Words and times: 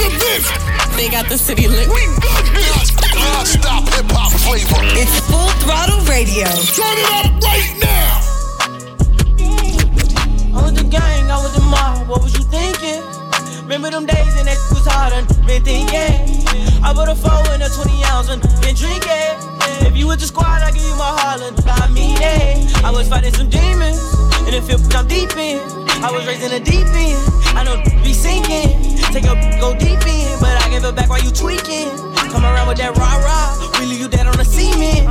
Mr. 0.00 0.16
Vince. 0.16 0.96
They 0.96 1.08
got 1.08 1.28
the 1.28 1.36
city 1.36 1.68
lit. 1.68 1.88
We 1.88 2.06
back 2.24 2.44
here. 2.56 2.72
Non-stop 3.20 3.84
hip 3.92 4.08
hop 4.16 4.32
flavor. 4.32 4.80
It's 4.96 5.20
Full 5.28 5.52
Throttle 5.60 6.00
Radio. 6.08 6.48
Turn 6.72 6.96
it 6.96 7.10
up 7.20 7.28
right 7.44 7.72
now. 7.84 8.20
I 10.56 10.62
was 10.62 10.72
the 10.72 10.84
gang, 10.88 11.30
I 11.30 11.36
was 11.36 11.54
the 11.54 11.62
mob. 11.62 12.08
What 12.08 12.22
was 12.22 12.32
you 12.36 12.44
thinking? 12.44 13.02
Remember 13.62 13.90
them 13.90 14.06
days 14.06 14.34
and 14.40 14.48
that 14.48 14.58
was 14.72 14.86
hard 14.86 15.12
and 15.12 15.28
been 15.46 15.62
thinking. 15.62 16.44
I 16.82 16.92
put 16.94 17.08
a 17.08 17.14
four 17.14 17.44
in 17.54 17.62
a 17.62 17.68
20 17.68 18.04
ounce 18.04 18.28
and 18.30 18.40
been 18.60 18.74
drinking. 18.74 19.36
If 19.86 19.96
you 19.96 20.08
with 20.08 20.20
the 20.20 20.26
squad, 20.26 20.62
I 20.62 20.72
give 20.72 20.82
you 20.82 20.96
my 20.96 21.12
Harlan. 21.20 21.54
I 21.66 21.88
mean 21.92 22.16
it. 22.20 22.84
I 22.84 22.90
was 22.90 23.08
fighting 23.08 23.34
some 23.34 23.48
demons. 23.48 24.00
And 24.46 24.54
it 24.54 24.64
feel 24.64 24.80
I'm 24.96 25.06
deep 25.06 25.36
in. 25.36 25.89
I 26.02 26.10
was 26.10 26.26
raised 26.26 26.42
in 26.42 26.50
the 26.50 26.60
deep 26.60 26.86
end. 26.96 27.20
I 27.52 27.62
know 27.62 27.76
be 28.02 28.14
sinking. 28.14 28.96
Take 29.12 29.24
a 29.24 29.36
go 29.60 29.76
deep 29.76 30.00
in. 30.08 30.40
But 30.40 30.56
I 30.62 30.70
give 30.70 30.84
it 30.84 30.96
back 30.96 31.10
while 31.10 31.20
you 31.20 31.30
tweaking. 31.30 31.92
Come 32.32 32.44
around 32.44 32.68
with 32.68 32.78
that 32.78 32.96
rah 32.96 33.20
rah. 33.20 33.78
We 33.78 33.86
leave 33.86 34.00
you 34.00 34.08
dead 34.08 34.26
on 34.26 34.36
the 34.36 34.44
cement. 34.44 35.06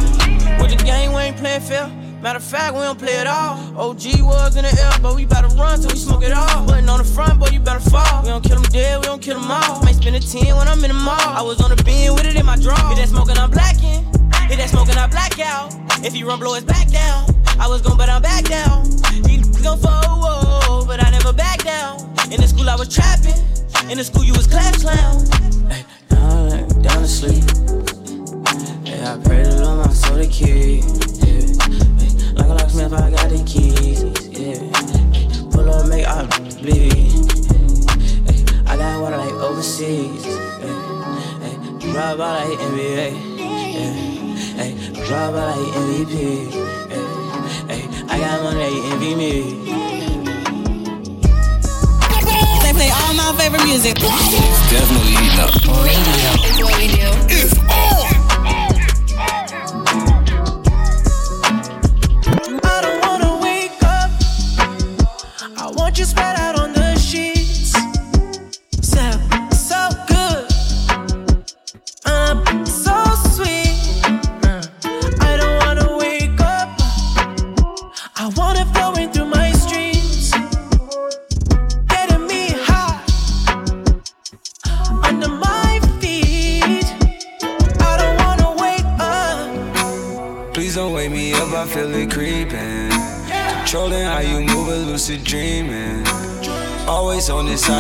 With 0.59 0.71
the 0.73 0.81
game, 0.83 1.13
we 1.13 1.21
ain't 1.21 1.37
playing 1.37 1.61
fair. 1.61 1.87
Matter 2.21 2.37
of 2.37 2.43
fact, 2.43 2.73
we 2.73 2.81
don't 2.81 2.97
play 2.97 3.13
it 3.13 3.27
all. 3.27 3.55
OG 3.77 4.25
was 4.25 4.57
in 4.57 4.63
the 4.63 4.73
air, 4.81 4.91
but 5.01 5.15
we 5.15 5.25
better 5.25 5.47
run 5.55 5.79
till 5.79 5.89
we 5.89 5.95
smoke 5.95 6.23
it 6.23 6.33
all. 6.33 6.65
Putting 6.65 6.89
on 6.89 6.97
the 6.97 7.05
front, 7.05 7.39
boy, 7.39 7.47
you 7.53 7.59
better 7.59 7.79
fall. 7.79 8.23
We 8.23 8.29
don't 8.29 8.43
kill 8.43 8.59
them 8.59 8.69
dead, 8.73 8.99
we 8.99 9.05
don't 9.05 9.21
kill 9.21 9.39
them 9.39 9.49
all. 9.49 9.81
Might 9.83 9.95
spend 9.95 10.17
a 10.17 10.19
10 10.19 10.57
when 10.57 10.67
I'm 10.67 10.83
in 10.83 10.89
the 10.89 10.99
mall. 10.99 11.15
I 11.15 11.41
was 11.41 11.61
on 11.61 11.69
the 11.69 11.81
bin 11.83 12.13
with 12.15 12.25
it 12.25 12.35
in 12.35 12.45
my 12.45 12.57
draw. 12.57 12.75
Hit 12.89 12.97
that 12.97 13.07
smoking, 13.07 13.37
I'm 13.37 13.51
blacking. 13.51 14.03
Hit 14.49 14.57
that 14.57 14.69
smoking, 14.69 14.97
I 14.97 15.07
black 15.07 15.39
out. 15.39 15.71
If 16.03 16.13
he 16.13 16.23
run, 16.23 16.39
blow 16.39 16.55
his 16.55 16.65
back 16.65 16.89
down. 16.89 17.29
I 17.59 17.67
was 17.67 17.81
gon' 17.81 17.97
but 17.97 18.09
I'm 18.09 18.21
back 18.21 18.45
down. 18.45 18.85
He 19.27 19.37
gon' 19.61 19.79
fall, 19.79 20.21
but 20.89 21.05
I 21.05 21.11
never 21.11 21.31
back 21.31 21.63
down. 21.63 21.99
In 22.31 22.41
the 22.41 22.47
school, 22.47 22.67
I 22.67 22.75
was 22.75 22.89
trapping. 22.89 23.37
In 23.91 23.99
the 23.99 24.03
school, 24.03 24.23
you 24.23 24.33
was 24.33 24.47
class 24.47 24.81
clown. 24.81 25.21
Hey, 25.69 25.85
down, 26.09 26.81
down 26.81 27.01
to 27.03 27.07
sleep. 27.07 27.45
Yeah, 28.89 29.13
I 29.13 29.23
pray 29.23 29.43
to 29.43 29.53
Lord 29.61 29.85
my 29.85 29.93
soul 29.93 30.17
to 30.17 30.25
keep. 30.25 30.81
Yeah. 31.21 31.45
Like 32.33 32.49
a 32.49 32.55
locksmith, 32.57 32.91
I 32.91 33.11
got 33.11 33.29
the 33.29 33.37
keys. 33.45 34.01
Yeah. 34.33 34.65
Pull 35.53 35.69
up, 35.69 35.87
make 35.87 36.07
I 36.07 36.25
bleed. 36.57 37.21
Hey, 38.25 38.41
I 38.65 38.75
got 38.75 38.99
water 38.99 39.17
like 39.17 39.37
overseas. 39.45 40.25
Hey, 40.25 41.55
drop 41.93 42.17
out 42.17 42.49
like 42.49 42.57
NBA. 42.65 43.13
Yeah. 43.77 43.93
Hey, 44.57 44.73
drop 45.05 45.35
out 45.37 45.53
like 45.53 45.71
MVP. 45.85 46.49
Hey, 47.69 47.83
I 48.09 48.19
got 48.19 48.41
money, 48.41 48.57
they 48.57 48.91
envy 48.91 49.13
me. 49.13 50.08
They 52.79 52.85
play 52.85 52.95
all 52.95 53.13
my 53.13 53.35
favorite 53.37 53.65
music. 53.65 53.97
It's 53.99 54.71
definitely 54.71 55.11
eating 55.11 55.39
up. 55.41 55.51
Radio. 55.83 56.31
It's 56.47 56.63
what 56.63 56.77
we 56.77 56.87
do. 56.87 57.11
It's 57.27 57.57
on. 57.59 57.98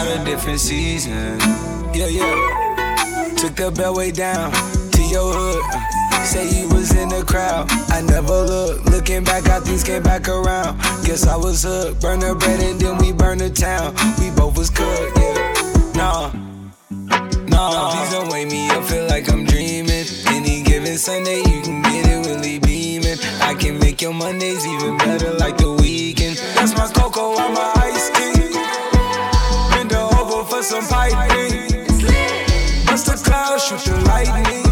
On 0.09 0.19
of 0.19 0.25
different 0.25 0.59
season. 0.59 1.39
Yeah, 1.93 2.07
yeah. 2.07 3.35
Took 3.35 3.55
the 3.55 3.71
beltway 3.71 4.13
down 4.13 4.51
to 4.91 5.01
your 5.03 5.31
hood. 5.33 6.25
Say 6.25 6.49
you 6.49 6.67
was 6.69 6.95
in 6.95 7.09
the 7.09 7.23
crowd. 7.23 7.67
I 7.89 8.01
never 8.01 8.41
looked. 8.43 8.89
Looking 8.89 9.23
back, 9.23 9.45
how 9.45 9.59
things 9.59 9.83
came 9.83 10.03
back 10.03 10.27
around. 10.27 10.79
Guess 11.05 11.27
I 11.27 11.35
was 11.35 11.63
hooked. 11.63 12.01
Burn 12.01 12.19
the 12.19 12.35
bread 12.35 12.59
and 12.61 12.79
then 12.79 12.97
we 12.97 13.11
burn 13.11 13.37
the 13.37 13.49
town. 13.49 13.93
We 14.19 14.29
both 14.35 14.57
was 14.57 14.69
cooked, 14.69 15.17
yeah. 15.17 15.91
Nah. 15.95 16.31
Nah, 17.47 17.91
please 17.91 18.11
don't 18.11 18.29
wake 18.31 18.49
me 18.49 18.69
up, 18.69 18.83
feel 18.85 19.07
like 19.07 19.29
I'm 19.29 19.45
dreaming. 19.45 20.05
Any 20.27 20.63
given 20.63 20.97
Sunday, 20.97 21.39
you 21.39 21.61
can 21.61 21.81
get 21.83 22.05
it 22.07 22.25
really 22.27 22.59
beaming. 22.59 23.17
I 23.41 23.53
can 23.53 23.79
make 23.79 24.01
your 24.01 24.13
Mondays 24.13 24.65
even 24.65 24.97
better 24.97 25.33
like 25.33 25.57
the 25.57 25.71
weekend. 25.71 26.37
That's 26.55 26.73
my 26.75 26.87
cocoa, 26.87 27.35
I'm 27.35 27.53
my 27.53 27.78
shoot 33.77 33.85
the 33.85 34.01
lightning. 34.05 34.68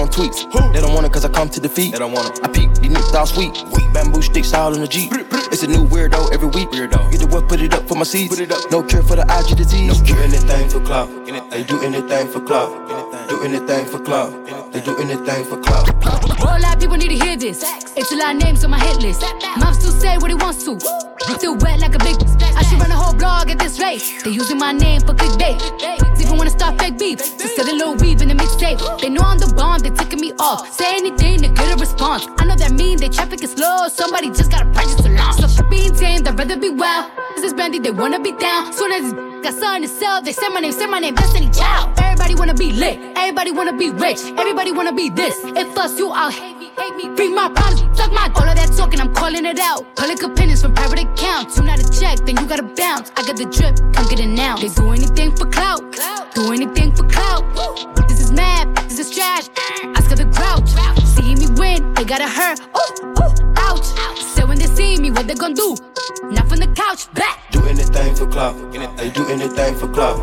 On 0.00 0.08
tweets. 0.08 0.50
They 0.72 0.80
don't 0.80 0.94
want 0.94 1.06
it 1.06 1.12
cause 1.12 1.24
I 1.24 1.28
come 1.28 1.48
to 1.50 1.60
defeat. 1.60 1.92
They 1.92 1.98
don't 1.98 2.12
want 2.12 2.38
it. 2.38 2.44
I 2.44 2.48
peep, 2.48 2.74
these 2.74 2.90
niggas 2.90 3.14
all 3.14 3.26
sweet. 3.26 3.54
Bamboo 3.94 4.22
sticks 4.22 4.52
all 4.52 4.74
in 4.74 4.80
the 4.80 4.88
Jeep. 4.88 5.12
It's 5.52 5.62
a 5.62 5.66
new 5.68 5.86
weirdo 5.86 6.32
every 6.32 6.48
week. 6.48 6.70
Weirdo. 6.70 7.10
Get 7.10 7.20
the 7.20 7.26
work, 7.26 7.48
put 7.48 7.60
it 7.60 7.74
up 7.74 7.86
for 7.86 7.94
my 7.94 8.00
my 8.00 8.04
seeds. 8.04 8.40
No 8.70 8.82
cure 8.82 9.02
for 9.02 9.14
the 9.14 9.26
IG 9.28 9.58
disease. 9.58 10.00
Do 10.00 10.16
anything 10.20 10.70
for 10.70 10.80
clout. 10.80 11.08
They 11.50 11.62
do 11.64 11.82
anything 11.82 12.28
for 12.28 12.40
clout. 12.40 13.28
Do 13.28 13.42
anything 13.44 13.84
for 13.84 14.00
clout. 14.00 14.32
They 14.72 14.80
do 14.80 14.96
anything 14.96 15.44
for 15.44 15.60
clout. 15.60 15.86
All 16.40 16.58
lot 16.58 16.76
of 16.76 16.80
people 16.80 16.96
need 16.96 17.10
to 17.10 17.22
hear 17.22 17.36
this. 17.36 17.62
It's 17.94 18.10
a 18.10 18.16
lot 18.16 18.34
of 18.36 18.42
names 18.42 18.64
on 18.64 18.70
my 18.70 18.80
hit 18.80 19.02
list. 19.02 19.22
Mom 19.58 19.74
still 19.74 19.92
say 19.92 20.16
what 20.16 20.30
he 20.30 20.34
wants 20.34 20.64
to. 20.64 21.09
Still 21.38 21.56
wet 21.56 21.80
like 21.80 21.94
a 21.94 21.98
big. 21.98 22.16
I 22.56 22.62
should 22.62 22.78
run 22.78 22.90
a 22.90 22.96
whole 22.96 23.14
blog 23.14 23.50
at 23.50 23.58
this 23.58 23.80
rate. 23.80 24.02
They 24.24 24.30
using 24.30 24.58
my 24.58 24.72
name 24.72 25.00
for 25.00 25.14
clickbait. 25.14 25.58
Even 26.20 26.36
wanna 26.36 26.50
start 26.50 26.78
fake 26.78 26.98
beef. 26.98 27.18
Just 27.18 27.56
set 27.56 27.68
a 27.68 27.72
little 27.72 27.94
weave 27.94 28.20
in 28.22 28.28
the 28.28 28.34
mixtape. 28.34 29.00
They 29.00 29.08
know 29.08 29.22
I'm 29.22 29.38
the 29.38 29.52
bomb, 29.54 29.80
they 29.80 29.90
taking 29.90 30.20
me 30.20 30.32
off. 30.38 30.72
Say 30.72 30.96
anything 30.96 31.40
to 31.42 31.48
get 31.48 31.72
a 31.72 31.76
response. 31.76 32.26
I 32.38 32.44
know 32.44 32.56
that 32.56 32.72
mean 32.72 32.98
they 32.98 33.08
traffic 33.08 33.42
is 33.42 33.52
slow. 33.52 33.88
Somebody 33.88 34.28
just 34.30 34.50
gotta 34.50 34.66
purchase 34.66 34.96
the 34.96 35.10
launch. 35.10 35.40
So 35.40 35.62
being 35.68 35.94
tamed, 35.94 36.28
I'd 36.28 36.38
rather 36.38 36.56
be 36.56 36.70
wild. 36.70 37.10
This 37.36 37.44
is 37.44 37.54
brandy, 37.54 37.78
they 37.78 37.90
wanna 37.90 38.20
be 38.20 38.32
down. 38.32 38.72
Soon 38.72 38.92
as 38.92 39.12
got 39.42 39.54
something 39.54 39.82
to 39.82 39.88
sell, 39.88 40.20
they 40.22 40.32
say 40.32 40.48
my 40.48 40.60
name, 40.60 40.72
say 40.72 40.86
my 40.86 40.98
name, 40.98 41.14
Destiny 41.14 41.50
Child. 41.50 42.09
Everybody 42.30 42.52
wanna 42.52 42.58
be 42.58 42.72
lit, 42.72 43.00
everybody 43.16 43.50
wanna 43.50 43.72
be 43.76 43.90
rich, 43.90 44.20
everybody 44.38 44.70
wanna 44.70 44.92
be 44.92 45.10
this. 45.10 45.34
If 45.56 45.76
us, 45.76 45.98
you 45.98 46.12
all 46.12 46.30
hate 46.30 46.56
me, 46.58 46.70
hate 46.78 46.94
me. 46.94 47.08
Bring 47.16 47.34
my 47.34 47.48
problems, 47.48 47.98
suck 47.98 48.12
my 48.12 48.30
all 48.36 48.48
of 48.48 48.54
that 48.54 48.70
talking, 48.76 49.00
I'm 49.00 49.12
calling 49.12 49.44
it 49.44 49.58
out. 49.58 49.84
Public 49.96 50.22
opinions 50.22 50.62
from 50.62 50.72
private 50.72 51.00
accounts. 51.00 51.56
You 51.58 51.64
not 51.64 51.80
a 51.80 51.90
check, 51.90 52.18
then 52.18 52.36
you 52.36 52.46
gotta 52.46 52.62
bounce. 52.62 53.10
I 53.16 53.24
got 53.26 53.36
the 53.36 53.46
drip, 53.46 53.74
come 53.92 54.06
get 54.08 54.20
it 54.20 54.28
now. 54.28 54.56
They 54.58 54.68
do 54.68 54.92
anything 54.92 55.34
for 55.34 55.46
clout, 55.46 55.82
do 56.32 56.52
anything 56.52 56.94
for 56.94 57.02
clout. 57.08 57.42
This 58.08 58.20
is 58.20 58.30
mad, 58.30 58.76
this 58.88 59.00
is 59.00 59.10
trash. 59.10 59.48
I 59.82 60.00
got 60.08 60.18
the 60.18 60.26
grouch. 60.30 60.70
See 61.02 61.34
me 61.34 61.48
win, 61.58 61.92
they 61.94 62.04
gotta 62.04 62.28
hurt. 62.28 62.60
Ooh, 62.60 63.08
ooh, 63.26 63.54
ouch. 63.56 63.86
So 64.36 64.46
when 64.46 64.56
they 64.56 64.66
see 64.66 65.00
me, 65.00 65.10
what 65.10 65.26
they 65.26 65.34
gonna 65.34 65.54
do? 65.54 65.74
Not 66.30 66.48
from 66.48 66.60
the 66.60 66.68
couch, 66.76 67.12
back. 67.12 67.50
Do 67.50 67.60
anything 67.66 68.14
for 68.14 68.28
clout. 68.28 68.54
They 68.96 69.10
do 69.10 69.26
anything 69.26 69.74
for 69.74 69.88
clout. 69.88 70.16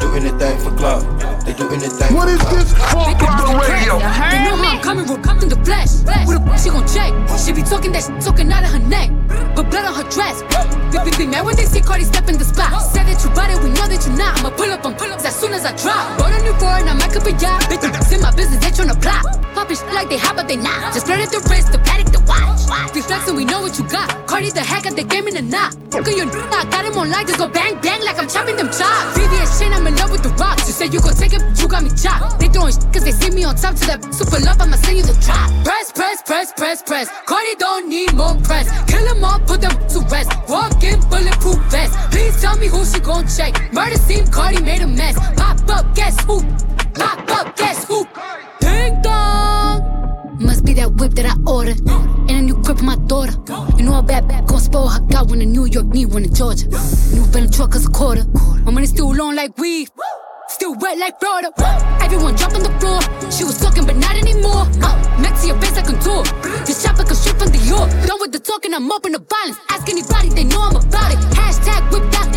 Do 0.00 0.12
anything 0.14 0.58
for 0.58 0.74
clout. 0.76 1.04
They 1.44 1.52
do 1.52 1.68
anything 1.68 2.14
What 2.16 2.28
for 2.28 2.34
is 2.34 2.40
clout. 2.40 2.56
this? 2.56 2.72
Full 2.92 3.04
throttle 3.20 3.54
radio. 3.60 3.98
They 4.00 4.40
know 4.48 4.56
how 4.56 4.72
I'm 4.76 4.80
coming, 4.80 5.06
we're 5.06 5.20
coming 5.20 5.48
the 5.48 5.60
flesh. 5.60 6.00
With 6.24 6.40
a 6.40 6.42
f- 6.48 6.62
she 6.62 6.70
gon' 6.70 6.86
check. 6.88 7.12
She 7.38 7.52
be 7.52 7.62
talking 7.62 7.92
that 7.92 8.04
shit, 8.04 8.16
talking 8.24 8.50
out 8.50 8.64
of 8.64 8.70
her 8.72 8.78
neck. 8.80 9.10
But 9.54 9.68
blood 9.70 9.84
on 9.84 9.94
her 9.94 10.08
dress. 10.08 10.40
Be, 10.88 10.98
be, 11.04 11.10
be 11.18 11.26
mad 11.28 11.44
when 11.44 11.54
they 11.56 11.66
see 11.68 11.80
Cardi 11.84 12.04
step 12.04 12.28
in 12.32 12.38
the 12.38 12.44
spot. 12.48 12.72
Say 12.80 13.04
that 13.04 13.20
you 13.22 13.28
bought 13.36 13.50
it, 13.52 13.60
we 13.60 13.68
know 13.76 13.84
that 13.84 14.00
you 14.08 14.12
not. 14.16 14.40
I'ma 14.40 14.50
pull 14.56 14.72
up 14.72 14.86
on 14.86 14.94
pull 14.96 15.12
ups 15.12 15.24
as 15.28 15.36
soon 15.36 15.52
as 15.52 15.64
I 15.68 15.76
drop. 15.76 16.16
Bought 16.18 16.32
a 16.32 16.40
new 16.42 16.54
foreign, 16.56 16.88
I 16.88 16.94
might 16.96 17.12
up 17.14 17.26
a 17.28 17.32
yacht. 17.36 17.68
Bitch, 17.68 17.84
it's 17.84 18.12
in 18.12 18.22
my 18.24 18.32
business, 18.32 18.58
they 18.64 18.72
tryna 18.72 18.96
plot. 18.96 19.24
Poppin' 19.52 19.76
shit 19.76 19.92
like 19.92 20.08
they 20.08 20.16
hot, 20.16 20.36
but 20.36 20.48
they 20.48 20.56
not. 20.56 20.96
Just 20.96 21.04
spread 21.04 21.20
at 21.20 21.28
the 21.28 21.44
wrist, 21.52 21.70
the 21.76 21.78
paddock, 21.84 22.08
the 22.10 22.24
watch. 22.24 22.64
We 22.96 23.02
flexin', 23.04 23.36
we 23.36 23.44
know 23.44 23.60
what 23.60 23.76
you 23.78 23.84
got. 23.88 24.08
Cardi 24.26 24.48
the 24.50 24.62
hack 24.64 24.86
at 24.86 24.96
the 24.96 25.04
game 25.04 25.28
in 25.28 25.34
the 25.34 25.42
knot. 25.42 25.76
Look 25.92 26.08
at 26.08 26.16
your 26.16 26.26
n- 26.26 26.48
I 26.56 26.64
got 26.72 26.86
him 26.88 26.96
on 26.96 27.10
light, 27.10 27.26
just 27.26 27.38
go 27.38 27.48
bang 27.48 27.78
bang 27.84 28.00
like 28.02 28.18
I'm 28.18 28.28
chopping 28.28 28.56
them 28.56 28.66
chops. 28.72 29.12
VVS 29.18 29.60
chain, 29.60 29.72
I'm 29.74 29.86
in 29.86 29.94
love 29.96 30.10
with 30.10 30.22
the 30.22 30.30
rocks. 30.40 30.66
You 30.66 30.72
said 30.74 30.94
you 30.94 31.00
gon' 31.00 31.14
take 31.14 31.33
but 31.38 31.60
you 31.60 31.68
got 31.68 31.82
me 31.82 31.90
chopped. 31.90 32.40
They 32.40 32.48
throwing 32.48 32.72
shit 32.72 32.92
cause 32.92 33.04
they 33.04 33.12
see 33.12 33.30
me 33.30 33.44
on 33.44 33.56
top 33.56 33.74
to 33.76 33.86
that 33.86 34.14
super 34.14 34.40
love, 34.40 34.60
I'ma 34.60 34.76
send 34.76 34.98
you 34.98 35.04
the 35.04 35.16
drop. 35.24 35.50
Press, 35.64 35.92
press, 35.92 36.22
press, 36.22 36.52
press, 36.52 36.82
press. 36.82 37.08
Cardi 37.26 37.54
don't 37.56 37.88
need 37.88 38.14
more 38.14 38.36
press. 38.42 38.68
Kill 38.90 39.04
them 39.04 39.24
all, 39.24 39.40
put 39.40 39.60
them 39.60 39.72
to 39.88 40.00
rest. 40.10 40.30
Walk 40.48 40.82
in 40.82 41.00
bulletproof 41.08 41.58
vest. 41.70 41.94
Please 42.10 42.40
tell 42.40 42.56
me 42.58 42.68
who 42.68 42.84
she 42.84 43.00
gon' 43.00 43.26
check. 43.28 43.72
Murder 43.72 43.96
scene, 43.96 44.26
Cardi 44.26 44.62
made 44.62 44.82
a 44.82 44.86
mess. 44.86 45.16
Pop 45.36 45.58
up, 45.70 45.94
guess 45.94 46.18
who? 46.24 46.42
Pop 46.94 47.30
up, 47.30 47.56
guess 47.56 47.84
who? 47.84 48.06
Ding 48.60 49.00
dong. 49.02 50.38
Must 50.40 50.64
be 50.64 50.74
that 50.74 50.92
whip 50.94 51.12
that 51.14 51.26
I 51.26 51.34
ordered. 51.50 51.80
And 52.28 52.30
a 52.30 52.42
new 52.42 52.60
crib 52.62 52.78
for 52.78 52.84
my 52.84 52.96
daughter. 52.96 53.34
You 53.76 53.84
know 53.84 53.98
a 53.98 54.02
bad 54.02 54.28
bad 54.28 54.46
gon' 54.46 54.60
spoil 54.60 54.88
her. 54.88 55.00
Got 55.00 55.28
one 55.28 55.40
in 55.40 55.52
New 55.52 55.66
York, 55.66 55.86
need 55.86 56.06
one 56.06 56.24
in 56.24 56.34
Georgia. 56.34 56.66
New 57.12 57.26
Bentley 57.32 57.48
truck 57.50 57.74
is 57.74 57.86
a 57.86 57.90
quarter. 57.90 58.24
My 58.64 58.72
money 58.72 58.86
still 58.86 59.14
long 59.14 59.34
like 59.34 59.56
weed. 59.58 59.88
Still 60.54 60.74
wet 60.78 60.98
like 60.98 61.18
Florida. 61.18 61.50
Everyone 62.00 62.36
drop 62.36 62.54
on 62.54 62.62
the 62.62 62.70
floor. 62.78 63.02
She 63.28 63.42
was 63.42 63.58
talking, 63.58 63.84
but 63.84 63.96
not 63.96 64.14
anymore. 64.14 64.70
Uh, 64.78 64.94
next 65.18 65.42
to 65.42 65.48
your 65.48 65.58
face, 65.58 65.76
I 65.76 65.82
contour. 65.82 66.22
This 66.62 66.78
chopper 66.80 67.02
can 67.02 67.16
strip 67.16 67.42
from 67.42 67.50
the 67.50 67.58
York. 67.58 67.90
Done 68.06 68.20
with 68.22 68.30
the 68.30 68.38
talking, 68.38 68.72
I'm 68.72 68.86
in 68.86 69.12
the 69.18 69.18
violence. 69.18 69.58
Ask 69.68 69.90
anybody, 69.90 70.28
they 70.30 70.44
know 70.44 70.62
I'm 70.62 70.76
about 70.78 71.10
it. 71.10 71.18
Hashtag 71.34 71.90
whip 71.90 72.06
that. 72.14 72.30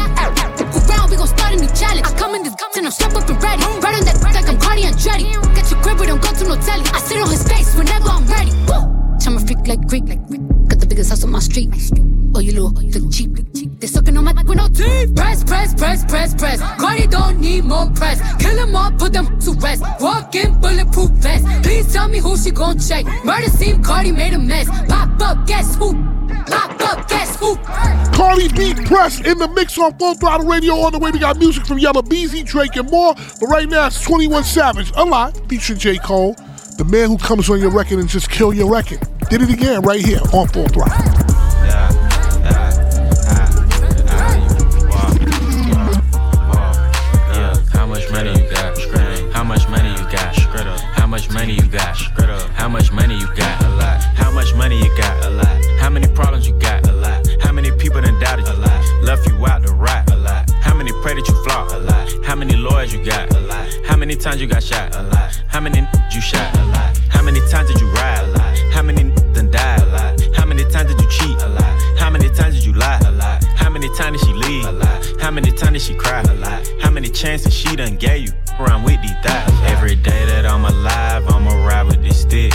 Around, 0.98 1.12
we 1.12 1.16
gon' 1.16 1.28
start 1.28 1.54
a 1.54 1.58
new 1.62 1.70
challenge. 1.78 2.08
I 2.10 2.12
come 2.18 2.34
in 2.34 2.42
this 2.42 2.56
and 2.58 2.86
I'm 2.88 2.92
strapped 2.92 3.16
up 3.16 3.30
and 3.30 3.38
ready. 3.38 3.62
Right 3.86 3.94
on 3.94 4.04
that 4.10 4.18
like 4.34 4.50
I'm 4.50 4.58
Cardi 4.58 4.82
Andretti. 4.90 5.30
Get 5.54 5.70
your 5.70 5.82
grip, 5.84 6.00
we 6.00 6.08
don't 6.08 6.22
go 6.22 6.34
to 6.34 6.44
no 6.50 6.58
telly. 6.58 6.90
I 6.90 7.00
sit 7.00 7.22
on 7.22 7.30
his 7.30 7.46
face 7.46 7.76
whenever 7.78 8.10
I'm 8.10 8.26
ready. 8.26 8.52
I'm 9.28 9.38
a 9.38 9.40
freak 9.46 9.62
like 9.68 9.86
Greek. 9.86 10.10
Got 10.68 10.80
the 10.82 10.88
biggest 10.90 11.12
house 11.12 11.24
on 11.24 11.30
my 11.30 11.40
street. 11.40 11.70
Oh, 12.34 12.40
you 12.40 12.54
little, 12.54 12.74
look 12.74 13.14
cheap. 13.14 13.30
They 13.80 13.88
sucking 13.88 14.18
on 14.18 14.24
my 14.24 14.34
with 14.34 14.58
no 14.58 14.68
teeth. 14.70 15.16
Press, 15.16 15.44
press, 15.44 15.74
press, 15.74 16.04
press, 16.06 16.34
press. 16.34 16.60
Cardi 16.82 17.08
need 17.48 17.66
more 17.66 17.90
press. 17.92 18.20
Kill 18.42 18.56
them 18.56 18.76
all, 18.76 18.92
put 18.92 19.14
them 19.14 19.40
to 19.40 19.52
rest. 19.54 19.84
Walk 20.00 20.36
in 20.36 20.60
bulletproof 20.60 21.10
vest. 21.12 21.46
Please 21.64 21.92
tell 21.92 22.08
me 22.08 22.20
who 22.20 22.38
she 22.38 22.52
gon' 22.52 22.80
check. 22.80 23.06
Murder 23.24 23.50
scene, 23.50 23.84
Cardi 23.84 24.12
made 24.12 24.34
a 24.34 24.40
mess. 24.40 24.68
Pop 24.88 25.22
up, 25.22 25.48
guess 25.48 25.76
who? 25.76 25.94
Pop 26.48 26.80
up, 26.82 27.08
guess 27.08 27.36
who? 27.40 27.56
Cardi 28.16 28.48
B 28.50 28.74
Press 28.86 29.20
in 29.20 29.38
the 29.38 29.48
mix 29.50 29.78
on 29.78 29.98
Full 29.98 30.16
Throttle 30.16 30.48
Radio. 30.48 30.76
On 30.76 30.92
the 30.92 31.00
way, 31.00 31.12
we 31.12 31.20
got 31.20 31.38
music 31.38 31.66
from 31.66 31.80
Yella 31.80 32.04
Beezy, 32.04 32.44
Drake, 32.44 32.76
and 32.76 32.90
more. 32.90 33.16
But 33.40 33.48
right 33.48 33.68
now, 33.68 33.88
it's 33.88 34.02
21 34.02 34.44
Savage, 34.44 34.92
Alive, 34.96 35.34
featuring 35.48 35.80
J. 35.80 35.98
Cole. 35.98 36.36
The 36.78 36.86
man 36.86 37.10
who 37.10 37.18
comes 37.18 37.50
on 37.50 37.60
your 37.60 37.72
record 37.72 38.00
and 38.00 38.08
just 38.08 38.30
kill 38.30 38.54
your 38.54 38.70
record. 38.70 39.00
Did 39.30 39.42
it 39.42 39.50
again 39.50 39.82
right 39.82 40.04
here 40.04 40.20
on 40.34 40.48
Full 40.48 40.68
Throttle. 40.68 41.37
Much 52.78 52.92
money 52.92 53.16
you 53.16 53.26
got? 53.34 53.64
A 53.64 53.70
lot. 53.70 54.00
How 54.22 54.30
much 54.30 54.54
money 54.54 54.78
you 54.78 54.96
got? 54.96 55.26
A 55.26 55.30
lot. 55.32 55.58
How 55.80 55.90
many 55.90 56.08
problems 56.08 56.48
you 56.48 56.54
got? 56.60 56.88
A 56.88 56.92
lot. 56.92 57.28
How 57.42 57.52
many 57.52 57.72
people 57.72 58.02
done 58.02 58.20
doubted 58.20 58.46
you? 58.46 58.54
A 58.54 58.66
lot. 58.66 58.82
Left 59.02 59.28
you 59.28 59.34
out 59.48 59.66
to 59.66 59.74
rot? 59.74 60.12
A 60.12 60.16
lot. 60.16 60.48
How 60.62 60.76
many 60.76 60.92
pray 61.02 61.16
that 61.16 61.28
you 61.28 61.44
flop? 61.44 61.72
A 61.72 61.78
lot. 61.78 62.08
How 62.24 62.36
many 62.36 62.56
lawyers 62.56 62.94
you 62.94 63.04
got? 63.04 63.34
A 63.36 63.40
lot. 63.40 63.68
How 63.88 63.98
many 63.98 64.16
times 64.16 64.40
you 64.42 64.48
got 64.48 64.62
shot? 64.62 64.96
A 64.96 65.02
lot. 65.02 65.42
How 65.48 65.60
many 65.60 65.80
you 66.14 66.22
shot? 66.22 66.56
A 66.56 66.66
lot. 66.66 66.98
How 67.10 67.24
many 67.24 67.40
times 67.50 67.68
did 67.72 67.82
you 67.82 67.90
ride? 67.94 68.24
A 68.26 68.38
lot. 68.38 68.58
How 68.76 68.84
many 68.84 69.04
done 69.34 69.50
died? 69.50 69.82
A 69.82 69.86
lot. 69.88 70.36
How 70.36 70.46
many 70.46 70.64
times 70.70 70.94
did 70.94 71.02
you 71.02 71.10
cheat? 71.10 71.42
A 71.42 71.50
lot. 71.50 71.98
How 71.98 72.12
many 72.12 72.30
times 72.30 72.56
did 72.56 72.66
you 72.66 72.74
lie? 72.74 73.07
A 73.88 73.92
lot. 73.92 74.00
How 74.00 74.12
many 74.12 74.20
times 74.20 74.20
did 74.20 74.28
she 74.28 74.34
leave? 74.34 74.66
A 74.66 74.72
lot. 74.72 75.22
How 75.22 75.32
many 75.32 75.52
times 75.52 75.72
did 75.72 75.82
she 75.82 75.96
cry? 75.96 76.22
A 76.22 76.34
lot. 76.36 76.68
How 76.82 76.92
many 76.92 77.10
chances 77.10 77.54
she 77.54 77.76
done 77.76 77.96
gave 77.96 78.28
you? 78.28 78.32
Around 78.60 78.84
with 78.84 79.02
these 79.02 79.16
thighs. 79.24 79.50
Every 79.64 79.96
day 79.96 80.26
that 80.26 80.46
I'm 80.46 80.66
alive, 80.66 81.28
I'ma 81.30 81.66
ride 81.66 81.84
with 81.84 82.04
this 82.04 82.22
stick. 82.22 82.54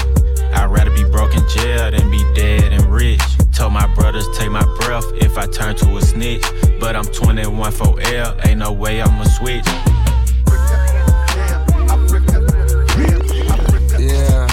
I'd 0.53 0.67
rather 0.67 0.91
be 0.91 1.05
broke 1.05 1.35
in 1.35 1.47
jail 1.49 1.91
than 1.91 2.11
be 2.11 2.23
dead 2.35 2.73
and 2.73 2.85
rich. 2.87 3.23
Told 3.53 3.73
my 3.73 3.87
brothers 3.95 4.27
take 4.37 4.51
my 4.51 4.65
breath 4.81 5.07
if 5.15 5.39
I 5.39 5.47
turn 5.47 5.75
to 5.77 5.97
a 5.97 6.03
snitch. 6.03 6.45
But 6.79 6.97
I'm 6.97 7.05
21 7.05 7.73
for 7.73 7.99
L, 8.01 8.37
ain't 8.45 8.59
no 8.59 8.73
way 8.73 9.01
I'ma 9.01 9.25
switch. 9.25 9.67
Yeah. 13.99 14.47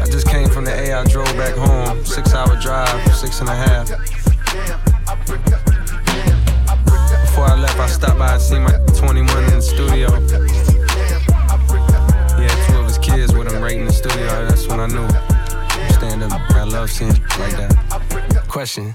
I 0.00 0.06
just 0.06 0.26
came 0.28 0.48
from 0.48 0.64
the 0.64 0.72
A. 0.72 0.94
I 0.94 1.04
drove 1.04 1.36
back 1.36 1.54
home. 1.54 2.04
Six 2.04 2.32
hour 2.32 2.56
drive, 2.60 3.14
six 3.14 3.40
and 3.40 3.48
a 3.48 3.54
half. 3.54 4.17
I 7.48 7.58
left, 7.58 7.78
I 7.78 7.86
stopped 7.86 8.18
by 8.18 8.34
and 8.34 8.42
see 8.42 8.58
my 8.58 8.72
21 8.98 9.44
in 9.44 9.50
the 9.50 9.62
studio. 9.62 10.10
Had 12.36 12.66
two 12.66 12.78
of 12.78 12.86
his 12.86 12.98
kids 12.98 13.34
with 13.34 13.50
him 13.50 13.62
right 13.62 13.76
in 13.76 13.86
the 13.86 13.92
studio. 13.92 14.46
That's 14.46 14.68
when 14.68 14.80
I 14.80 14.86
knew. 14.86 15.08
Stand 15.94 16.22
up. 16.22 16.32
I 16.50 16.64
love 16.64 16.90
seeing 16.90 17.10
like 17.10 17.56
that. 17.56 18.44
Question. 18.48 18.94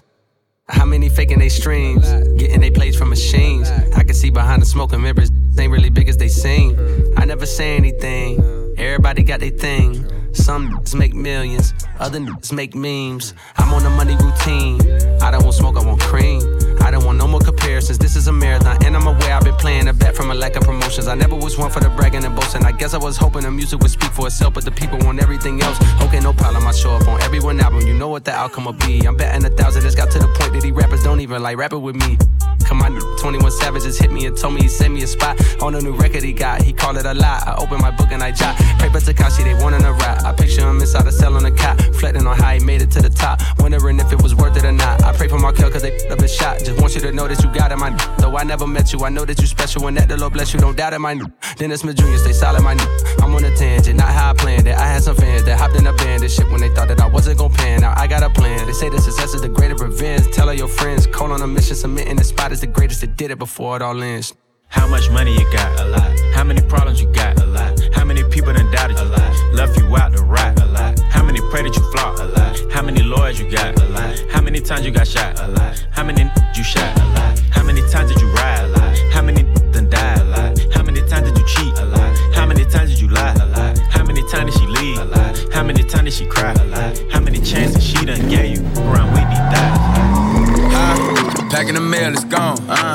How 0.70 0.86
many 0.86 1.10
faking 1.10 1.40
they 1.40 1.50
streams? 1.50 2.10
Getting 2.38 2.62
they 2.62 2.72
plays 2.72 2.96
from 2.96 3.10
machines. 3.10 3.70
I 3.70 4.04
can 4.04 4.14
see 4.14 4.30
behind 4.30 4.62
the 4.62 4.66
smoke 4.66 4.94
and 4.94 5.04
mirrors. 5.04 5.32
Ain't 5.60 5.72
really 5.72 5.90
big 5.90 6.08
as 6.08 6.18
they 6.18 6.30
seem. 6.30 6.78
I 7.18 7.26
never 7.26 7.46
say 7.46 7.76
anything. 7.76 8.40
Everybody 8.78 9.24
got 9.24 9.40
their 9.40 9.50
thing. 9.50 10.10
Some 10.34 10.70
niggas 10.70 10.96
make 10.96 11.14
millions, 11.14 11.74
other 12.00 12.20
niggas 12.20 12.52
make 12.52 12.76
memes. 12.76 13.34
I'm 13.58 13.72
on 13.74 13.86
a 13.86 13.90
money 13.92 14.16
routine. 14.16 14.82
I 15.22 15.30
don't 15.32 15.44
want 15.44 15.56
smoke, 15.56 15.78
I 15.78 15.86
want 15.86 16.02
cream. 16.02 16.42
I 16.84 16.92
don't 16.92 17.06
want 17.06 17.18
no 17.18 17.28
more 17.28 17.40
comparisons. 17.40 17.98
This 17.98 18.16
is 18.16 18.28
a 18.28 18.34
marathon, 18.34 18.78
and 18.86 18.96
I'm 18.96 19.08
aware 19.08 19.34
I've 19.34 19.44
been 19.44 19.56
playing 19.56 19.88
a 19.88 19.94
bet 19.94 20.16
from 20.16 20.32
a 20.32 20.34
lack 20.34 20.56
of 20.56 20.64
promotions. 20.64 21.08
I 21.08 21.16
never 21.16 21.36
was 21.36 21.58
one 21.58 21.72
for 21.72 21.80
the 21.80 21.90
bragging 21.90 22.26
and 22.26 22.36
boasting. 22.36 22.66
I 22.66 22.72
guess 22.74 22.94
I 22.94 22.98
was 22.98 23.16
hoping 23.18 23.44
the 23.44 23.52
music 23.52 23.80
would 23.80 23.92
speak 23.92 24.12
for 24.12 24.28
itself, 24.28 24.54
but 24.54 24.66
the 24.66 24.72
people 24.72 25.00
want 25.00 25.22
everything 25.22 25.62
else. 25.62 25.78
Okay, 26.02 26.20
no 26.20 26.34
problem. 26.34 26.68
I 26.68 26.72
show 26.74 26.92
up 26.92 27.08
on 27.08 27.22
every 27.22 27.40
one 27.40 27.60
album. 27.60 27.88
You 27.88 27.94
know 27.94 28.10
what 28.10 28.26
the 28.26 28.34
outcome 28.34 28.66
will 28.66 28.74
be. 28.74 29.06
I'm 29.06 29.16
betting 29.16 29.46
a 29.46 29.50
thousand. 29.50 29.86
It's 29.86 29.96
got 29.96 30.12
to 30.12 30.20
the 30.20 30.28
point 30.28 30.54
that 30.54 30.62
these 30.62 30.74
rappers 30.74 31.04
don't 31.04 31.22
even 31.22 31.42
like 31.42 31.58
rapping 31.58 31.82
with 31.82 31.96
me. 31.96 32.18
Come 32.66 32.82
on, 32.82 33.00
21 33.24 33.52
Savages 33.52 33.98
hit 33.98 34.12
me 34.12 34.26
and 34.26 34.38
told 34.38 34.54
me 34.54 34.64
he 34.64 34.68
sent 34.68 34.94
me 34.94 35.02
a 35.02 35.08
spot 35.08 35.40
on 35.64 35.74
a 35.76 35.80
new 35.80 35.94
record 35.94 36.22
he 36.24 36.34
got. 36.34 36.62
He 36.62 36.74
called 36.74 36.98
it 36.98 37.06
a 37.06 37.14
lie. 37.14 37.42
I 37.48 37.56
opened 37.56 37.80
my 37.80 37.90
book 37.90 38.12
and 38.12 38.22
I 38.22 38.32
jot. 38.32 38.54
Paper 38.80 39.00
Takashi, 39.00 39.46
they 39.46 39.54
wanting 39.64 39.86
a 39.86 39.94
rap. 39.94 40.26
I 40.26 40.34
picture 40.34 40.68
him 40.70 40.82
inside 40.82 41.08
a 41.08 41.12
cell 41.12 41.38
on 41.38 41.46
a 41.46 41.52
cot, 41.52 41.80
reflecting 41.88 42.28
on 42.28 42.36
how 42.36 42.52
he 42.52 42.60
made 42.60 42.82
it 42.82 42.92
to 42.92 43.02
the 43.02 43.10
top. 43.10 43.40
Wondering 43.60 43.98
if 44.02 44.12
it 44.12 44.22
was 44.22 44.36
worth 44.36 44.58
it 44.58 44.66
or 44.66 44.74
not. 44.74 45.06
I 45.06 45.14
pray 45.14 45.30
for 45.30 45.40
my 45.40 45.54
kill 45.54 45.72
cause 45.72 45.84
they 45.84 46.06
up 46.10 46.20
a 46.20 46.28
shot. 46.28 46.60
Just 46.60 46.82
want 46.82 46.96
you 46.96 47.00
to 47.00 47.14
know 47.14 47.30
that 47.30 47.42
you 47.42 47.50
got 47.54 47.72
it, 47.72 47.78
my 47.78 47.92
Though 48.18 48.36
I 48.36 48.44
never 48.44 48.68
met 48.68 48.92
you, 48.92 49.06
I 49.06 49.10
know 49.10 49.24
that 49.24 49.40
you 49.40 49.48
special 49.48 49.88
and 49.88 49.96
that 49.96 50.10
the 50.10 50.18
Lord 50.18 50.34
bless 50.34 50.54
you. 50.54 50.60
Don't 50.60 50.76
doubt 50.76 50.92
it, 50.92 51.00
my 51.00 51.18
Dennis 51.56 51.80
Smith 51.80 51.96
Jr., 51.96 52.18
stay 52.18 52.34
solid, 52.34 52.62
my 52.62 52.74
I'm 53.22 53.34
on 53.34 53.46
a 53.46 53.56
tangent, 53.56 54.00
not 54.00 54.10
how 54.10 54.32
I 54.32 54.34
planned 54.34 54.68
it. 54.68 54.76
I 54.76 54.86
had 54.86 55.02
some 55.02 55.16
fans 55.16 55.46
that 55.46 55.58
hopped 55.58 55.78
in 55.78 55.88
a 55.88 55.94
band 55.94 56.24
this 56.24 56.36
shit 56.36 56.50
when 56.50 56.60
they 56.60 56.76
thought 56.76 56.90
that 56.90 57.00
I 57.00 57.08
wasn't 57.08 57.38
gon' 57.38 57.54
pan. 57.54 57.80
Now 57.80 57.94
I 57.96 58.06
got 58.06 58.22
a 58.22 58.30
plan. 58.30 58.66
They 58.66 58.74
say 58.74 58.90
the 58.90 59.00
success 59.00 59.34
is 59.34 59.42
the 59.42 59.48
greatest 59.48 59.82
revenge. 59.82 60.30
Tell 60.34 60.50
all 60.50 60.54
your 60.54 60.68
friends, 60.68 61.08
call 61.08 61.32
on 61.32 61.42
a 61.42 61.48
mission, 61.48 61.78
submitting 61.78 62.18
the 62.18 62.26
spot 62.26 62.52
is 62.52 62.60
the 62.60 62.68
greatest 62.68 63.04
did 63.18 63.32
it 63.32 63.40
before 63.40 63.76
it 63.76 63.82
all 63.82 64.02
ends. 64.02 64.34
How 64.68 64.88
much 64.88 65.10
money 65.12 65.34
you 65.34 65.52
got? 65.52 65.80
A 65.80 65.86
lot. 65.86 66.20
How 66.34 66.44
many 66.44 66.62
problems 66.62 67.00
you 67.02 67.12
got? 67.12 67.40
A 67.42 67.46
lot. 67.46 67.80
How 67.94 68.04
many 68.04 68.24
people 68.24 68.54
done 68.54 68.72
doubted 68.72 68.98
you? 68.98 69.04
A 69.04 69.06
lot. 69.06 69.54
Left 69.54 69.78
you 69.78 69.96
out 69.96 70.14
to 70.14 70.24
rot? 70.24 70.60
A 70.62 70.66
lot. 70.66 71.00
How 71.12 71.24
many 71.24 71.40
pray 71.52 71.62
that 71.62 71.76
you 71.76 71.92
flop? 71.92 72.18
A 72.20 72.24
lot. 72.24 72.72
How 72.72 72.82
many 72.82 73.04
lawyers 73.04 73.40
you 73.40 73.50
got? 73.50 73.80
A 73.80 73.86
lot. 73.90 74.20
How 74.32 74.42
many 74.42 74.60
times 74.60 74.86
you 74.86 74.92
got 74.92 75.08
shot? 75.08 75.40
A 75.40 75.48
lot. 75.48 75.86
How 75.92 76.04
many 76.04 76.24
you 76.56 76.64
shot? 76.64 76.98
A 76.98 77.06
lot. 77.14 77.40
How 77.52 77.64
many 77.64 77.82
times 77.90 78.12
did 78.12 78.20
you 78.20 78.30
ride? 78.34 78.63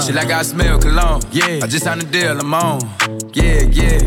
Shit 0.09 0.15
like 0.17 0.31
I 0.31 0.41
smell 0.41 0.79
cologne. 0.79 1.21
Yeah. 1.33 1.61
I 1.63 1.67
just 1.67 1.85
signed 1.85 2.03
a 2.03 2.07
deal, 2.07 2.41
I'm 2.41 2.55
on. 2.55 2.81
Yeah, 3.35 3.61
yeah. 3.61 4.01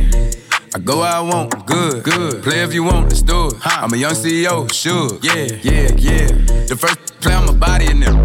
I 0.73 0.79
go 0.79 1.01
where 1.01 1.11
I 1.11 1.19
want, 1.19 1.67
good, 1.67 2.03
good. 2.03 2.41
Play 2.41 2.63
if 2.63 2.73
you 2.73 2.83
want, 2.83 3.09
let's 3.09 3.21
do 3.21 3.49
it. 3.49 3.53
I'm 3.63 3.93
a 3.93 3.97
young 3.97 4.13
CEO, 4.13 4.73
sure. 4.73 5.19
Yeah, 5.21 5.59
yeah, 5.61 5.91
yeah. 5.95 6.25
The 6.65 6.75
first 6.75 7.10
play 7.21 7.33
on 7.33 7.45
my 7.45 7.53
body 7.53 7.85
in 7.85 7.99
them. 7.99 8.17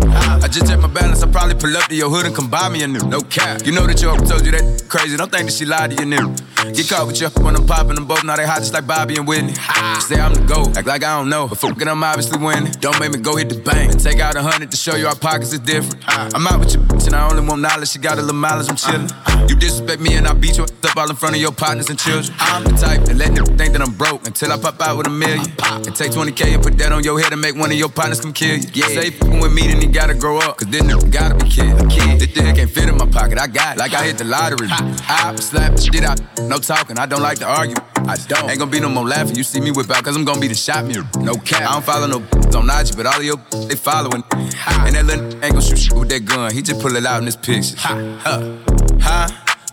I 0.43 0.49
just 0.49 0.67
check 0.67 0.81
my 0.81 0.89
balance, 0.89 1.23
I 1.23 1.31
probably 1.31 1.55
pull 1.55 1.77
up 1.77 1.89
to 1.89 1.95
your 1.95 2.11
hood 2.11 2.27
and 2.27 2.35
come 2.35 2.49
buy 2.49 2.69
me 2.69 2.83
a 2.83 2.89
new. 2.89 3.01
No 3.01 3.21
cap. 3.21 3.65
You 3.65 3.73
know 3.73 3.87
that 3.87 4.01
your 4.01 4.17
told 4.17 4.45
you 4.45 4.53
that 4.53 4.85
crazy. 4.89 5.17
Don't 5.17 5.31
think 5.31 5.47
that 5.47 5.53
she 5.53 5.65
lied 5.65 5.91
to 5.91 6.03
you, 6.03 6.09
new. 6.09 6.35
Get 6.73 6.89
caught 6.89 7.07
with 7.07 7.21
you 7.21 7.29
when 7.45 7.55
I'm 7.55 7.67
popping 7.67 7.95
them 7.95 8.07
both. 8.07 8.25
Now 8.25 8.37
they 8.37 8.47
hot 8.47 8.59
just 8.59 8.73
like 8.73 8.87
Bobby 8.87 9.17
and 9.17 9.27
Whitney. 9.27 9.55
Say 10.01 10.19
I'm 10.19 10.35
the 10.35 10.43
GOAT, 10.47 10.77
act 10.77 10.87
like 10.87 11.05
I 11.05 11.19
don't 11.19 11.29
know. 11.29 11.47
But 11.49 11.59
fuck 11.59 11.81
it, 11.81 11.89
I'm 11.89 12.03
obviously 12.03 12.39
winning. 12.43 12.73
Don't 12.81 12.99
make 12.99 13.13
me 13.13 13.19
go 13.19 13.37
hit 13.37 13.49
the 13.49 13.61
bank 13.61 13.93
and 13.93 14.01
take 14.01 14.19
out 14.19 14.35
a 14.35 14.43
hundred 14.43 14.71
to 14.71 14.77
show 14.77 14.97
you 14.97 15.07
our 15.07 15.15
pockets 15.17 15.53
is 15.53 15.61
different. 15.61 16.03
I'm 16.09 16.47
out 16.47 16.61
with 16.61 16.75
your 16.75 16.83
bitch 16.83 17.07
and 17.07 17.15
I 17.15 17.29
only 17.29 17.47
want 17.47 17.61
knowledge. 17.63 17.91
She 17.91 17.99
got 17.99 18.19
a 18.19 18.23
little 18.23 18.35
mileage, 18.35 18.69
I'm 18.69 18.77
chillin'. 18.77 19.11
Uh-huh. 19.11 19.47
You 19.49 19.57
disrespect 19.57 20.01
me 20.01 20.15
and 20.15 20.27
I 20.27 20.33
beat 20.33 20.57
you 20.57 20.65
up 20.65 20.97
all 20.97 21.11
in 21.11 21.17
front 21.17 21.35
of 21.35 21.41
your 21.41 21.53
partners 21.53 21.91
and 21.91 21.99
children. 21.99 22.35
I'm 22.39 22.65
the 22.65 22.71
type 22.71 23.05
that 23.05 23.17
let 23.17 23.35
them 23.35 23.47
think 23.59 23.73
that 23.75 23.83
I'm 23.83 23.93
broke 23.93 24.27
until 24.27 24.53
I 24.53 24.59
pop 24.59 24.81
out 24.81 24.97
with 24.97 25.07
a 25.07 25.11
million. 25.11 25.47
And 25.63 25.95
take 25.95 26.13
20K 26.13 26.55
and 26.55 26.63
put 26.63 26.79
that 26.79 26.93
on 26.93 27.05
your 27.05 27.21
head 27.21 27.33
and 27.33 27.41
make 27.41 27.55
one 27.55 27.71
of 27.71 27.77
your 27.77 27.89
partners 27.89 28.21
come 28.21 28.33
kill 28.33 28.57
you. 28.57 28.69
Yeah. 28.73 28.86
Say 28.89 29.11
fucking 29.11 29.41
with 29.41 29.53
me, 29.53 29.63
then 29.69 29.81
he 29.81 29.87
gotta 29.87 30.15
grow 30.15 30.39
up. 30.39 30.59
Cause 30.59 30.69
then 30.69 30.83
nigga 30.85 31.11
gotta 31.11 31.35
be 31.35 31.51
kid. 31.51 31.73
A 31.81 31.87
kid. 31.89 32.21
This 32.21 32.33
dick 32.33 32.55
can't 32.57 32.71
fit 32.71 32.89
in 32.89 32.97
my 32.97 33.07
pocket. 33.07 33.39
I 33.39 33.47
got 33.47 33.77
it. 33.77 33.79
Like 33.81 33.93
I 33.95 34.05
hit 34.05 34.19
the 34.19 34.25
lottery. 34.25 34.69
I 34.71 35.35
slap 35.37 35.75
the 35.77 35.83
shit 35.83 36.05
out. 36.05 36.21
No 36.43 36.59
talking. 36.59 36.99
I 36.99 37.07
don't 37.07 37.23
like 37.23 37.39
to 37.39 37.47
argue. 37.47 37.77
I 37.97 38.17
don't. 38.29 38.49
Ain't 38.51 38.59
gonna 38.59 38.71
be 38.71 38.81
no 38.81 38.89
more 38.89 39.05
laughing. 39.07 39.37
You 39.37 39.43
see 39.43 39.61
me 39.61 39.71
whip 39.73 39.91
out, 39.91 40.05
cause 40.05 40.17
I'm 40.17 40.25
gonna 40.25 40.41
be 40.41 40.49
the 40.49 40.55
shot 40.55 40.85
mirror. 40.85 41.09
No 41.19 41.35
cap. 41.35 41.63
I 41.69 41.73
don't 41.73 41.85
follow 41.85 42.07
no 42.07 42.19
on 42.59 42.71
IG, 42.71 42.97
but 42.97 43.07
all 43.07 43.19
of 43.19 43.25
your 43.25 43.37
they 43.69 43.75
following. 43.77 44.23
And 44.33 44.95
that 44.95 45.05
little 45.05 45.25
ain't 45.45 45.55
gonna 45.55 45.61
shoot 45.63 45.79
shit 45.79 45.93
with 45.93 46.09
that 46.11 46.25
gun. 46.25 46.53
He 46.53 46.63
just 46.63 46.81
pull 46.81 46.95
it 46.97 47.05
out 47.05 47.19
in 47.21 47.27
his 47.27 47.37
pictures. 47.37 47.75
Ha, 47.79 47.95
huh, 48.21 48.57
huh. 49.01 49.29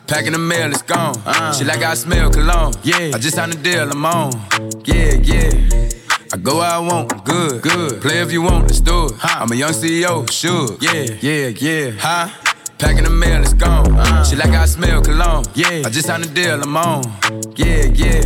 Packing 0.08 0.34
the 0.34 0.38
mail, 0.38 0.70
it's 0.70 0.82
gone. 0.82 1.16
Uh, 1.26 1.54
Shit 1.54 1.66
like 1.66 1.82
I 1.82 1.94
smell 1.94 2.30
cologne. 2.30 2.74
Yeah. 2.84 3.12
I 3.14 3.18
just 3.20 3.36
signed 3.36 3.54
a 3.54 3.58
deal, 3.58 3.90
I'm 3.90 4.06
on. 4.06 4.32
Yeah, 4.84 5.14
yeah. 5.14 5.90
I 6.34 6.38
go 6.38 6.58
where 6.58 6.66
I 6.68 6.80
want, 6.80 7.26
good, 7.26 7.62
good. 7.62 8.02
Play 8.02 8.18
if 8.18 8.32
you 8.32 8.42
want, 8.42 8.64
let's 8.64 8.80
do 8.80 9.06
it. 9.06 9.12
Huh. 9.20 9.42
I'm 9.44 9.52
a 9.52 9.56
young 9.56 9.70
CEO, 9.70 10.28
sure. 10.32 10.76
Yeah, 10.82 11.16
yeah, 11.22 11.50
yeah. 11.50 11.92
Huh? 12.00 12.28
Packing 12.80 13.04
the 13.04 13.12
mail, 13.12 13.44
it's 13.44 13.54
gone. 13.54 13.94
Uh, 13.94 14.24
Shit 14.24 14.40
like 14.40 14.50
I 14.50 14.66
smell 14.66 15.04
cologne. 15.04 15.46
Yeah. 15.54 15.84
I 15.86 15.92
just 15.92 16.08
signed 16.08 16.26
a 16.26 16.28
deal, 16.28 16.60
I'm 16.60 16.76
on. 16.76 17.04
Yeah, 17.56 17.86
yeah. 17.86 18.24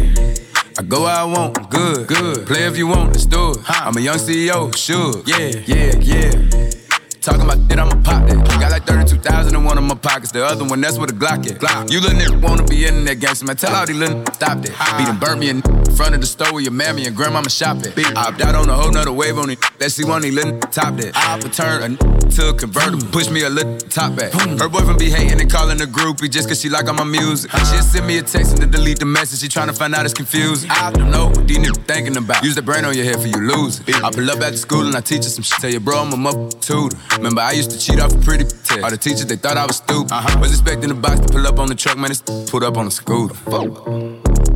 I 0.80 0.84
go 0.84 1.04
where 1.04 1.16
I 1.16 1.26
want, 1.26 1.70
good, 1.70 2.08
good. 2.08 2.48
Play 2.48 2.64
if 2.64 2.78
you 2.78 2.88
want, 2.88 3.12
let's 3.12 3.26
do 3.26 3.52
it. 3.52 3.58
Huh. 3.66 3.90
I'm 3.90 3.98
a 3.98 4.00
young 4.00 4.16
CEO, 4.16 4.74
sure. 4.74 5.22
Yeah, 5.26 5.60
yeah, 5.66 6.00
yeah. 6.00 6.72
Talking 7.20 7.42
about 7.42 7.58
shit, 7.70 7.78
I'ma 7.78 7.92
pop 8.04 8.26
that. 8.26 8.38
Got 8.62 8.72
like 8.72 8.86
32,000 8.86 9.54
in 9.54 9.66
one 9.66 9.78
of 9.78 9.84
my 9.84 9.96
pockets. 9.96 10.32
The 10.32 10.46
other 10.46 10.64
one, 10.64 10.80
that's 10.80 10.98
where 10.98 11.08
the 11.08 11.14
Glock 11.14 11.46
at. 11.52 11.60
Glock. 11.60 11.92
You 11.92 12.00
little 12.00 12.18
nigga 12.18 12.42
wanna 12.42 12.64
be 12.64 12.86
in 12.86 13.04
that 13.04 13.20
gangster, 13.20 13.46
man. 13.46 13.58
Tell 13.58 13.76
all 13.76 13.86
these 13.86 13.98
little 13.98 14.24
stop 14.28 14.62
that. 14.62 14.96
Beating 14.98 15.20
burn 15.20 15.40
me 15.40 15.50
in 15.50 15.62
front 15.98 16.14
of 16.14 16.22
the 16.22 16.28
store 16.28 16.54
where 16.54 16.62
your 16.62 16.72
mammy 16.72 17.08
and 17.08 17.16
grandmama 17.16 17.50
shop 17.50 17.78
at. 17.78 17.98
I 17.98 18.30
opt 18.30 18.42
out 18.42 18.54
on 18.54 18.70
a 18.70 18.76
whole 18.76 18.92
nother 18.92 19.12
wave 19.12 19.38
on 19.40 19.50
it. 19.50 19.58
Let's 19.80 19.96
see 19.96 20.06
one 20.06 20.22
these 20.22 20.34
little 20.34 20.60
top 20.60 20.96
that. 20.98 21.18
I 21.18 21.38
return 21.38 21.98
a 21.98 22.30
to 22.38 22.50
a 22.50 22.54
convertible. 22.54 23.08
Push 23.08 23.32
me 23.32 23.42
a 23.44 23.50
little 23.50 23.78
top 23.80 24.16
back. 24.16 24.32
Her 24.34 24.70
boyfriend 24.70 25.00
be 25.00 25.10
hating 25.10 25.42
and 25.42 25.52
calling 25.52 25.82
a 25.82 25.86
groupie 25.86 26.30
just 26.30 26.48
cause 26.48 26.62
she 26.62 26.70
like 26.70 26.88
all 26.88 26.94
my 26.94 27.04
music. 27.04 27.50
She'll 27.52 27.82
send 27.82 28.06
me 28.06 28.20
a 28.20 28.22
text 28.22 28.52
and 28.52 28.62
to 28.62 28.68
delete 28.68 29.00
the 29.00 29.06
message. 29.06 29.40
She 29.40 29.48
tryna 29.48 29.76
find 29.76 29.96
out 29.96 30.06
it's 30.06 30.14
confusing. 30.14 30.70
I 30.70 30.92
don't 30.92 31.10
know 31.10 31.28
what 31.28 31.48
these 31.48 31.58
niggas 31.58 31.84
thinking 31.88 32.16
about. 32.16 32.44
Use 32.44 32.54
the 32.54 32.62
brain 32.62 32.86
on 32.86 32.96
your 32.96 33.06
head 33.06 33.20
for 33.20 33.28
you 33.28 33.42
lose 33.42 33.80
it. 33.80 33.96
I 34.04 34.12
pull 34.12 34.30
up 34.30 34.40
at 34.42 34.52
the 34.52 34.58
school 34.58 34.86
and 34.86 34.96
I 34.96 35.02
teach 35.02 35.24
her 35.24 35.30
some 35.30 35.44
shit. 35.44 35.60
Tell 35.60 35.72
your 35.72 35.82
bro 35.82 35.98
I'm 35.98 36.14
a 36.14 36.18
mother 36.18 36.48
tutor. 36.62 36.96
Remember, 37.18 37.42
I 37.42 37.54
used 37.54 37.72
to 37.72 37.80
cheat 37.80 38.00
off 38.00 38.14
a 38.14 38.20
pretty 38.20 38.44
test. 38.44 38.84
All 38.84 38.92
the 38.92 38.98
teachers, 38.98 39.26
they 39.26 39.36
thought 39.36 39.58
I 39.58 39.66
was 39.66 39.78
stupid. 39.78 40.12
Uh-huh. 40.12 40.40
Was 40.40 40.52
expecting 40.52 40.90
the 40.90 40.96
box 40.96 41.22
to 41.22 41.28
pull 41.28 41.48
up 41.48 41.58
on 41.58 41.68
the 41.68 41.76
truck, 41.76 41.98
man, 41.98 42.12
it's 42.12 42.22
pulled 42.22 42.64
up 42.64 42.78
on 42.78 42.86
the 42.86 42.92
scooter. 42.92 43.36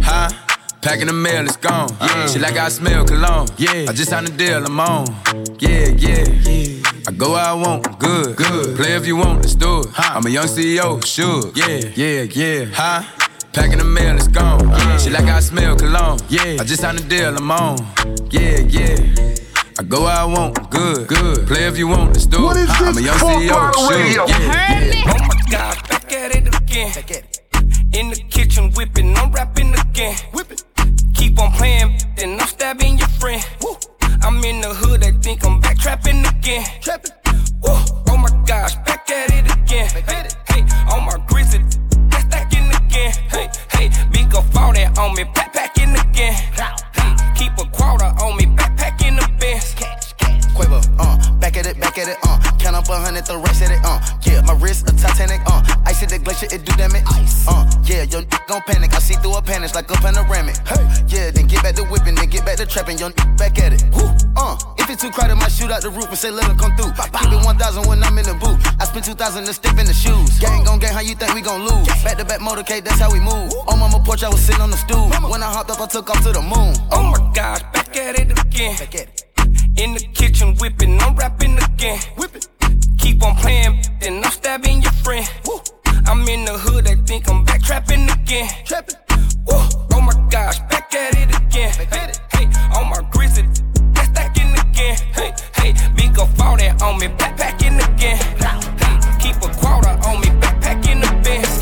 Huh? 0.04 0.30
Packing 0.82 1.08
the 1.08 1.14
mail, 1.14 1.46
it's 1.46 1.58
gone. 1.58 1.90
Yeah. 2.02 2.28
Shit 2.28 2.42
like 2.42 2.58
I 2.58 2.70
smell 2.70 3.06
cologne. 3.06 3.48
Yeah. 3.58 3.86
I 3.88 3.94
just 3.94 4.10
signed 4.10 4.28
a 4.28 4.32
deal, 4.32 4.66
I'm 4.66 4.80
on. 4.80 5.06
Yeah, 5.60 5.90
yeah. 5.96 6.26
yeah. 6.28 6.82
I 7.08 7.12
go 7.16 7.32
where 7.34 7.44
I 7.46 7.54
want, 7.54 8.00
good, 8.00 8.36
good. 8.36 8.76
Play 8.78 8.94
if 8.96 9.06
you 9.06 9.16
want, 9.16 9.42
let's 9.42 9.56
do 9.56 9.82
it. 9.82 9.88
Huh. 9.94 10.14
I'm 10.18 10.26
a 10.26 10.30
young 10.30 10.46
CEO, 10.46 11.04
sure. 11.06 11.52
Yeah, 11.56 11.92
yeah, 11.96 12.24
yeah. 12.24 12.66
Huh? 12.74 13.04
Packing 13.54 13.78
the 13.78 13.84
mail, 13.84 14.16
it's 14.16 14.28
gone. 14.28 14.72
Uh. 14.72 14.78
Yeah. 14.78 14.98
Shit 14.98 15.14
like 15.14 15.26
I 15.26 15.40
smell 15.40 15.76
cologne. 15.76 16.20
Yeah. 16.30 16.58
I 16.60 16.64
just 16.64 16.82
signed 16.82 17.00
a 17.00 17.04
deal, 17.04 17.36
I'm 17.38 17.52
on. 17.52 17.78
Yeah, 18.32 18.60
yeah. 18.62 18.98
I 19.80 19.84
go 19.84 20.02
where 20.04 20.16
I 20.16 20.26
want, 20.26 20.70
good, 20.72 21.08
good. 21.08 21.48
Play 21.48 21.66
if 21.68 21.78
you 21.78 21.88
want, 21.88 22.14
let's 22.14 22.26
do 22.26 22.42
What 22.44 22.58
it. 22.58 22.62
is 22.64 22.70
Huh. 22.70 22.86
I'm 22.86 22.98
a 22.98 23.02
young 23.02 23.18
CEO, 23.18 23.48
Throttle 23.50 23.88
sure. 23.88 23.98
Radio? 24.00 24.26
Yeah, 24.28 24.84
yeah. 24.84 25.04
Oh 25.06 25.28
my 25.30 25.42
god, 25.52 25.90
back 25.90 26.12
at 26.14 26.36
it 26.36 26.48
again. 26.56 27.24
In 27.94 28.10
the 28.10 28.24
kitchen 28.30 28.72
whipping, 28.72 29.16
I'm 29.18 29.32
rapping 29.32 29.74
again. 29.76 30.16
Keep 31.22 31.40
on 31.40 31.52
playing, 31.52 32.00
then 32.16 32.40
I'm 32.42 32.48
stabbing 32.48 32.98
your 32.98 33.08
friend. 33.08 33.46
I'm 34.24 34.44
in 34.44 34.60
the 34.60 34.74
hood, 34.74 35.02
they 35.02 35.12
think 35.12 35.46
I'm 35.46 35.60
back 35.60 35.78
trapping 35.78 36.26
again. 36.26 36.66
Woo. 37.62 37.78
Oh 38.10 38.18
my 38.18 38.30
gosh, 38.48 38.74
back 38.78 39.08
at 39.12 39.30
it 39.30 39.46
again. 39.54 39.88
Hey, 40.10 40.28
hey, 40.50 40.62
on 40.90 41.06
my 41.06 41.24
grizzly, 41.28 41.60
that's 42.10 42.26
stacking 42.26 42.66
again. 42.74 43.14
Hey, 43.30 43.52
hey, 43.70 43.92
big 44.12 44.34
up 44.34 44.46
all 44.56 44.74
that 44.74 44.98
on 44.98 45.14
me, 45.14 45.26
backpacking 45.26 45.94
again. 46.10 46.34
Hey, 46.34 47.16
keep 47.36 47.54
a 47.60 47.70
quarter 47.70 48.06
on 48.06 48.36
me, 48.38 48.46
backpacking 48.58 49.22
the 49.22 49.28
Benz. 49.38 49.76
Quavo, 50.56 50.82
uh, 50.98 51.38
back 51.38 51.56
at 51.56 51.68
it, 51.68 51.80
back 51.80 52.00
at 52.00 52.08
it, 52.08 52.18
uh, 52.24 52.51
up 52.82 52.90
a 52.90 52.98
hundred, 52.98 53.26
the 53.26 53.38
rest 53.38 53.62
of 53.62 53.70
it, 53.70 53.80
uh, 53.86 54.02
yeah, 54.26 54.42
my 54.42 54.54
wrist 54.58 54.90
a 54.90 54.94
Titanic, 54.98 55.42
uh, 55.46 55.62
ice 55.86 56.02
at 56.02 56.10
the 56.10 56.18
glacier, 56.18 56.48
it 56.50 56.66
do 56.66 56.74
damage, 56.74 57.04
ice, 57.14 57.46
uh, 57.48 57.62
yeah, 57.86 58.04
your 58.10 58.22
n- 58.22 58.28
gon' 58.48 58.62
panic, 58.66 58.94
I 58.94 59.00
see 59.00 59.14
through 59.22 59.36
a 59.38 59.42
panic 59.42 59.76
like 59.76 59.90
a 59.90 59.98
panoramic, 60.02 60.58
hey, 60.66 60.82
yeah, 61.08 61.30
then 61.30 61.46
get 61.48 61.62
back 61.62 61.76
to 61.76 61.84
whipping, 61.86 62.16
then 62.16 62.30
get 62.30 62.46
back 62.46 62.58
to 62.58 62.66
trapping, 62.66 62.98
your 62.98 63.14
n- 63.14 63.36
back 63.38 63.60
at 63.62 63.74
it, 63.74 63.84
Woo. 63.94 64.10
uh, 64.38 64.58
if 64.82 64.90
it's 64.90 65.02
too 65.02 65.12
crowded, 65.12 65.36
might 65.36 65.52
shoot 65.52 65.70
out 65.70 65.82
the 65.82 65.90
roof 65.90 66.10
and 66.10 66.18
say 66.18 66.32
let 66.32 66.50
'em 66.50 66.58
come 66.58 66.76
through, 66.76 66.92
keep 66.94 67.32
it 67.32 67.46
1,000 67.46 67.86
when 67.86 68.04
I'm 68.04 68.18
in 68.18 68.26
the 68.26 68.34
booth, 68.34 68.58
I 68.80 68.86
spend 68.86 69.06
2,000 69.06 69.46
to 69.46 69.54
step 69.54 69.78
in 69.78 69.86
the 69.86 69.94
shoes, 69.94 70.40
gang 70.40 70.64
gon' 70.64 70.80
gang, 70.80 70.94
how 70.94 71.02
you 71.06 71.14
think 71.16 71.34
we 71.36 71.42
gon' 71.42 71.62
lose, 71.68 71.88
back 72.04 72.18
to 72.18 72.26
back 72.26 72.40
motorcade, 72.40 72.84
that's 72.84 73.00
how 73.00 73.12
we 73.12 73.20
move, 73.20 73.54
on 73.68 73.78
mama 73.80 74.00
porch, 74.04 74.24
I 74.24 74.30
was 74.30 74.42
sitting 74.42 74.62
on 74.62 74.72
the 74.72 74.78
stool, 74.78 75.10
when 75.30 75.44
I 75.44 75.52
hopped 75.52 75.70
up, 75.70 75.80
I 75.80 75.86
took 75.86 76.10
off 76.10 76.22
to 76.24 76.32
the 76.32 76.42
moon, 76.42 76.74
Oh 76.92 77.04
my 77.04 77.20
gosh, 77.34 77.62
back 77.74 77.96
at 77.96 78.20
it 78.20 78.32
again. 78.40 78.76
Back 78.78 78.96
at 78.96 79.02
it. 79.02 79.24
In 79.78 79.94
the 79.94 80.00
kitchen 80.14 80.56
whipping, 80.58 81.00
I'm 81.02 81.16
rapping 81.16 81.58
again. 81.58 82.00
Keep 83.22 83.30
on 83.30 83.36
playing, 83.36 83.78
then 84.00 84.24
I'm 84.24 84.32
stabbing 84.32 84.82
your 84.82 84.92
friend. 84.94 85.30
I'm 86.08 86.28
in 86.28 86.44
the 86.44 86.58
hood, 86.58 86.86
they 86.86 86.96
think 86.96 87.30
I'm 87.30 87.44
back 87.44 87.62
trapping 87.62 88.10
again. 88.10 88.50
Woo. 89.46 89.62
Oh 89.94 90.02
my 90.02 90.14
gosh, 90.32 90.58
back 90.62 90.92
at 90.96 91.14
it 91.14 91.30
again. 91.30 91.72
Hey, 91.72 92.10
hey, 92.34 92.46
on 92.74 92.90
my 92.90 93.08
grizzly, 93.12 93.44
that's 93.94 94.10
stacking 94.10 94.52
again. 94.58 94.98
Hey, 95.14 95.36
hey, 95.54 95.74
big 95.96 96.18
up 96.18 96.30
all 96.40 96.58
that 96.58 96.82
on 96.82 96.98
me, 96.98 97.10
backpacking 97.10 97.78
again. 97.94 98.18
Hey, 98.42 98.98
keep 99.22 99.38
a 99.38 99.54
quarter 99.54 99.94
on 100.10 100.20
me, 100.22 100.30
backpacking 100.42 101.06
the 101.06 101.14
Benz. 101.22 101.62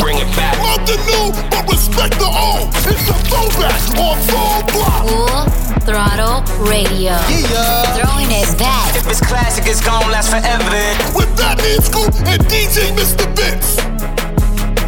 Bring 0.00 0.18
it 0.18 0.30
back. 0.36 0.54
Love 0.62 0.86
the 0.86 1.02
new, 1.02 1.34
but 1.50 1.66
respect 1.66 2.14
the 2.20 2.30
old. 2.30 2.70
It's 2.86 3.10
a 3.10 3.14
throwback 3.26 3.82
on 3.98 4.16
full 4.22 4.62
block. 4.70 5.02
Full 5.08 5.65
Throttle 5.80 6.42
Radio. 6.64 7.12
Yeah. 7.28 7.82
Throwing 7.96 8.30
it 8.30 8.58
back. 8.58 8.94
If 8.96 9.06
it's 9.08 9.20
classic, 9.20 9.64
it's 9.66 9.84
gonna 9.84 10.06
last 10.10 10.30
forever. 10.30 11.16
With 11.16 11.34
that 11.36 11.58
Scoop 11.82 12.14
and 12.26 12.42
DJ 12.46 12.92
Mr. 12.96 13.26
Vince. 13.36 13.95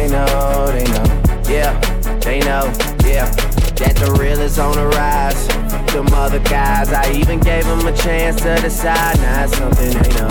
they 0.00 0.08
know, 0.08 0.66
they 0.72 0.84
know. 0.84 1.04
Yeah, 1.48 1.78
they 2.20 2.40
know, 2.40 2.72
yeah. 3.04 3.28
That 3.80 3.96
the 3.96 4.16
real 4.18 4.40
is 4.40 4.58
on 4.58 4.74
the 4.74 4.86
rise. 4.88 5.46
Them 5.92 6.06
other 6.14 6.38
guys, 6.40 6.90
I 6.90 7.12
even 7.12 7.40
gave 7.40 7.64
them 7.66 7.86
a 7.86 7.94
chance 7.94 8.40
to 8.42 8.56
decide. 8.60 9.18
Now 9.18 9.44
it's 9.44 9.56
something 9.58 9.90
they 9.90 10.08
know. 10.18 10.30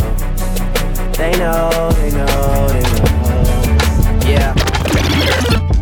They 1.14 1.32
know, 1.38 1.92
they 1.92 2.12
know, 2.12 2.68
they 2.70 2.82
know. 2.82 4.28
Yeah. 4.28 5.79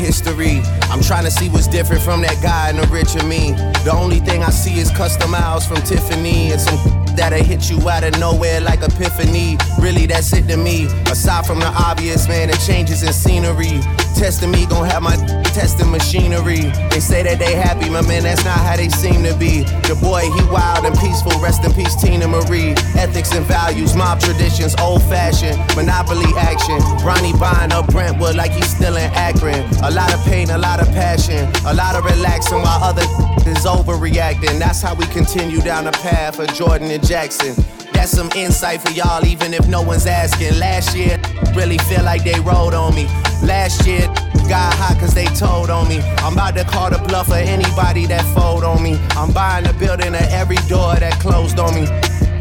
History. 0.00 0.62
I'm 0.90 1.02
trying 1.02 1.24
to 1.24 1.30
see 1.30 1.48
what's 1.48 1.68
different 1.68 2.02
from 2.02 2.22
that 2.22 2.42
guy 2.42 2.70
in 2.70 2.76
the 2.76 2.86
richer 2.88 3.24
me. 3.26 3.52
The 3.84 3.92
only 3.92 4.20
thing 4.20 4.42
I 4.42 4.50
see 4.50 4.80
is 4.80 4.90
custom 4.90 5.30
miles 5.30 5.66
from 5.66 5.76
Tiffany 5.82 6.52
and 6.52 6.60
some 6.60 6.78
that'll 7.16 7.44
hit 7.44 7.70
you 7.70 7.78
out 7.88 8.04
of 8.04 8.18
nowhere 8.18 8.60
like 8.60 8.80
epiphany. 8.82 9.58
Really, 9.78 10.06
that's 10.06 10.32
it 10.32 10.48
to 10.48 10.56
me. 10.56 10.86
Aside 11.12 11.46
from 11.46 11.60
the 11.60 11.68
obvious, 11.68 12.26
man, 12.28 12.48
the 12.48 12.56
changes 12.66 13.02
in 13.02 13.12
scenery. 13.12 13.80
Testing 14.20 14.50
me, 14.50 14.66
gon' 14.66 14.84
have 14.84 15.02
my 15.02 15.16
testing 15.56 15.90
machinery. 15.90 16.68
They 16.92 17.00
say 17.00 17.22
that 17.22 17.38
they 17.38 17.54
happy, 17.54 17.88
my 17.88 18.02
man, 18.02 18.24
that's 18.24 18.44
not 18.44 18.58
how 18.60 18.76
they 18.76 18.90
seem 18.90 19.24
to 19.24 19.32
be. 19.40 19.64
The 19.88 19.96
boy, 19.96 20.28
he 20.28 20.44
wild 20.52 20.84
and 20.84 20.92
peaceful. 20.98 21.32
Rest 21.40 21.64
in 21.64 21.72
peace, 21.72 21.96
Teena 21.96 22.28
Marie. 22.28 22.76
Ethics 23.00 23.32
and 23.32 23.46
values, 23.46 23.96
mob 23.96 24.20
traditions, 24.20 24.76
old 24.78 25.00
fashioned, 25.04 25.56
monopoly 25.74 26.28
action. 26.36 26.76
Ronnie 27.00 27.32
buying 27.32 27.72
up 27.72 27.88
Brentwood 27.88 28.36
like 28.36 28.52
he's 28.52 28.68
still 28.68 28.98
in 28.98 29.10
Akron. 29.16 29.64
A 29.84 29.90
lot 29.90 30.12
of 30.12 30.20
pain, 30.26 30.50
a 30.50 30.58
lot 30.58 30.80
of 30.80 30.88
passion, 30.88 31.48
a 31.64 31.72
lot 31.72 31.96
of 31.96 32.04
relaxing 32.04 32.60
while 32.60 32.84
other 32.84 33.08
is 33.48 33.64
overreacting. 33.64 34.58
That's 34.60 34.82
how 34.82 34.94
we 34.94 35.06
continue 35.06 35.62
down 35.62 35.84
the 35.84 35.96
path 36.04 36.38
of 36.38 36.52
Jordan 36.52 36.90
and 36.90 37.02
Jackson. 37.02 37.56
That's 37.94 38.12
some 38.12 38.30
insight 38.36 38.82
for 38.82 38.92
y'all, 38.92 39.24
even 39.24 39.54
if 39.54 39.66
no 39.66 39.80
one's 39.80 40.06
asking. 40.06 40.58
Last 40.58 40.94
year, 40.94 41.18
really 41.56 41.78
feel 41.88 42.04
like 42.04 42.22
they 42.22 42.38
rolled 42.40 42.74
on 42.74 42.94
me. 42.94 43.08
Last 43.42 43.86
year, 43.86 44.06
got 44.48 44.74
hot 44.74 44.98
cause 45.00 45.14
they 45.14 45.26
told 45.26 45.70
on 45.70 45.88
me. 45.88 46.00
I'm 46.18 46.34
about 46.34 46.56
to 46.56 46.64
call 46.64 46.90
the 46.90 46.98
bluff 46.98 47.28
for 47.28 47.34
anybody 47.34 48.06
that 48.06 48.24
fold 48.34 48.64
on 48.64 48.82
me. 48.82 48.98
I'm 49.10 49.32
buying 49.32 49.64
the 49.64 49.72
building 49.74 50.14
of 50.14 50.26
every 50.32 50.56
door 50.68 50.94
that 50.96 51.18
closed 51.20 51.58
on 51.58 51.74
me. 51.74 51.86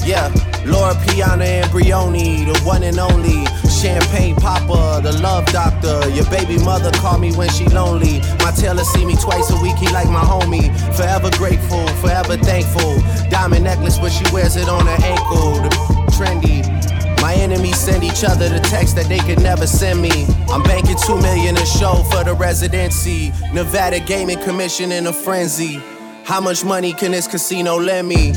Yeah, 0.05 0.33
Loro 0.65 0.95
Piana 1.05 1.45
and 1.45 1.71
Brioni, 1.71 2.45
the 2.51 2.59
one 2.65 2.83
and 2.83 2.99
only. 2.99 3.45
Champagne 3.69 4.35
Papi, 4.35 5.03
the 5.03 5.13
love 5.21 5.45
doctor. 5.47 6.09
Your 6.09 6.25
baby 6.29 6.57
mother 6.63 6.91
call 6.91 7.17
me 7.17 7.31
when 7.33 7.49
she 7.49 7.65
lonely. 7.65 8.19
My 8.39 8.51
tailor 8.51 8.83
see 8.83 9.05
me 9.05 9.15
twice 9.15 9.49
a 9.51 9.61
week, 9.61 9.77
he 9.77 9.87
like 9.89 10.09
my 10.09 10.21
homie. 10.21 10.67
Forever 10.97 11.29
grateful, 11.37 11.87
forever 12.01 12.35
thankful. 12.37 12.99
Diamond 13.29 13.63
necklace, 13.63 13.97
but 13.97 14.11
she 14.11 14.25
wears 14.33 14.57
it 14.57 14.67
on 14.67 14.85
her 14.85 15.05
ankle. 15.05 15.53
The 15.63 15.69
trendy. 16.11 16.78
My 17.21 17.33
enemies 17.33 17.77
send 17.77 18.03
each 18.03 18.23
other 18.23 18.47
the 18.49 18.59
text 18.59 18.95
that 18.95 19.07
they 19.07 19.19
could 19.19 19.41
never 19.41 19.67
send 19.67 20.01
me. 20.01 20.25
I'm 20.49 20.63
banking 20.63 20.95
two 21.05 21.19
million 21.21 21.57
a 21.57 21.65
show 21.65 22.03
for 22.11 22.23
the 22.23 22.33
residency. 22.33 23.31
Nevada 23.53 23.99
Gaming 23.99 24.39
Commission 24.39 24.91
in 24.91 25.07
a 25.07 25.13
frenzy. 25.13 25.81
How 26.23 26.39
much 26.39 26.63
money 26.63 26.93
can 26.93 27.11
this 27.11 27.27
casino 27.27 27.77
lend 27.77 28.07
me? 28.07 28.33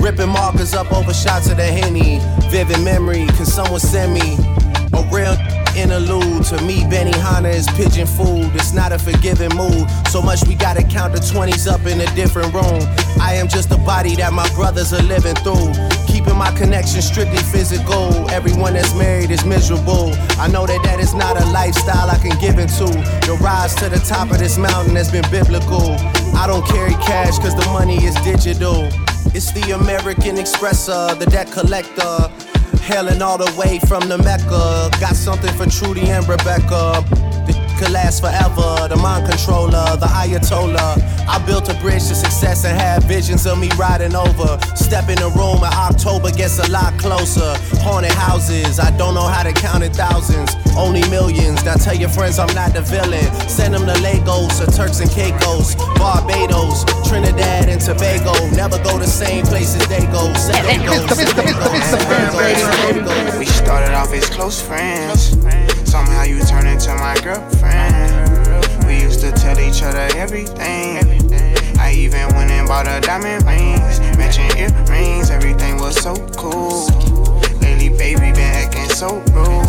Ripping 0.00 0.28
markers 0.28 0.74
up 0.74 0.92
over 0.92 1.14
shots 1.14 1.48
of 1.50 1.56
the 1.56 1.64
Henny. 1.64 2.18
Vivid 2.50 2.80
memory, 2.80 3.26
can 3.28 3.46
someone 3.46 3.80
send 3.80 4.12
me 4.12 4.36
a 4.92 5.08
real 5.10 5.36
interlude? 5.76 6.44
To 6.46 6.60
me, 6.64 6.82
Benihana 6.84 7.52
is 7.52 7.66
pigeon 7.76 8.06
food. 8.06 8.50
It's 8.54 8.72
not 8.72 8.92
a 8.92 8.98
forgiving 8.98 9.54
mood. 9.56 9.88
So 10.08 10.22
much 10.22 10.46
we 10.46 10.54
gotta 10.54 10.82
count 10.82 11.12
the 11.14 11.20
20s 11.20 11.70
up 11.70 11.86
in 11.86 12.00
a 12.00 12.14
different 12.14 12.52
room. 12.52 12.82
I 13.20 13.34
am 13.34 13.48
just 13.48 13.70
a 13.70 13.78
body 13.78 14.16
that 14.16 14.32
my 14.32 14.48
brothers 14.54 14.92
are 14.92 15.02
living 15.02 15.34
through. 15.36 15.72
Keeping 16.06 16.36
my 16.36 16.52
connection 16.52 17.00
strictly 17.02 17.42
physical. 17.42 18.28
Everyone 18.30 18.74
that's 18.74 18.94
married 18.94 19.30
is 19.30 19.44
miserable. 19.44 20.12
I 20.38 20.48
know 20.48 20.66
that 20.66 20.82
that 20.84 21.00
is 21.00 21.14
not 21.14 21.40
a 21.40 21.44
lifestyle 21.50 22.10
I 22.10 22.18
can 22.18 22.38
give 22.40 22.58
into. 22.58 22.86
The 23.26 23.38
rise 23.40 23.74
to 23.76 23.88
the 23.88 23.98
top 23.98 24.30
of 24.30 24.38
this 24.38 24.58
mountain 24.58 24.96
has 24.96 25.10
been 25.10 25.28
biblical. 25.30 25.96
I 26.36 26.46
don't 26.46 26.66
carry 26.66 26.94
cash 26.94 27.38
cause 27.38 27.54
the 27.54 27.66
money 27.72 28.04
is 28.04 28.14
digital. 28.22 28.88
It's 29.34 29.52
the 29.52 29.72
American 29.72 30.36
Expresser, 30.36 31.18
the 31.18 31.26
debt 31.26 31.50
collector. 31.50 32.51
Hailing 32.82 33.22
all 33.22 33.38
the 33.38 33.52
way 33.56 33.78
from 33.78 34.08
the 34.08 34.18
Mecca. 34.18 34.90
Got 35.00 35.14
something 35.14 35.52
for 35.54 35.66
Trudy 35.66 36.10
and 36.10 36.28
Rebecca. 36.28 37.04
The 37.46 37.54
could 37.78 37.92
last 37.92 38.20
forever. 38.20 38.88
The 38.88 38.96
mind 38.96 39.28
controller, 39.28 39.96
the 39.96 40.06
Ayatollah. 40.06 41.11
I 41.28 41.42
built 41.46 41.68
a 41.68 41.74
bridge 41.80 42.06
to 42.08 42.14
success 42.14 42.64
and 42.64 42.78
had 42.78 43.04
visions 43.04 43.46
of 43.46 43.58
me 43.58 43.68
riding 43.78 44.14
over. 44.14 44.58
Step 44.74 45.08
in 45.08 45.16
the 45.16 45.30
room 45.36 45.62
and 45.62 45.74
October 45.74 46.30
gets 46.30 46.58
a 46.58 46.70
lot 46.70 46.98
closer. 46.98 47.54
Haunted 47.82 48.12
houses, 48.12 48.78
I 48.78 48.90
don't 48.96 49.14
know 49.14 49.26
how 49.26 49.42
to 49.42 49.52
count 49.52 49.84
it 49.84 49.94
thousands. 49.94 50.50
Only 50.76 51.02
millions. 51.10 51.64
Now 51.64 51.74
tell 51.74 51.94
your 51.94 52.08
friends 52.08 52.38
I'm 52.38 52.52
not 52.54 52.72
the 52.72 52.82
villain. 52.82 53.24
Send 53.48 53.74
them 53.74 53.86
to 53.86 53.96
Lagos 54.00 54.60
or 54.60 54.66
Turks 54.66 55.00
and 55.00 55.10
Caicos, 55.10 55.74
Barbados, 55.96 56.84
Trinidad 57.08 57.68
and 57.68 57.80
Tobago. 57.80 58.32
Never 58.56 58.82
go 58.82 58.98
the 58.98 59.06
same 59.06 59.44
places 59.44 59.86
they 59.88 60.06
go. 60.06 60.32
Say 60.34 60.60
they 60.62 60.78
go, 60.84 61.06
say 61.14 61.24
they 61.28 61.52
go. 61.52 63.38
We 63.38 63.46
started 63.46 63.94
off 63.94 64.12
as 64.12 64.28
close 64.30 64.60
friends. 64.62 65.36
Somehow 65.90 66.22
you 66.22 66.40
turned 66.44 66.68
into 66.68 66.94
my 66.96 67.14
girlfriend. 67.22 68.31
We 68.92 69.00
used 69.00 69.20
to 69.20 69.32
tell 69.32 69.58
each 69.58 69.82
other 69.82 70.06
everything. 70.18 71.00
I 71.78 71.94
even 71.96 72.28
went 72.34 72.50
and 72.50 72.68
bought 72.68 72.86
her 72.86 73.00
diamond 73.00 73.42
rings, 73.46 74.00
matching 74.18 74.52
earrings. 74.58 75.30
Everything 75.30 75.78
was 75.78 75.96
so 75.96 76.14
cool. 76.36 76.84
Lately, 77.62 77.88
baby, 77.88 78.32
been 78.36 78.52
acting 78.52 78.90
so 78.90 79.16
rude. 79.32 79.64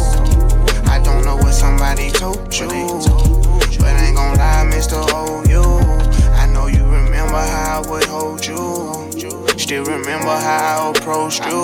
I 0.90 1.00
don't 1.02 1.24
know 1.24 1.38
what 1.38 1.54
somebody 1.54 2.12
told 2.12 2.54
you, 2.54 2.68
but 3.80 3.96
I 3.96 4.08
ain't 4.08 4.18
gon' 4.18 4.36
lie, 4.36 4.70
Mr. 4.70 5.00
Hold 5.10 5.48
You. 5.48 5.64
I 6.34 6.46
know 6.52 6.68
you 6.68 6.84
remember 6.84 7.40
how 7.40 7.82
I 7.82 7.90
would 7.90 8.04
hold 8.04 8.46
you. 8.46 9.08
Still 9.58 9.86
remember 9.86 10.36
how 10.36 10.92
I 10.92 11.00
approached 11.00 11.46
you. 11.46 11.64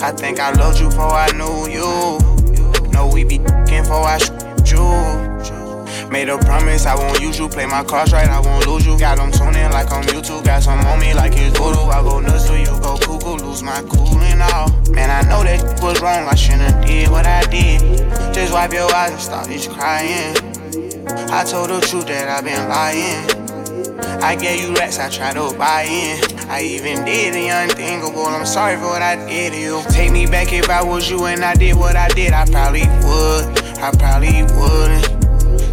I 0.00 0.12
think 0.12 0.38
I 0.38 0.52
loved 0.52 0.78
you 0.78 0.88
before 0.90 1.10
I 1.10 1.28
knew 1.32 1.66
you. 1.68 2.92
Know 2.92 3.10
we 3.12 3.24
be 3.24 3.40
f***ing 3.40 3.82
before 3.82 4.06
I 4.06 4.18
shoot 4.18 4.70
you. 4.70 5.61
Made 6.12 6.28
a 6.28 6.36
promise 6.36 6.84
I 6.84 6.94
won't 6.94 7.22
use 7.22 7.38
you. 7.38 7.48
Play 7.48 7.64
my 7.64 7.82
cards 7.82 8.12
right, 8.12 8.28
I 8.28 8.38
won't 8.38 8.66
lose 8.66 8.84
you. 8.84 8.98
Got 8.98 9.16
them 9.16 9.32
tuning 9.32 9.72
like 9.72 9.90
on 9.92 10.02
YouTube. 10.04 10.44
Got 10.44 10.62
some 10.62 10.78
on 10.80 11.00
me 11.00 11.14
like 11.14 11.32
it's 11.34 11.58
voodoo. 11.58 11.88
I 11.88 12.02
go 12.02 12.20
nuts 12.20 12.48
till 12.48 12.58
you 12.58 12.66
go 12.66 12.98
cuckoo. 12.98 13.42
Lose 13.42 13.62
my 13.62 13.80
cool 13.88 14.20
and 14.20 14.42
all. 14.42 14.68
Man, 14.92 15.08
I 15.08 15.26
know 15.26 15.42
that 15.42 15.80
was 15.82 16.02
wrong. 16.02 16.28
I 16.28 16.34
shouldn't 16.34 16.86
did 16.86 17.08
what 17.08 17.24
I 17.24 17.44
did. 17.44 17.80
Just 18.34 18.52
wipe 18.52 18.74
your 18.74 18.94
eyes 18.94 19.12
and 19.12 19.20
stop 19.22 19.46
this 19.46 19.66
crying. 19.66 20.36
I 21.32 21.44
told 21.44 21.70
the 21.70 21.80
truth 21.80 22.06
that 22.08 22.28
I've 22.28 22.44
been 22.44 22.68
lying. 22.68 24.22
I 24.22 24.36
gave 24.36 24.68
you 24.68 24.74
racks, 24.74 24.98
I 24.98 25.08
tried 25.08 25.36
to 25.36 25.56
buy 25.56 25.84
in. 25.84 26.20
I 26.50 26.60
even 26.60 27.06
did 27.06 27.32
the 27.32 27.48
unthinkable. 27.48 28.26
I'm 28.26 28.44
sorry 28.44 28.76
for 28.76 28.82
what 28.82 29.00
I 29.00 29.16
did 29.26 29.54
to 29.54 29.58
you. 29.58 29.82
Take 29.88 30.12
me 30.12 30.26
back 30.26 30.52
if 30.52 30.68
I 30.68 30.84
was 30.84 31.08
you 31.08 31.24
and 31.24 31.42
I 31.42 31.54
did 31.54 31.74
what 31.74 31.96
I 31.96 32.08
did. 32.08 32.34
I 32.34 32.44
probably 32.44 32.82
would. 32.82 33.58
I 33.78 33.90
probably 33.96 34.42
wouldn't. 34.42 35.21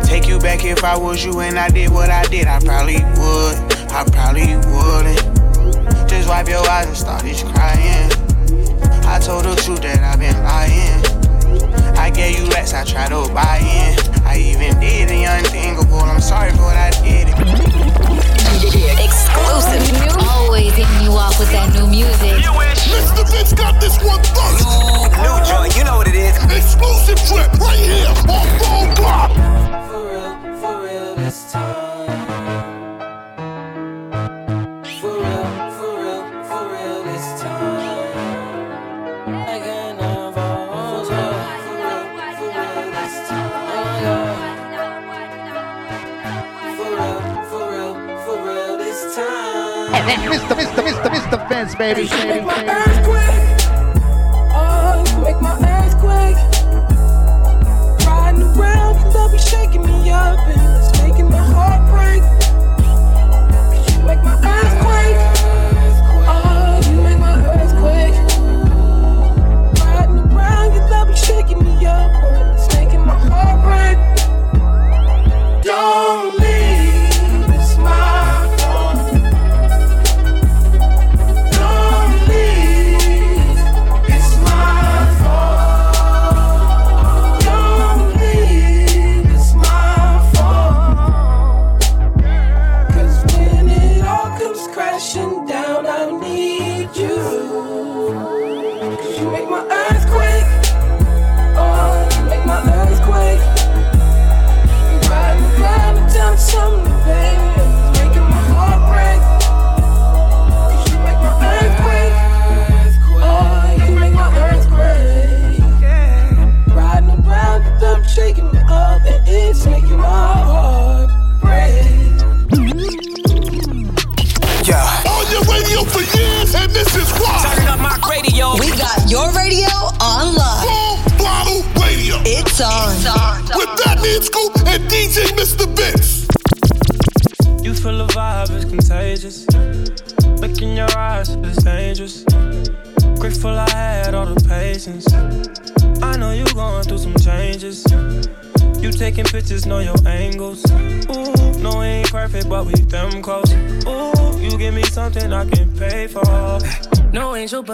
Take 0.10 0.28
you 0.28 0.40
back 0.40 0.66
if 0.66 0.84
I 0.84 0.98
was 0.98 1.24
you 1.24 1.40
and 1.40 1.60
I 1.60 1.70
did 1.70 1.92
what 1.92 2.10
I 2.10 2.24
did. 2.24 2.48
I 2.48 2.60
probably 2.60 2.96
would. 2.98 3.56
I 3.94 4.04
probably 4.10 4.58
wouldn't. 4.58 6.10
Just 6.10 6.28
wipe 6.28 6.50
your 6.50 6.68
eyes 6.68 6.88
and 6.88 6.98
started 6.98 7.38
crying. 7.54 8.10
I 9.06 9.20
told 9.20 9.46
the 9.46 9.54
truth 9.62 9.82
that 9.84 10.02
I've 10.02 10.18
been 10.18 10.34
lying. 10.42 10.98
I 11.96 12.10
gave 12.10 12.40
you 12.40 12.46
less, 12.50 12.74
I 12.74 12.84
tried 12.86 13.10
to 13.10 13.32
buy 13.32 13.62
in. 13.62 14.00
I 14.26 14.38
even 14.38 14.80
did 14.80 15.10
the 15.10 15.26
unthinkable. 15.30 16.00
I'm 16.00 16.20
sorry 16.20 16.52
for 16.58 16.64
what 16.64 16.76
I 16.76 16.90
did. 17.06 17.30
Exclusive. 18.98 20.18
Always 20.26 20.74
hitting 20.74 21.04
you 21.06 21.12
off 21.12 21.38
with 21.38 21.52
that 21.52 21.72
new 21.72 21.86
music. 21.86 22.34
Mr. 22.90 23.30
Vince 23.30 23.54
got 23.54 23.80
this 23.80 24.02
one 24.02 24.24
first. 24.34 24.66
New 25.22 25.38
joint, 25.46 25.78
you 25.78 25.84
know 25.84 25.98
what 25.98 26.08
it 26.08 26.16
is. 26.16 26.34
Exclusive 26.50 27.22
trip 27.30 27.54
right 27.62 27.78
here 27.78 28.10
on 28.26 28.48
Phone 28.58 28.96
Block. 28.96 29.59
Mr. 50.18 50.56
Mr. 50.56 50.84
Mr. 50.84 51.10
Mr. 51.10 51.50
Vince, 51.50 51.76
baby. 51.76 52.08
Baby, 52.08 52.46
baby. 52.46 53.59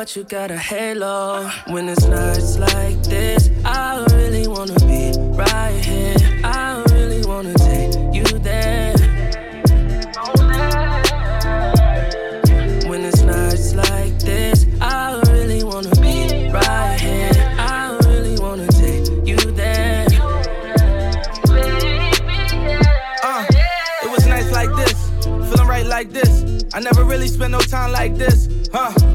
But 0.06 0.16
you 0.16 0.24
got 0.26 0.52
a 0.52 0.58
halo. 0.58 1.50
When 1.66 1.90
it's 1.90 2.06
nights 2.06 2.60
like 2.60 3.02
this, 3.06 3.50
I 3.66 4.06
really 4.12 4.48
wanna 4.48 4.80
be 4.82 5.12
right 5.34 5.84
here. 5.84 6.16
I 6.44 6.84
really 6.92 7.26
wanna 7.26 7.56
take 7.56 7.92
you 8.14 8.24
there. 8.38 8.94
When 12.88 13.04
it's 13.04 13.24
nights 13.24 13.74
like 13.74 14.20
this, 14.20 14.68
I 14.80 15.20
really 15.32 15.64
wanna 15.64 15.96
be 15.96 16.52
right 16.52 17.00
here. 17.02 17.32
I 17.58 17.98
really 18.06 18.38
wanna 18.38 18.68
take 18.68 19.08
you 19.26 19.38
there. 19.54 20.06
Uh, 23.24 23.44
it 24.04 24.12
was 24.12 24.28
nice 24.28 24.52
like 24.52 24.70
this, 24.76 25.10
feeling 25.50 25.68
right 25.68 25.86
like 25.88 26.12
this. 26.12 26.64
I 26.76 26.80
never 26.80 27.04
really 27.04 27.28
spent 27.28 27.54
no 27.54 27.60
time 27.60 27.92
like 27.92 28.16
this, 28.18 28.48
huh? 28.72 29.15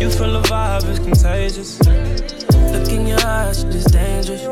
You 0.00 0.08
feel 0.08 0.32
the 0.32 0.48
vibe 0.48 0.88
is 0.88 0.98
contagious. 0.98 1.78
Look 2.72 2.88
in 2.88 3.06
your 3.06 3.20
eyes, 3.26 3.64
it's 3.64 3.84
dangerous. 3.90 4.42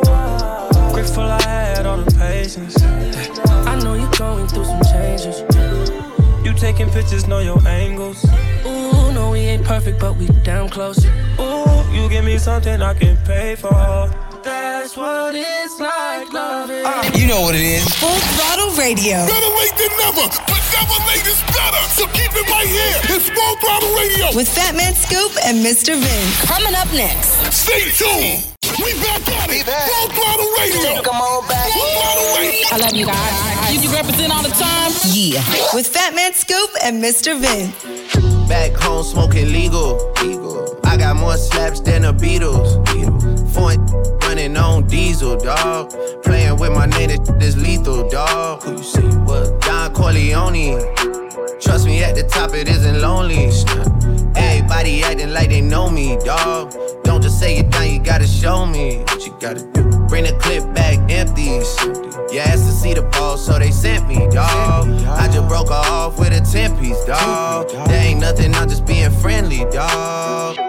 Grateful 0.93 1.23
I 1.23 1.41
had 1.41 1.87
all 1.87 1.97
the 1.97 2.11
patience. 2.19 2.77
I 2.83 3.79
know 3.83 3.95
you're 3.95 4.11
going 4.19 4.47
through 4.47 4.67
some 4.67 4.83
changes. 4.93 5.41
You 6.45 6.53
taking 6.53 6.91
pictures, 6.91 7.27
know 7.27 7.39
your 7.39 7.67
angles. 7.67 8.23
Ooh, 8.67 9.11
no, 9.13 9.31
we 9.33 9.41
ain't 9.41 9.65
perfect, 9.65 9.99
but 9.99 10.17
we 10.17 10.27
damn 10.45 10.69
close. 10.69 11.03
Ooh, 11.41 11.95
you 11.95 12.11
give 12.11 12.27
me 12.27 12.37
something 12.37 12.83
I 12.83 12.93
can 12.93 13.17
pay 13.25 13.57
for. 13.57 13.71
That's 14.45 14.97
what 14.99 15.35
it's 15.35 15.81
like 15.81 16.31
loving. 16.31 16.85
You 17.19 17.27
know 17.27 17.41
what 17.41 17.55
it 17.55 17.63
is. 17.63 17.85
Full 18.59 18.75
Throttle 18.75 18.83
Radio. 18.83 19.23
Better 19.27 19.55
late 19.55 19.77
than 19.79 19.93
never, 20.03 20.27
but 20.27 20.63
never 20.75 20.99
late 21.07 21.27
is 21.31 21.39
better. 21.55 21.79
So 21.95 22.07
keep 22.11 22.35
it 22.35 22.43
right 22.51 22.67
here. 22.67 23.15
It's 23.15 23.31
Full 23.31 23.57
Throttle 23.63 23.95
Radio. 23.95 24.35
With 24.35 24.49
Fat 24.49 24.75
Man 24.75 24.95
Scoop 24.95 25.31
and 25.45 25.65
Mr. 25.65 25.95
Vince. 25.95 26.43
Coming 26.45 26.75
up 26.75 26.91
next. 26.93 27.39
Stay 27.55 27.87
tuned. 27.95 28.51
We 28.83 28.95
back 28.99 29.23
at 29.31 29.51
it. 29.51 29.63
Full 29.63 30.09
Throttle 30.11 30.51
Radio. 30.59 31.03
Come 31.03 31.23
on 31.23 31.47
back. 31.47 31.71
Full 31.71 31.87
Throttle 31.87 32.35
Radio. 32.35 32.67
I 32.73 32.77
love 32.83 32.95
you 32.95 33.07
guys. 33.07 33.75
You, 33.75 33.81
you 33.89 33.95
represent 33.95 34.33
all 34.35 34.43
the 34.43 34.51
time. 34.51 34.91
Yeah. 35.07 35.39
With 35.73 35.87
Fat 35.87 36.17
Man 36.17 36.33
Scoop 36.35 36.71
and 36.83 37.01
Mr. 37.01 37.39
Vince. 37.39 37.71
Back 38.49 38.73
home 38.75 39.05
smoking 39.05 39.53
legal. 39.53 40.13
legal. 40.21 40.81
I 40.83 40.97
got 40.97 41.15
more 41.15 41.37
slaps 41.37 41.79
than 41.79 42.03
the 42.03 42.13
Beatles. 42.13 42.75
Foreign 43.55 43.87
running 44.39 44.57
on 44.57 44.87
diesel, 44.87 45.37
dog. 45.37 45.93
Playing 46.23 46.57
with 46.59 46.73
my 46.73 46.87
name, 46.87 47.09
this 47.39 47.57
lethal, 47.57 48.09
dog. 48.09 48.63
Who 48.63 48.73
you 48.73 48.83
see? 48.83 49.01
What? 49.01 49.61
Don 49.63 49.93
Corleone. 49.93 50.79
Trust 51.61 51.87
me, 51.87 52.05
at 52.05 52.15
the 52.15 52.23
top 52.23 52.55
it 52.55 52.69
isn't 52.69 53.01
lonely. 53.01 53.51
Everybody 54.37 55.03
acting 55.03 55.33
like 55.33 55.49
they 55.49 55.61
know 55.61 55.91
me, 55.91 56.17
dog. 56.25 56.73
Don't 57.03 57.21
just 57.21 57.41
say 57.41 57.59
it 57.59 57.71
down, 57.71 57.91
you 57.91 57.99
gotta 57.99 58.29
show 58.29 58.65
me 58.65 58.99
what 58.99 59.27
you 59.27 59.37
gotta 59.41 59.67
do. 59.73 59.83
Bring 60.07 60.25
the 60.25 60.39
clip 60.41 60.73
back 60.73 60.99
empties. 61.11 61.77
You 62.33 62.41
asked 62.41 62.67
to 62.67 62.73
see 62.73 62.95
the 62.95 63.03
ball, 63.03 63.37
so 63.37 63.59
they 63.59 63.73
sent 63.73 64.07
me, 64.07 64.29
dog. 64.31 64.89
I 65.19 65.29
just 65.33 65.49
broke 65.49 65.69
her 65.69 65.75
off 65.75 66.19
with 66.19 66.33
a 66.33 66.41
10 66.41 66.79
piece, 66.79 67.05
dog. 67.07 67.71
There 67.89 68.05
ain't 68.05 68.21
nothing, 68.21 68.55
I'm 68.55 68.69
just 68.69 68.87
being 68.87 69.11
friendly, 69.11 69.65
dog. 69.73 70.68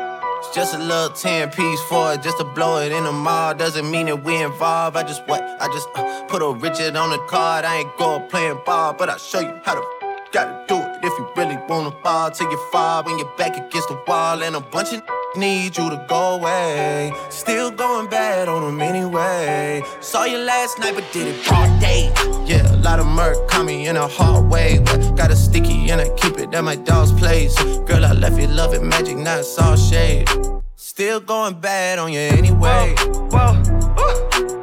Just 0.54 0.74
a 0.74 0.80
little 0.80 1.10
10 1.10 1.52
piece 1.52 1.82
for 1.84 2.14
it, 2.14 2.24
just 2.24 2.40
to 2.40 2.44
blow 2.44 2.80
it 2.80 2.92
in 2.92 3.04
the 3.04 3.12
mall. 3.12 3.54
Doesn't 3.54 3.90
mean 3.90 4.08
that 4.08 4.24
we 4.24 4.42
involved. 4.42 4.98
I 4.98 5.04
just 5.04 5.26
what? 5.28 5.42
I 5.42 5.68
just 5.68 5.88
uh, 5.96 6.26
put 6.28 6.42
a 6.42 6.52
Richard 6.52 6.96
on 6.96 7.12
the 7.12 7.20
card. 7.28 7.66
I 7.66 7.78
ain't 7.78 7.98
go 7.98 8.20
playing 8.20 8.60
ball, 8.66 8.94
but 8.94 9.10
I'll 9.10 9.20
show 9.20 9.40
you 9.40 9.60
how 9.64 9.76
to 9.76 10.00
gotta 10.32 10.66
do 10.68 10.76
it 10.76 11.00
if 11.04 11.18
you 11.18 11.28
really 11.36 11.58
wanna 11.68 11.92
fall 12.04 12.30
till 12.30 12.50
you 12.52 12.58
fall 12.72 13.04
when 13.04 13.18
you're 13.18 13.36
back 13.38 13.58
against 13.58 13.90
the 13.90 14.00
wall 14.08 14.42
and 14.44 14.56
a 14.56 14.60
bunch 14.60 14.94
of 14.94 15.02
need 15.36 15.78
you 15.78 15.90
to 15.90 16.06
go 16.08 16.36
away. 16.36 17.12
Still 17.30 17.72
going 17.72 18.10
bad 18.10 18.48
on 18.48 18.64
them 18.64 18.82
anyway. 18.82 19.82
Saw 20.00 20.26
you 20.26 20.38
last 20.38 20.80
night, 20.80 20.96
but 20.96 21.06
did 21.12 21.28
it 21.28 21.46
broad 21.46 21.80
day. 21.80 22.12
Yeah, 22.46 22.74
a 22.74 22.78
lot 22.78 23.00
of 23.00 23.08
murk 23.08 23.48
caught 23.48 23.66
me 23.66 23.88
in 23.88 23.96
a 23.98 24.08
hard 24.08 24.50
way. 24.50 24.80
But 24.80 25.16
got 25.16 25.32
a 25.32 25.36
sticky 25.36 25.92
and 25.92 26.02
I 26.02 26.10
keep 26.16 26.38
it 26.38 26.54
at 26.54 26.64
my 26.64 26.76
dog's 26.76 27.12
place. 27.12 27.56
Girl, 27.84 28.06
I 28.06 28.14
left 28.14 28.40
you 28.40 28.48
loving 28.48 28.88
magic, 28.88 29.18
not 29.18 29.46
all 29.60 29.76
shade. 29.76 30.28
Still 30.76 31.20
going 31.20 31.60
bad 31.60 32.00
on 32.00 32.12
you 32.12 32.20
anyway. 32.20 32.96
Whoa, 32.98 33.30
whoa, 33.32 33.54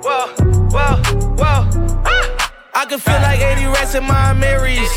whoa, 0.02 0.26
whoa, 0.70 0.96
whoa. 1.36 2.02
Ah! 2.04 2.52
I 2.74 2.84
can 2.86 2.98
feel 2.98 3.14
like 3.14 3.40
80 3.40 3.66
rats 3.66 3.94
in 3.94 4.04
my 4.04 4.32
Marys. 4.32 4.90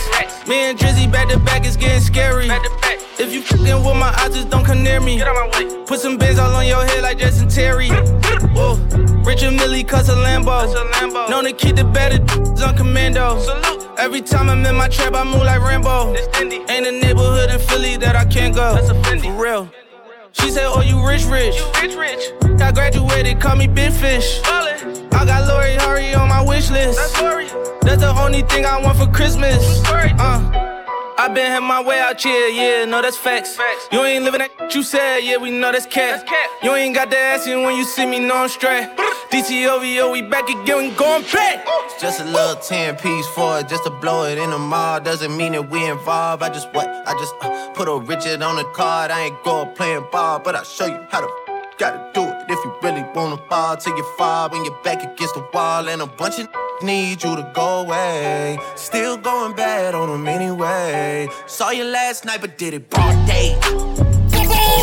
Me 0.47 0.69
and 0.69 0.77
Drizzy 0.77 1.11
back 1.11 1.29
to 1.29 1.39
back 1.39 1.65
is 1.65 1.77
getting 1.77 2.01
scary. 2.01 2.49
If 3.19 3.33
you 3.33 3.41
fucking 3.41 3.65
with 3.65 3.97
my 3.97 4.15
eyes, 4.17 4.33
just 4.33 4.49
don't 4.49 4.63
come 4.63 4.81
near 4.81 5.01
me. 5.01 5.21
Put 5.85 5.99
some 5.99 6.17
bins 6.17 6.39
all 6.39 6.55
on 6.55 6.65
your 6.65 6.85
head 6.85 7.03
like 7.03 7.17
Jason 7.17 7.49
Terry. 7.49 7.89
Whoa. 7.89 8.75
Richard 9.25 9.51
Mille 9.51 9.83
cuss 9.83 10.07
a 10.07 10.13
Lambo. 10.13 11.29
Known 11.29 11.43
to 11.43 11.51
keep 11.51 11.75
the 11.75 11.83
better 11.83 12.23
on 12.65 12.77
commando. 12.77 13.37
Salute. 13.39 13.89
Every 13.97 14.21
time 14.21 14.49
I'm 14.49 14.65
in 14.65 14.73
my 14.73 14.87
trap, 14.87 15.15
I 15.15 15.25
move 15.25 15.43
like 15.43 15.61
Rambo. 15.61 16.15
Ain't 16.15 16.87
a 16.87 16.91
neighborhood 16.93 17.49
in 17.49 17.59
Philly 17.59 17.97
that 17.97 18.15
I 18.15 18.23
can't 18.23 18.55
go. 18.55 18.75
That's 18.75 18.89
a 18.89 18.93
Fendi. 18.93 19.23
For 19.23 19.43
real. 19.43 19.69
She 20.31 20.49
said, 20.49 20.67
Oh, 20.67 20.79
you 20.79 21.05
rich, 21.05 21.25
rich. 21.25 21.57
You 21.57 21.71
rich, 21.81 21.95
rich. 21.95 22.61
I 22.61 22.71
graduated, 22.71 23.41
call 23.41 23.57
me 23.57 23.67
Big 23.67 23.91
Fish. 23.91 24.39
I 24.45 25.25
got 25.25 25.45
Lori 25.45 25.75
Harvey 25.75 26.13
on 26.13 26.29
my 26.29 26.41
wish 26.41 26.69
list. 26.71 26.97
That's, 26.97 27.51
That's 27.81 28.01
the 28.01 28.15
only 28.17 28.43
thing 28.43 28.65
I 28.65 28.79
want 28.81 28.97
for 28.97 29.07
Christmas. 29.07 29.83
Uh. 29.85 30.68
I 31.19 31.27
been 31.27 31.51
had 31.51 31.59
my 31.59 31.83
way 31.83 31.99
out 31.99 32.21
here, 32.21 32.47
yeah, 32.47 32.85
no, 32.85 33.01
that's 33.01 33.17
facts. 33.17 33.53
facts. 33.53 33.89
You 33.91 34.05
ain't 34.05 34.23
living 34.23 34.39
that 34.39 34.73
you 34.73 34.81
said, 34.81 35.19
yeah, 35.19 35.35
we 35.35 35.51
know 35.51 35.69
that's 35.69 35.85
cat. 35.85 36.19
That's 36.19 36.29
cat. 36.29 36.49
You 36.63 36.73
ain't 36.75 36.95
got 36.95 37.09
the 37.09 37.17
ass 37.17 37.45
in 37.45 37.63
when 37.63 37.75
you 37.75 37.83
see 37.83 38.05
me, 38.05 38.19
no, 38.19 38.37
I'm 38.37 38.47
straight. 38.47 38.87
DTOVO, 39.29 40.13
we 40.13 40.21
back 40.21 40.47
again, 40.47 40.77
we 40.77 40.91
going 40.91 41.23
back. 41.23 41.67
It's 41.67 42.01
just 42.01 42.21
a 42.21 42.23
little 42.23 42.55
10 42.55 42.95
piece 42.95 43.27
for 43.35 43.59
it, 43.59 43.67
just 43.67 43.83
to 43.83 43.89
blow 43.89 44.23
it 44.27 44.37
in 44.37 44.49
the 44.51 44.57
mall. 44.57 45.01
Doesn't 45.01 45.35
mean 45.35 45.51
that 45.51 45.69
we 45.69 45.85
involved. 45.89 46.41
I 46.41 46.47
just 46.47 46.73
what? 46.73 46.87
I 46.87 47.11
just 47.19 47.35
uh, 47.41 47.69
put 47.73 47.89
a 47.89 47.99
Richard 47.99 48.41
on 48.41 48.55
the 48.55 48.63
card. 48.71 49.11
I 49.11 49.25
ain't 49.25 49.43
go 49.43 49.65
playing 49.65 50.07
ball, 50.13 50.39
but 50.39 50.55
I'll 50.55 50.63
show 50.63 50.85
you 50.85 51.05
how 51.09 51.19
to 51.19 51.27
gotta 51.77 52.11
do 52.13 52.23
it 52.23 52.45
if 52.49 52.59
you 52.63 52.73
really 52.81 53.03
wanna 53.13 53.37
fall 53.49 53.75
till 53.75 53.95
you 53.95 54.03
fall 54.17 54.49
when 54.49 54.63
you're 54.63 54.83
back 54.83 55.03
against 55.03 55.33
the 55.33 55.45
wall 55.53 55.87
and 55.87 56.01
a 56.01 56.05
bunch 56.05 56.39
of 56.39 56.47
need 56.83 57.23
you 57.23 57.35
to 57.35 57.51
go 57.53 57.81
away. 57.81 58.57
Still 58.75 59.17
going 59.17 59.55
bad 59.55 59.95
on 59.95 60.09
them 60.09 60.27
anyway. 60.27 61.27
Saw 61.47 61.71
you 61.71 61.83
last 61.83 62.25
night, 62.25 62.41
but 62.41 62.57
did 62.57 62.73
it 62.73 62.89
broad 62.89 63.27
day. 63.27 63.57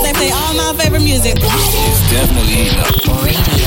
They 0.03 0.13
play 0.13 0.31
all 0.31 0.55
my 0.55 0.75
favorite 0.79 1.03
music. 1.03 1.35
It's 1.37 2.11
definitely 2.11 2.69
enough. 2.69 3.07
Radio. 3.25 3.67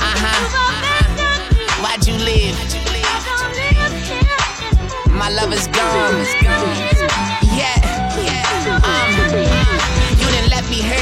Uh-huh. 0.00 0.40
Why'd 1.82 2.06
you 2.06 2.14
leave? 2.14 2.56
My 5.12 5.30
love 5.30 5.52
is 5.52 5.66
gone. 5.68 6.57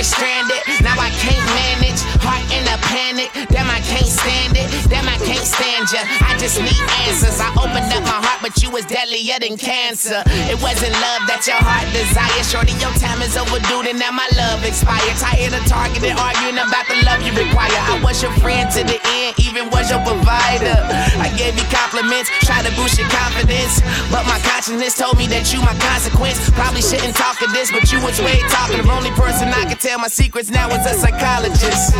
Stranded. 0.06 0.62
Now 0.86 0.94
I 0.94 1.10
can't 1.18 1.46
manage. 1.58 2.00
Heart 2.22 2.46
in 2.54 2.62
a 2.70 2.78
panic. 2.86 3.28
Damn, 3.50 3.66
I 3.66 3.82
can't 3.82 4.06
stand 4.06 4.54
it. 4.54 4.70
Damn, 4.86 5.08
I 5.10 5.18
can't 5.18 5.42
stand 5.42 5.90
ya. 5.90 6.06
I 6.22 6.38
just 6.38 6.62
need 6.62 6.78
answers. 7.06 7.42
I 7.42 7.50
opened 7.58 7.90
up 7.90 8.06
my 8.06 8.20
heart, 8.22 8.40
but 8.40 8.54
you 8.62 8.70
was 8.70 8.86
deadlier 8.86 9.42
than 9.42 9.58
cancer. 9.58 10.22
It 10.46 10.58
wasn't 10.62 10.94
love 10.94 11.26
that 11.26 11.42
your 11.50 11.58
heart 11.58 11.90
desired. 11.90 12.46
Shorty, 12.46 12.74
your 12.78 12.94
time 13.02 13.18
is 13.20 13.34
overdue, 13.34 13.82
and 13.82 13.98
now 13.98 14.14
my 14.14 14.28
love 14.38 14.62
expired. 14.62 15.18
Tired 15.18 15.52
of 15.52 15.64
targeting, 15.66 16.14
arguing 16.14 16.58
about 16.62 16.86
the 16.86 17.02
love 17.02 17.20
you 17.26 17.34
require. 17.34 17.74
I 17.74 17.98
was 18.04 18.22
your 18.22 18.32
friend 18.38 18.70
to 18.78 18.86
the 18.86 18.98
end, 19.18 19.34
even 19.42 19.66
was 19.74 19.90
your 19.90 20.00
provider. 20.06 20.78
I 21.18 21.34
gave 21.34 21.58
you 21.58 21.66
compliments, 21.74 22.30
try 22.46 22.62
to 22.62 22.70
boost 22.78 22.96
your 22.96 23.10
confidence. 23.10 23.82
But 24.14 24.22
my 24.30 24.38
consciousness 24.46 24.94
told 24.94 25.18
me 25.18 25.26
that 25.34 25.50
you 25.50 25.58
my 25.66 25.74
consequence. 25.82 26.38
Probably 26.54 26.82
shouldn't 26.82 27.18
talk 27.18 27.42
of 27.42 27.50
this, 27.50 27.74
but 27.74 27.90
you 27.90 27.98
was 28.04 28.20
way 28.22 28.38
talking. 28.54 28.78
The 28.78 28.92
only 28.92 29.10
person 29.18 29.50
I 29.50 29.66
could 29.66 29.80
tell 29.80 29.95
my 29.98 30.08
secrets 30.08 30.50
now 30.50 30.68
is 30.68 30.84
a 30.84 30.94
psychologist. 30.94 31.94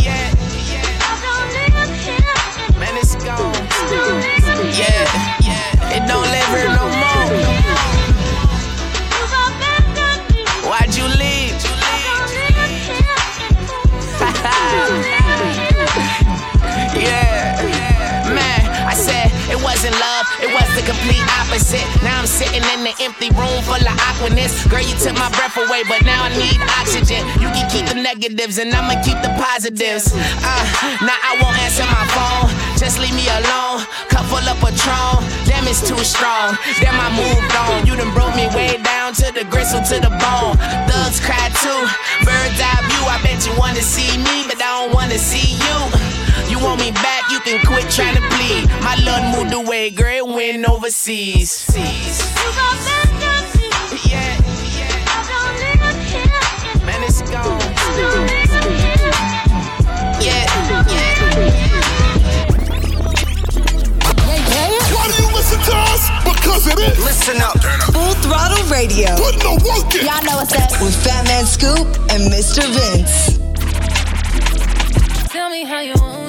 Yeah. 0.00 0.32
Man, 2.78 2.96
it's 2.96 3.14
gone. 3.16 3.54
Yeah, 4.74 5.06
yeah. 5.40 5.94
It 5.94 6.08
don't 6.08 6.26
live 6.26 6.48
here 6.48 6.68
no 6.68 6.88
more. 6.88 7.26
Why'd 10.70 10.96
you 10.96 11.06
leave? 11.06 11.29
Was 20.70 20.82
the 20.82 20.86
complete 20.86 21.22
opposite. 21.38 21.84
Now 22.02 22.18
I'm 22.20 22.26
sitting 22.26 22.62
in 22.62 22.80
the 22.84 22.94
empty 23.02 23.30
room 23.34 23.62
full 23.66 23.80
of 23.80 23.96
awkwardness. 24.06 24.66
Girl, 24.66 24.82
you 24.82 24.94
took 24.98 25.14
my 25.14 25.30
breath 25.34 25.56
away, 25.56 25.82
but 25.88 26.02
now 26.04 26.24
I 26.24 26.30
need 26.34 26.58
oxygen. 26.78 27.26
You 27.42 27.48
can 27.50 27.66
keep 27.70 27.86
the 27.86 27.98
negatives, 27.98 28.58
and 28.58 28.72
I'ma 28.72 29.02
keep 29.02 29.18
the 29.22 29.32
positives. 29.38 30.12
Uh, 30.14 30.64
now 31.02 31.18
I 31.18 31.38
won't 31.42 31.58
answer 31.66 31.86
my 31.86 32.04
phone, 32.14 32.46
just 32.78 32.98
leave 32.98 33.14
me 33.14 33.26
alone. 33.28 33.82
Cup 34.10 34.26
full 34.30 34.42
of 34.42 34.58
Patron, 34.62 35.22
damn 35.46 35.66
it's 35.66 35.82
too 35.82 35.98
strong. 36.04 36.56
Damn 36.78 36.98
I 36.98 37.10
moved 37.14 37.54
on. 37.56 37.86
You 37.86 37.96
done 37.96 38.12
broke 38.14 38.34
me 38.36 38.46
way 38.54 38.78
down 38.82 39.14
to 39.20 39.32
the 39.32 39.44
gristle 39.50 39.82
to 39.82 39.96
the 39.98 40.12
bone. 40.22 40.54
Thugs 40.86 41.18
cry 41.20 41.50
too, 41.62 41.80
bird's 42.22 42.60
eye 42.60 42.82
view. 42.86 43.04
I 43.10 43.18
bet 43.22 43.42
you 43.46 43.54
wanna 43.58 43.82
see 43.82 44.10
me, 44.18 44.46
but 44.46 44.60
I 44.62 44.86
don't 44.86 44.94
wanna 44.94 45.18
see 45.18 45.56
you. 45.56 46.29
You 46.60 46.66
want 46.66 46.80
me 46.82 46.90
back, 46.90 47.30
you 47.30 47.40
can 47.40 47.58
quit 47.64 47.88
trying 47.90 48.16
to 48.16 48.20
plead. 48.36 48.68
My 48.82 48.94
love 49.02 49.34
moved 49.34 49.54
away, 49.54 49.88
girl, 49.88 50.12
it 50.12 50.26
went 50.26 50.68
overseas. 50.68 51.64
Yeah, 51.74 51.80
Man, 56.84 57.02
it's 57.02 57.22
gone. 57.22 57.58
Yeah, 60.20 60.44
yeah. 60.84 61.40
Why 64.92 65.08
do 65.08 65.16
you 65.16 65.32
listen 65.32 65.60
to 65.64 65.74
us? 65.88 66.10
Because 66.24 66.66
it 66.66 66.78
is. 66.78 66.98
Listen 67.02 67.40
up. 67.40 67.56
Full 67.94 68.12
throttle 68.20 68.62
radio. 68.68 69.16
Put 69.16 69.40
the 69.40 69.56
work 69.64 69.94
in. 69.94 70.04
Y'all 70.04 70.22
know 70.24 70.36
what's 70.36 70.54
up. 70.54 70.78
With 70.82 70.94
Fat 71.02 71.24
Man 71.24 71.46
Scoop 71.46 71.86
and 72.10 72.30
Mr. 72.30 72.60
Vince. 72.76 73.38
Tell 75.32 75.48
me 75.48 75.64
how 75.64 75.80
you 75.80 75.94
want 75.94 76.19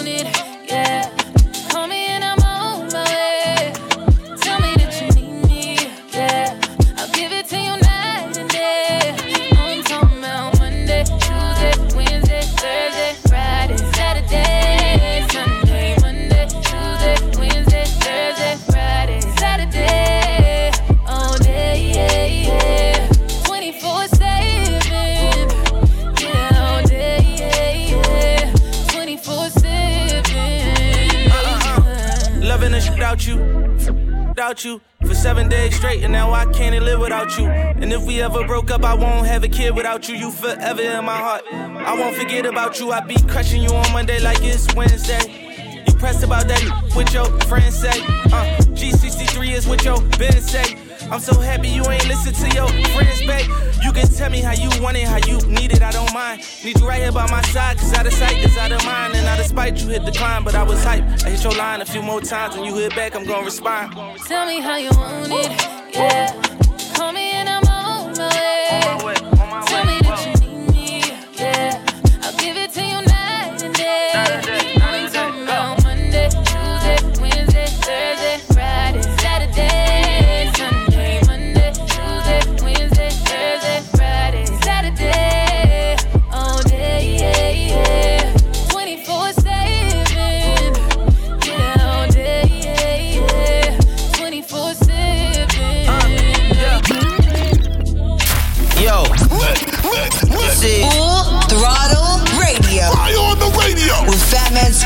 have 39.32 39.44
a 39.46 39.48
kid 39.48 39.74
without 39.74 40.10
you. 40.10 40.16
You 40.16 40.30
forever 40.30 40.82
in 40.82 41.06
my 41.06 41.16
heart. 41.16 41.44
I 41.52 41.98
won't 41.98 42.18
forget 42.18 42.46
about 42.46 42.80
you. 42.80 42.92
I 42.92 43.00
be 43.00 43.16
crushing 43.30 43.64
you 43.64 43.70
on 43.70 43.92
Monday 43.94 44.20
like 44.20 44.40
it's 44.42 44.74
Wednesday. 44.76 45.84
You 45.88 45.94
pressed 45.94 46.24
about 46.24 46.50
that 46.50 46.62
what 46.94 47.14
your 47.14 47.26
friends 47.48 47.80
say. 47.80 48.02
Uh, 48.36 48.60
G63 48.76 49.54
is 49.54 49.68
what 49.68 49.86
your 49.86 50.02
Ben 50.20 50.34
say. 50.42 50.76
I'm 51.10 51.22
so 51.22 51.40
happy 51.40 51.70
you 51.70 51.84
ain't 51.90 52.08
listen 52.08 52.34
to 52.34 52.56
your 52.56 52.68
friends, 52.68 53.20
babe. 53.22 53.50
You 53.82 53.94
can 53.94 54.08
tell 54.08 54.30
me 54.30 54.42
how 54.42 54.52
you 54.52 54.70
want 54.82 54.98
it, 54.98 55.08
how 55.08 55.18
you 55.26 55.38
need 55.48 55.72
it, 55.72 55.82
I 55.82 55.92
don't 55.92 56.14
mind. 56.14 56.42
Need 56.64 56.80
you 56.80 56.88
right 56.88 57.02
here 57.02 57.12
by 57.12 57.30
my 57.32 57.42
side, 57.44 57.78
cause 57.78 57.94
out 57.94 58.06
of 58.06 58.14
sight 58.14 58.38
is 58.38 58.58
out 58.58 58.72
of 58.74 58.84
mind. 58.86 59.16
And 59.16 59.26
out 59.28 59.40
of 59.40 59.46
spite, 59.46 59.82
you 59.82 59.88
hit 59.90 60.06
the 60.06 60.12
climb, 60.12 60.44
but 60.44 60.56
I 60.56 60.64
was 60.64 60.84
hype. 60.84 61.04
I 61.26 61.30
hit 61.30 61.44
your 61.44 61.56
line 61.56 61.82
a 61.82 61.86
few 61.86 62.02
more 62.02 62.22
times, 62.22 62.56
when 62.56 62.66
you 62.66 62.76
hit 62.76 62.96
back, 62.96 63.16
I'm 63.16 63.26
gonna 63.26 63.46
respond. 63.46 63.94
Tell 64.28 64.46
me 64.46 64.60
how 64.60 64.76
you 64.76 64.90
want 64.92 65.32
it, 65.32 65.94
yeah. 65.94 66.71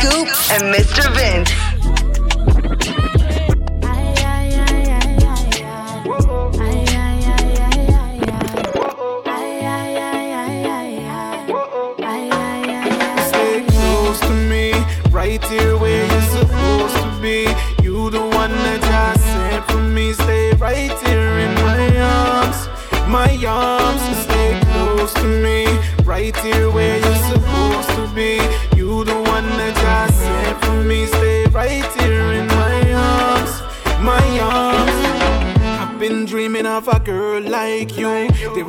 Scoop 0.05 0.27
and 0.51 0.71
Mr. 0.71 1.11
Vince. 1.15 1.64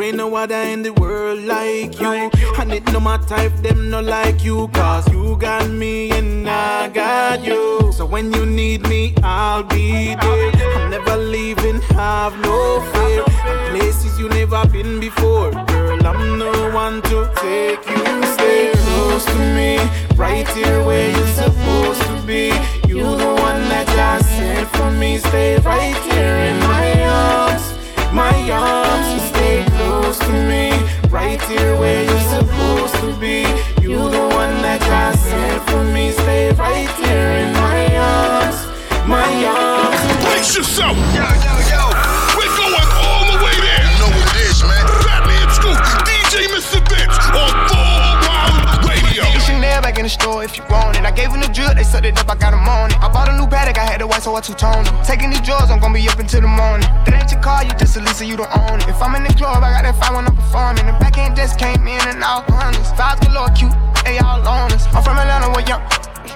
Ain't 0.07 0.17
no 0.17 0.35
other 0.37 0.55
in 0.55 0.83
the 0.83 0.93
world 0.93 1.43
like 1.43 2.01
you. 2.01 2.31
And 2.59 2.73
it 2.73 2.85
no 2.93 3.01
matter 3.01 3.37
if 3.41 3.63
them 3.63 3.91
no 3.91 4.01
like 4.01 4.45
you, 4.45 4.69
cause 4.69 5.11
you 5.13 5.37
got 5.37 5.69
me 5.69 6.11
and 6.11 6.49
I 6.49 6.89
got 6.89 7.45
you. 7.45 7.93
So 7.93 8.07
when 8.07 8.33
you 8.33 8.47
need 8.47 8.83
me, 8.89 9.15
I'll 9.23 9.65
be 9.65 10.15
there. 10.15 10.53
I'm 10.77 10.91
never 10.91 11.17
leaving, 11.17 11.81
have 11.99 12.39
no 12.41 12.81
fear. 12.93 13.25
And 13.49 13.77
places 13.77 14.19
you 14.19 14.29
never 14.29 14.65
been 14.69 15.01
before, 15.01 15.51
girl, 15.51 16.07
I'm 16.07 16.39
the 16.39 16.71
one 16.73 17.03
to 17.11 17.19
take 17.43 17.83
you. 17.91 18.05
Stay 18.35 18.71
close 18.75 19.25
to 19.25 19.39
me, 19.57 19.79
right 20.15 20.47
here 20.49 20.85
where 20.85 21.11
you're 21.11 21.35
supposed 21.43 22.03
to 22.03 22.23
be. 22.27 22.47
You 22.87 23.03
the 23.03 23.33
one 23.49 23.63
that 23.73 23.87
God 23.97 24.23
sent 24.25 24.69
for 24.77 24.91
me. 24.93 25.19
Stay 25.19 25.57
right 25.59 25.97
here 26.13 26.37
in 26.51 26.59
my 26.61 26.87
arms, 27.05 27.65
my 28.13 28.51
arms. 28.51 29.36
Right 31.17 31.41
here 31.45 31.75
where 31.81 32.05
you're 32.05 32.29
supposed 32.29 32.95
to 32.97 33.17
be. 33.17 33.41
You 33.81 33.97
the 33.97 34.27
one 34.37 34.61
that 34.61 34.85
God 34.85 35.17
sent 35.17 35.65
for 35.71 35.83
me. 35.83 36.13
Stay 36.13 36.53
right 36.53 36.93
here 37.01 37.31
in 37.41 37.57
my 37.57 37.89
arms, 37.97 38.61
my 39.09 39.25
arms. 39.49 39.97
Brace 40.29 40.53
yourself. 40.53 40.93
Yo, 41.17 41.25
yo, 41.25 41.55
yo. 41.73 41.83
We're 42.37 42.53
going 42.53 42.91
all 43.01 43.25
the 43.33 43.39
way 43.41 43.57
there. 43.65 43.81
You 43.81 43.97
know 43.97 44.13
what 44.13 44.29
it 44.29 44.45
is, 44.45 44.61
man. 44.61 44.85
Fat 45.09 45.25
Man 45.25 45.49
Scoop, 45.57 45.81
DJ 46.05 46.53
Mr. 46.53 46.85
Vince 46.85 47.17
on 47.33 47.53
Full 47.65 48.13
Throttle 48.21 48.85
Radio. 48.85 49.25
Get 49.25 49.41
Chanel 49.41 49.81
back 49.81 49.97
in 49.97 50.05
the 50.05 50.13
store 50.13 50.45
if 50.45 50.53
you 50.59 50.65
want 50.69 50.85
it. 50.85 50.86
I 51.07 51.13
gave 51.15 51.31
them 51.31 51.39
the 51.39 51.47
drill, 51.47 51.71
they 51.71 51.87
sucked 51.87 52.05
it 52.05 52.19
up, 52.19 52.27
I 52.27 52.35
got 52.35 52.51
them 52.51 52.67
on 52.67 52.91
it. 52.91 52.99
I 52.99 53.07
bought 53.07 53.31
a 53.31 53.39
new 53.39 53.47
Patek, 53.47 53.79
I 53.79 53.87
had 53.87 54.03
the 54.03 54.11
white, 54.11 54.27
so 54.27 54.35
I 54.35 54.43
two 54.43 54.59
toned 54.59 54.91
it. 54.91 54.95
Taking 55.07 55.31
these 55.31 55.41
drugs, 55.41 55.71
I'm 55.71 55.79
gonna 55.79 55.95
be 55.95 56.03
up 56.11 56.19
until 56.19 56.43
the 56.43 56.51
morning. 56.51 56.83
That 57.07 57.15
ain't 57.15 57.31
your 57.31 57.39
car, 57.39 57.63
you 57.63 57.71
just 57.79 57.95
a 57.95 58.03
Lisa, 58.03 58.27
you 58.27 58.35
don't 58.35 58.51
own 58.51 58.83
it. 58.83 58.91
If 58.91 58.99
I'm 58.99 59.15
in 59.15 59.23
the 59.23 59.31
club, 59.39 59.63
I 59.63 59.71
got 59.71 59.87
that 59.87 59.95
five 60.03 60.19
when 60.19 60.27
I'm 60.27 60.35
performing. 60.35 60.83
The 60.83 60.99
back 60.99 61.15
end 61.15 61.39
just 61.39 61.63
came 61.63 61.87
in 61.87 62.03
and 62.11 62.19
out 62.27 62.51
hundreds. 62.51 62.91
Vibes 62.99 63.23
galore, 63.23 63.55
cute, 63.55 63.71
they 64.03 64.19
all 64.19 64.43
on 64.43 64.75
us. 64.75 64.83
I'm 64.91 65.07
from 65.07 65.15
Atlanta, 65.15 65.47
where 65.55 65.63
young 65.63 65.87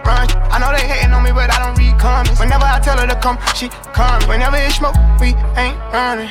run. 0.06 0.30
I 0.54 0.62
know 0.62 0.70
they 0.70 0.86
hating 0.86 1.10
on 1.10 1.26
me, 1.26 1.34
but 1.34 1.50
I 1.50 1.58
don't 1.58 1.74
read 1.74 1.98
comments. 1.98 2.38
Whenever 2.38 2.62
I 2.62 2.78
tell 2.78 2.94
her 2.94 3.10
to 3.10 3.18
come, 3.18 3.42
she 3.58 3.74
come. 3.90 4.22
Whenever 4.30 4.54
it's 4.54 4.78
smoke, 4.78 4.94
we 5.18 5.34
ain't 5.58 5.74
running. 5.90 6.30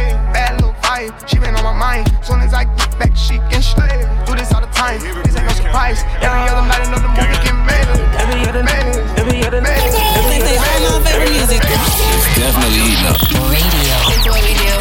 Bad 0.91 1.23
she 1.23 1.39
been 1.39 1.55
on 1.55 1.63
my 1.63 1.71
mind. 1.71 2.11
Soon 2.19 2.43
as 2.43 2.51
I 2.51 2.67
get 2.67 2.91
back, 2.99 3.15
she 3.15 3.39
can 3.47 3.63
slay. 3.63 4.03
Do 4.27 4.35
this 4.35 4.51
all 4.51 4.59
the 4.59 4.67
time, 4.75 4.99
this 4.99 5.39
ain't 5.39 5.47
no 5.47 5.55
surprise. 5.55 6.03
Every 6.19 6.43
other 6.51 6.67
night, 6.67 6.83
another 6.83 7.07
movie 7.15 7.39
get 7.47 7.55
made. 7.63 7.87
Every 8.19 8.43
other 8.43 8.59
night, 8.59 8.99
every 9.15 9.39
other 9.47 9.63
night. 9.63 9.79
Think 10.27 10.43
they 10.43 10.59
all 10.59 10.99
my 10.99 11.07
favorite 11.07 11.31
music. 11.31 11.63
It's 11.63 12.27
definitely 12.35 12.91
eating 12.91 13.07
up. 13.07 13.23
Radio. 13.23 13.95
Enjoy 14.19 14.35
radio. 14.35 14.75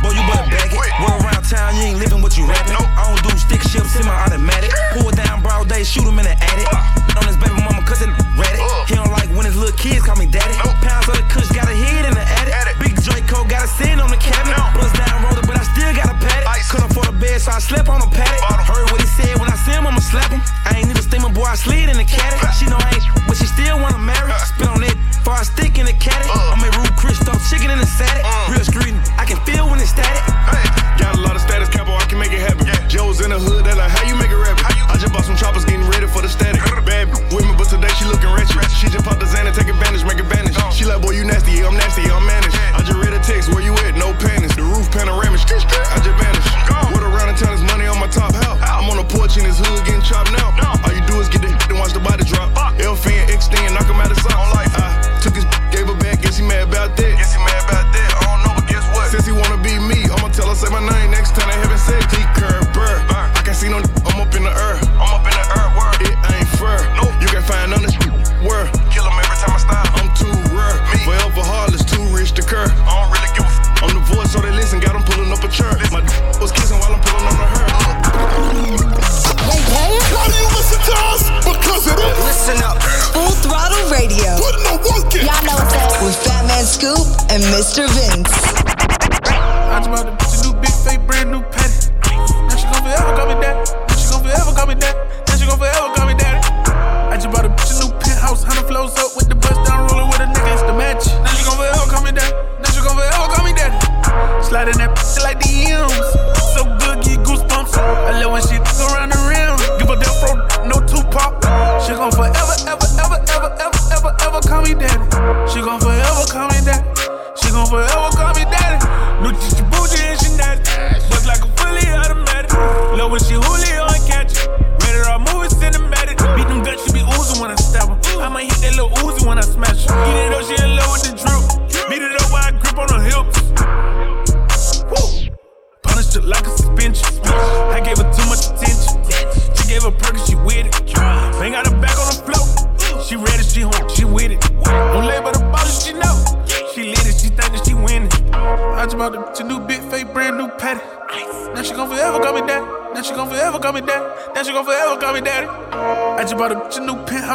Boy, 0.00 0.16
you 0.16 0.24
better 0.32 0.48
back 0.48 0.72
it. 0.72 0.80
Run 0.80 1.12
around 1.20 1.44
town, 1.44 1.76
you 1.76 1.92
ain't 1.92 2.00
living 2.00 2.24
what 2.24 2.32
you 2.40 2.48
rapping. 2.48 2.72
I 2.80 2.96
don't 3.04 3.20
do 3.20 3.36
stick 3.36 3.60
shifts 3.68 4.00
in 4.00 4.08
my 4.08 4.16
automatic. 4.16 4.72
Pull 4.96 5.12
down 5.12 5.44
broad 5.44 5.68
day, 5.68 5.84
shoot 5.84 6.08
him 6.08 6.16
in 6.16 6.24
the 6.24 6.32
attic. 6.40 6.72
On 7.20 7.24
his 7.28 7.36
baby 7.36 7.52
mama, 7.60 7.84
cause 7.84 8.00
it 8.00 8.08
ready. 8.40 8.64
He 8.88 8.96
don't 8.96 9.12
like 9.12 9.28
when 9.36 9.44
his 9.44 9.60
little 9.60 9.76
kids 9.76 10.00
call 10.00 10.16
me 10.16 10.24
daddy. 10.24 10.56
Pounds 10.80 11.04
of 11.04 11.20
the 11.20 11.24
kush 11.28 11.52
got 11.52 11.68
a 11.68 11.76
head 11.76 12.08
in 12.08 12.16
the 12.16 12.24
attic. 12.24 12.45
Got 13.66 13.82
sin 13.82 13.98
on 13.98 14.10
the 14.10 14.16
cabinet. 14.16 14.54
Bust 14.78 14.94
down 14.94 15.26
roller, 15.26 15.42
but 15.42 15.58
I 15.58 15.64
still 15.66 15.90
got 15.90 16.06
a 16.06 16.14
Patek. 16.22 16.70
Couldn't 16.70 16.90
afford 16.90 17.08
a 17.08 17.12
bed, 17.18 17.40
so 17.40 17.50
I 17.50 17.58
slept 17.58 17.88
on 17.88 18.00
a 18.00 18.06
paddock. 18.06 18.62
Heard 18.62 18.90
what 18.92 19.00
he 19.00 19.08
said 19.08 19.38
when 19.40 19.50
I 19.50 19.56
see 19.56 19.72
him, 19.72 19.86
I'ma 19.86 19.98
slap 19.98 20.30
him. 20.30 20.40
I 20.64 20.78
ain't 20.78 20.86
need 20.86 20.98
a 20.98 21.02
steamer, 21.02 21.30
boy, 21.30 21.50
I 21.50 21.56
slid 21.56 21.88
in 21.90 21.96
the 21.96 22.04
caddy. 22.04 22.45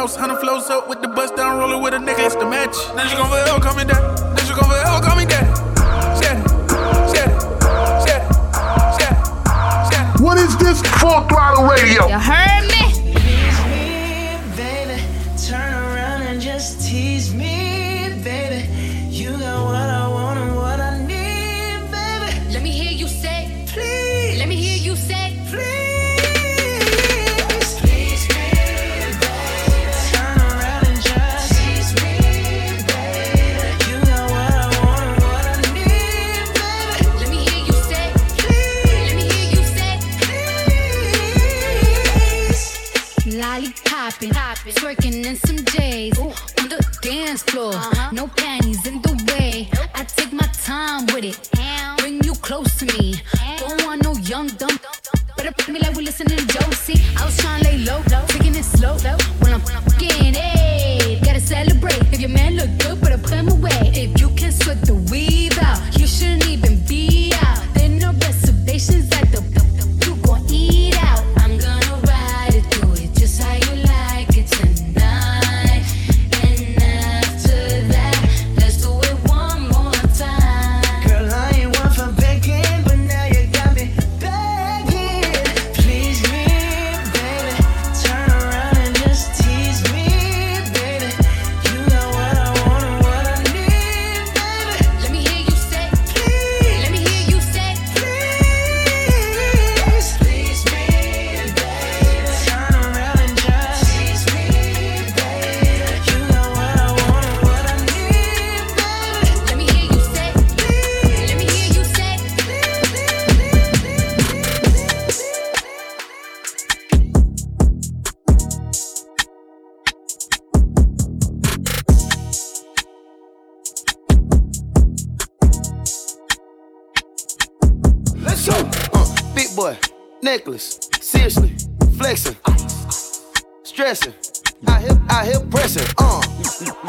Penthouse, 0.02 0.16
hundred 0.16 0.40
flows 0.40 0.68
up 0.70 0.88
with 0.88 1.01
dance 47.12 47.42
floor. 47.42 47.74
No 48.12 48.26
panties 48.26 48.86
in 48.86 49.02
the 49.02 49.14
way. 49.28 49.68
I 49.94 50.04
take 50.04 50.32
my 50.32 50.48
time 50.70 51.06
with 51.12 51.24
it. 51.24 51.38
Bring 51.98 52.22
you 52.24 52.34
close 52.46 52.70
to 52.78 52.86
me. 52.86 53.14
Don't 53.58 53.84
want 53.84 54.02
no 54.02 54.12
young 54.32 54.48
dumb. 54.60 54.78
Better 55.36 55.52
put 55.52 55.68
me 55.68 55.78
like 55.80 55.94
we 55.96 56.04
listening 56.04 56.38
to 56.38 56.46
Josie. 56.46 57.00
I 57.18 57.24
was 57.26 57.36
trying 57.36 57.62
to 57.62 57.70
lay 57.70 57.78
low, 57.88 58.02
taking 58.28 58.54
it 58.54 58.64
slow. 58.64 58.94
When 59.42 59.52
I'm 59.52 59.60
fucking 59.60 60.34
it, 60.36 61.24
gotta 61.24 61.40
celebrate. 61.40 62.00
If 62.12 62.20
your 62.20 62.30
man 62.30 62.56
look 62.56 62.70
good, 62.78 63.00
better 63.02 63.18
put 63.18 63.36
him 63.40 63.48
away. 63.48 63.78
If 64.04 64.20
you 64.20 64.28
can 64.30 64.52
sweat 64.52 64.80
the 64.82 64.94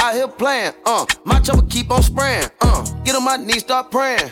I 0.04 0.16
here 0.16 0.28
playing, 0.28 0.74
uh, 0.86 1.06
my 1.24 1.40
chopper 1.40 1.66
keep 1.70 1.90
on 1.90 2.04
spraying, 2.04 2.50
uh, 2.60 2.84
get 3.06 3.16
on 3.16 3.24
my 3.24 3.38
knees, 3.38 3.62
start 3.62 3.90
praying, 3.90 4.32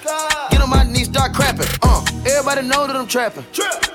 get 0.50 0.60
on 0.60 0.70
my 0.70 0.84
knees, 0.84 1.06
start 1.06 1.32
crapping, 1.32 1.66
uh, 1.82 2.04
everybody 2.30 2.68
know 2.68 2.88
that 2.88 2.96
I'm 2.98 3.08
trapping, 3.08 3.46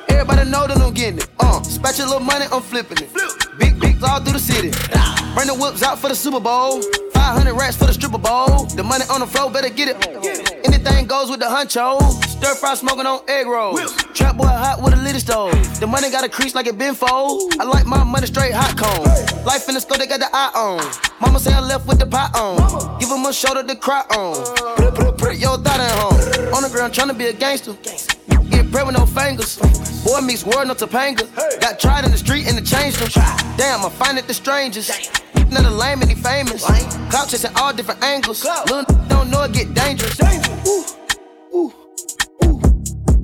everybody 0.09 0.49
know 0.49 0.67
that 0.67 0.79
I'm 0.79 0.95
getting 0.95 1.19
it, 1.19 1.29
uh, 1.39 1.61
spatula 1.61 2.19
money, 2.19 2.47
I'm 2.51 2.63
flipping 2.63 2.97
it, 3.03 3.59
big 3.59 3.79
bigs 3.79 4.03
all 4.03 4.21
through 4.21 4.33
the 4.33 4.39
city, 4.39 4.71
bring 5.35 5.49
the 5.49 5.55
whips 5.55 5.83
out 5.83 5.99
for 5.99 6.09
the 6.09 6.15
Super 6.15 6.41
Bowl, 6.41 6.81
500 7.13 7.53
racks 7.53 7.77
for 7.77 7.85
the 7.85 7.93
stripper 7.93 8.17
bowl, 8.17 8.65
the 8.65 8.83
money 8.83 9.05
on 9.11 9.21
the 9.21 9.27
floor, 9.27 9.51
better 9.51 9.69
get 9.69 9.89
it, 9.89 10.46
anything 10.87 11.07
goes 11.07 11.31
with 11.31 11.41
the 11.41 11.47
huncho, 11.47 12.01
stir 12.25 12.55
fry 12.55 12.75
smoking 12.75 13.07
on 13.07 13.21
egg 13.29 13.47
rolls, 13.47 13.97
trap 14.15 14.37
boy 14.37 14.47
hot 14.47 14.81
with 14.83 14.95
a 14.95 14.97
little 14.97 15.21
stove, 15.21 15.81
the 15.81 15.87
money 15.87 16.11
got 16.11 16.25
a 16.25 16.29
crease 16.29 16.55
like 16.55 16.67
it 16.67 16.79
been 16.79 16.95
fold, 16.95 17.55
I 17.59 17.65
like 17.65 17.87
my 17.87 18.05
money 18.05 18.27
straight 18.27 18.53
hot 18.55 18.77
cone, 18.77 19.45
life 19.45 19.69
in 19.69 19.75
the 19.75 19.81
store, 19.81 19.99
they 19.99 20.07
got 20.07 20.21
the 20.21 20.29
eye 20.33 20.53
on, 20.55 20.79
mama 21.21 21.39
say 21.39 21.53
I 21.53 21.61
left 21.61 21.87
with 21.87 21.99
the 21.99 22.07
pot 22.07 22.35
on, 22.37 22.99
give 23.01 23.11
him 23.11 23.25
a 23.25 23.33
shoulder 23.33 23.63
to 23.63 23.77
cry 23.77 24.03
on, 24.11 24.77
put, 24.77 24.95
put, 24.95 25.19
put 25.19 25.37
your 25.37 25.59
thought 25.59 25.81
at 25.81 25.91
home, 25.99 26.55
on 26.55 26.63
the 26.63 26.69
ground 26.69 26.95
trying 26.95 27.09
to 27.09 27.15
be 27.15 27.27
a 27.27 27.33
gangster, 27.33 27.75
get 28.51 28.71
bread 28.71 28.87
with 28.87 28.97
no 28.97 29.07
fingers, 29.07 29.59
boy 30.07 30.21
meets 30.21 30.45
world 30.47 30.69
no 30.69 30.75
Topanga, 30.75 31.27
got 31.61 31.81
tried 31.81 32.05
in 32.05 32.13
the 32.13 32.19
street 32.19 32.47
and 32.47 32.57
it 32.57 32.65
changed 32.65 32.99
them, 33.01 33.11
damn 33.57 33.85
I 33.85 33.91
find 33.91 34.17
it 34.17 34.27
the 34.29 34.35
strangest, 34.35 35.11
None 35.51 35.65
of 35.65 35.73
lame 35.75 36.01
and 36.03 36.11
he 36.11 36.17
famous. 36.17 36.65
Clout 37.11 37.29
chasing 37.29 37.53
all 37.57 37.73
different 37.73 38.03
angles. 38.03 38.45
Little 38.45 38.83
don't 39.09 39.31
know 39.31 39.43
it 39.43 39.53
get 39.53 39.73
dangerous. 39.75 40.19
Ooh, 40.67 40.85
ooh, 41.55 41.73
ooh, 42.43 42.61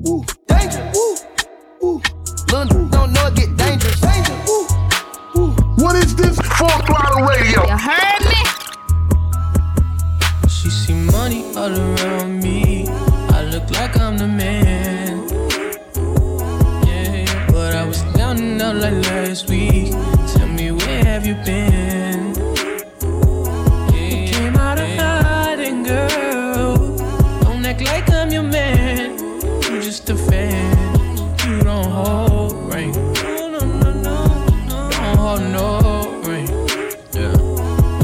ooh, 0.08 0.24
danger. 0.46 0.92
Ooh, 0.96 1.16
ooh. 1.84 2.00
Little 2.48 2.88
don't 2.88 3.12
know 3.12 3.26
it 3.26 3.34
get 3.34 3.56
dangerous. 3.56 4.00
Danger. 4.00 4.32
Ooh. 5.36 5.50
What 5.82 5.96
is 5.96 6.14
this? 6.14 6.38
Full 6.38 6.68
throttle 6.68 7.26
radio. 7.26 7.66
You 7.66 7.76
heard 7.76 8.22
me? 8.30 8.40
She 10.48 10.70
see 10.70 10.94
money 10.94 11.44
all 11.56 11.76
around 11.76 12.40
me. 12.40 12.86
I 12.88 13.42
look 13.50 13.68
like 13.72 13.98
I'm 13.98 14.16
the 14.16 14.28
man. 14.28 15.01
And 18.52 18.62
out 18.62 18.76
like 18.76 18.94
last 19.06 19.48
week. 19.48 19.92
Tell 20.34 20.48
me 20.48 20.72
where 20.72 21.04
have 21.04 21.26
you 21.26 21.34
been? 21.46 22.34
Yeah, 23.92 24.26
came 24.30 24.56
out 24.56 24.78
of 24.78 24.88
hiding, 24.88 25.82
girl. 25.82 26.96
Don't 27.42 27.64
act 27.64 27.80
like 27.82 28.10
I'm 28.10 28.30
your 28.30 28.42
man. 28.42 29.18
You 29.70 29.80
just 29.80 30.10
a 30.10 30.16
fan. 30.16 30.76
You 31.46 31.62
don't 31.62 31.86
hold 31.86 32.74
ring. 32.74 32.92
No, 32.92 33.48
no, 33.48 33.60
no, 33.60 33.90
no, 33.92 34.24
no. 34.68 34.90
Don't 34.90 35.16
hold 35.16 35.42
no 35.56 35.66
ring. 36.28 36.48
Yeah. 37.12 37.32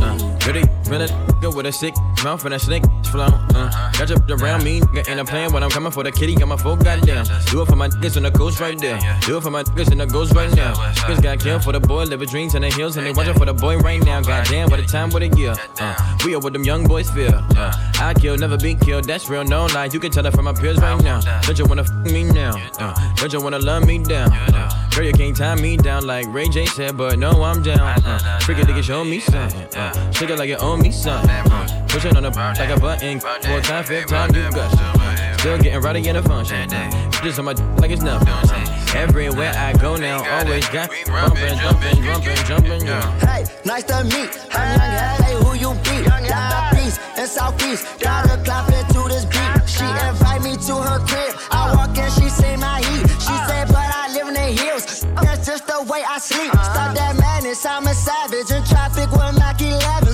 Uh, 0.03 0.17
really, 0.47 0.65
really 0.89 1.09
good 1.41 1.55
with 1.55 1.67
a 1.67 1.73
sick 1.73 1.95
mouth 2.25 2.45
and 2.45 2.55
a 2.55 2.59
snake 2.59 2.85
flow. 3.11 3.29
Uh, 3.55 3.71
got 3.93 4.09
you 4.11 4.17
around 4.37 4.65
me, 4.65 4.81
nigga, 4.81 5.09
and 5.09 5.21
I'm 5.21 5.27
playing 5.27 5.53
when 5.53 5.63
I'm 5.63 5.71
coming 5.71 5.93
for 5.93 6.03
the 6.03 6.13
kitty. 6.13 6.35
Got 6.35 6.49
my 6.49 6.57
full 6.57 6.77
goddamn. 6.77 7.25
Do 7.51 7.63
it 7.63 7.67
for 7.67 7.77
my 7.77 7.89
niggas 7.89 8.17
and 8.17 8.27
the 8.27 8.31
ghost 8.31 8.61
right 8.61 8.79
there. 8.79 8.99
Do 9.23 9.37
it 9.39 9.43
for 9.43 9.51
my 9.51 9.63
niggas 9.63 9.91
and 9.91 10.01
the 10.01 10.07
ghost 10.07 10.35
right 10.35 10.55
now. 10.55 10.75
Niggas 10.75 11.23
got 11.23 11.41
killed 11.41 11.65
for 11.65 11.73
the 11.73 11.81
boy, 11.81 12.05
living 12.05 12.29
dreams 12.29 12.55
in 12.55 12.63
the 12.63 12.71
hills, 12.71 12.97
and 12.97 13.07
they 13.07 13.13
watching 13.13 13.35
for 13.35 13.47
the 13.47 13.55
boy 13.55 13.79
right 13.79 14.03
now. 14.05 14.21
Goddamn, 14.21 14.71
what 14.71 14.81
a 14.81 14.87
time, 14.87 15.11
what 15.11 15.23
a 15.23 15.29
year. 15.29 15.55
Uh, 15.81 16.19
we 16.25 16.35
are 16.35 16.41
what 16.41 16.53
them 16.53 16.65
young 16.65 16.87
boys 16.87 17.11
feel. 17.11 17.35
Uh, 17.57 17.73
I 18.01 18.15
kill, 18.15 18.37
never 18.37 18.57
be 18.57 18.75
killed. 18.75 19.05
That's 19.05 19.29
real, 19.29 19.45
no 19.45 19.67
lie. 19.67 19.89
You 19.93 20.01
can 20.01 20.11
tell 20.11 20.27
it 20.27 20.35
from 20.35 20.45
my 20.45 20.53
peers 20.53 20.79
right 20.79 21.03
now. 21.03 21.21
Don't 21.43 21.59
you 21.59 21.67
wanna 21.67 21.83
f 21.83 21.91
me 22.13 22.25
now? 22.25 22.57
Uh, 22.79 23.15
don't 23.17 23.33
you 23.33 23.41
wanna 23.41 23.59
love 23.59 23.87
me 23.87 23.99
down? 23.99 24.33
Uh, 24.33 24.71
girl, 24.95 25.05
you 25.05 25.13
can't 25.13 25.37
tie 25.37 25.55
me 25.55 25.77
down 25.77 26.07
like 26.07 26.27
Ray 26.29 26.49
J 26.49 26.67
said, 26.67 26.97
but 26.97 27.19
no, 27.19 27.43
I'm 27.43 27.63
down. 27.63 27.81
Uh, 27.81 28.39
freaky 28.41 28.63
nigga, 28.63 28.83
show 28.83 29.05
me 29.05 29.21
something. 29.21 29.69
Uh, 29.77 30.13
shake 30.13 30.31
it 30.31 30.39
like 30.39 30.49
you 30.49 30.57
owe 30.57 30.77
me 30.77 30.91
something. 30.91 31.31
Uh, 31.31 31.78
push 31.89 32.05
it 32.05 32.17
on 32.17 32.23
the 32.23 32.31
like 32.31 32.71
a 32.71 32.79
button. 32.79 33.21
Four 33.21 33.61
time, 33.61 33.85
fifth 33.85 34.09
time, 34.09 34.35
you 34.35 34.51
got 34.51 34.71
some. 34.71 35.39
Still 35.39 35.59
getting 35.59 35.81
rowdy 35.81 36.07
in 36.07 36.17
the 36.17 36.23
function. 36.23 36.73
Uh, 36.73 37.11
just 37.23 37.39
on 37.39 37.47
my 37.47 37.53
like 37.79 37.91
it's 37.91 38.03
nothing. 38.03 38.29
Uh, 38.29 38.93
everywhere 38.95 39.53
I 39.57 39.73
go 39.73 39.97
now, 39.97 40.19
always 40.39 40.69
got 40.69 40.91
me 40.91 41.05
bumping, 41.07 41.59
jumping, 41.59 42.03
jumping, 42.03 42.37
jumping. 42.47 42.87
Hey, 43.27 43.45
nice 43.65 43.85
to 43.85 44.05
meet. 44.05 44.31
I'm 44.53 44.79
young, 44.79 45.23
hey, 45.23 45.35
who 45.43 45.55
you 45.55 45.75
be? 45.83 46.05
Down 46.29 46.77
east 46.79 47.01
and 47.17 47.29
southeast. 47.29 47.87
Got 48.01 48.29
her 48.29 48.43
clapping 48.45 48.87
to 48.95 49.09
this 49.09 49.25
beat. 49.25 49.69
She 49.69 49.85
invite 49.85 50.43
me 50.43 50.57
to 50.57 50.75
her 50.75 50.99
crib. 51.07 51.35
I 51.51 51.75
walk 51.75 51.97
in, 51.97 52.11
she 52.13 52.29
say 52.29 52.57
my 52.57 52.81
heat. 52.81 53.09
She 53.21 53.35
said, 53.49 53.69
but 53.69 53.89
I 53.95 54.13
live 54.13 54.29
in 54.29 54.35
the 54.35 54.51
hills. 54.63 55.07
That's 55.23 55.47
just 55.47 55.67
the 55.67 55.83
way 55.85 56.03
I 56.07 56.19
sleep. 56.19 56.51
Stop 56.51 56.95
that 56.97 57.17
madness, 57.17 57.65
I'm 57.65 57.87
a 57.87 57.95
savage. 57.95 58.51
In 58.51 58.65
traffic 58.65 59.11
with 59.13 59.39
Mac 59.39 59.59
11s. 59.59 60.08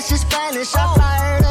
She 0.00 0.16
Spanish. 0.16 0.74
I 0.74 0.94
fly 0.94 1.43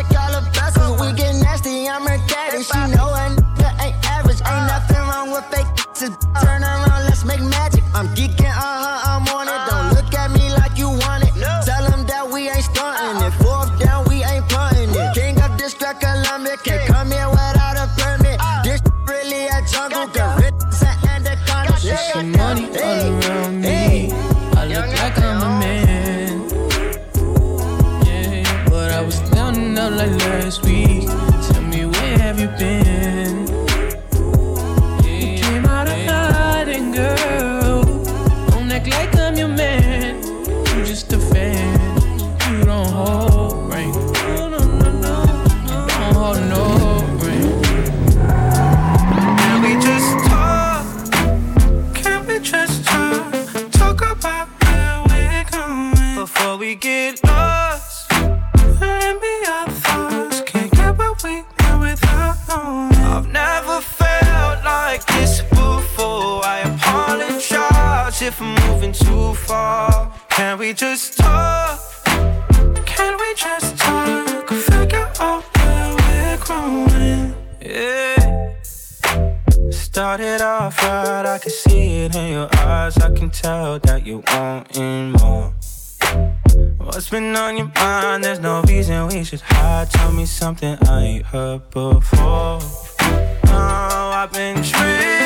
up 29.78 29.92
like 29.94 30.12
last 30.12 30.64
week. 30.64 31.23
Been 87.14 87.36
on 87.36 87.56
your 87.56 87.72
mind? 87.76 88.24
There's 88.24 88.40
no 88.40 88.64
reason 88.64 89.08
we 89.08 89.24
should 89.24 89.42
hide. 89.42 89.88
Tell 89.92 90.12
me 90.12 90.26
something 90.26 90.76
I 90.88 91.04
ain't 91.04 91.26
heard 91.28 91.70
before. 91.70 92.58
Oh, 93.46 94.12
I've 94.16 94.34
been 94.34 94.60
dreaming 94.64 95.23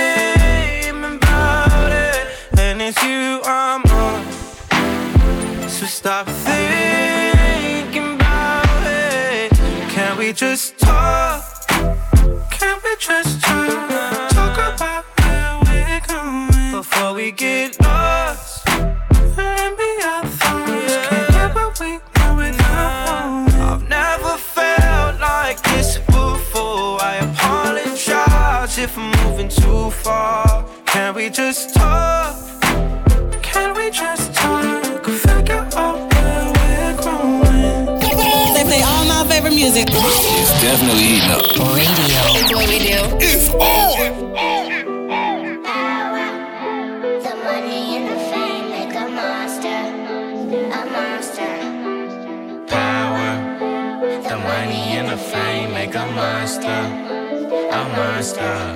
if 28.88 28.98
I'm 28.98 29.12
moving 29.26 29.50
too 29.50 29.92
far. 29.92 30.66
Can 30.86 31.14
we 31.14 31.30
just 31.30 31.76
talk? 31.76 32.34
Can 33.42 33.76
we 33.76 33.92
just 33.92 34.34
talk? 34.34 35.04
Figure 35.04 35.68
out 35.76 35.98
where 36.14 36.46
we're 36.56 36.96
growing. 37.02 38.00
They 38.56 38.64
play 38.70 38.82
all 38.92 39.06
my 39.14 39.26
favorite 39.30 39.56
music. 39.62 39.88
It's 39.92 40.52
definitely 40.62 41.08
heating 41.12 41.32
up. 41.36 41.44
Radio. 41.76 42.22
It's 42.40 42.52
what 42.56 42.68
we 42.72 42.78
do. 42.88 43.00
It's 43.28 43.48
on. 43.50 43.98
The 47.26 47.36
money 47.48 47.84
and 47.98 48.06
the 48.12 48.18
fame 48.32 48.66
make 48.76 48.96
a 48.96 49.08
monster, 49.20 49.82
a 50.80 50.82
monster. 50.96 51.54
Power, 52.68 53.32
the 54.30 54.38
money 54.52 54.84
and 54.98 55.08
the 55.10 55.18
fame 55.18 55.70
make 55.74 55.96
a 55.96 56.06
monster, 56.20 56.80
I 57.78 57.88
might 57.96 58.22
stop. 58.24 58.76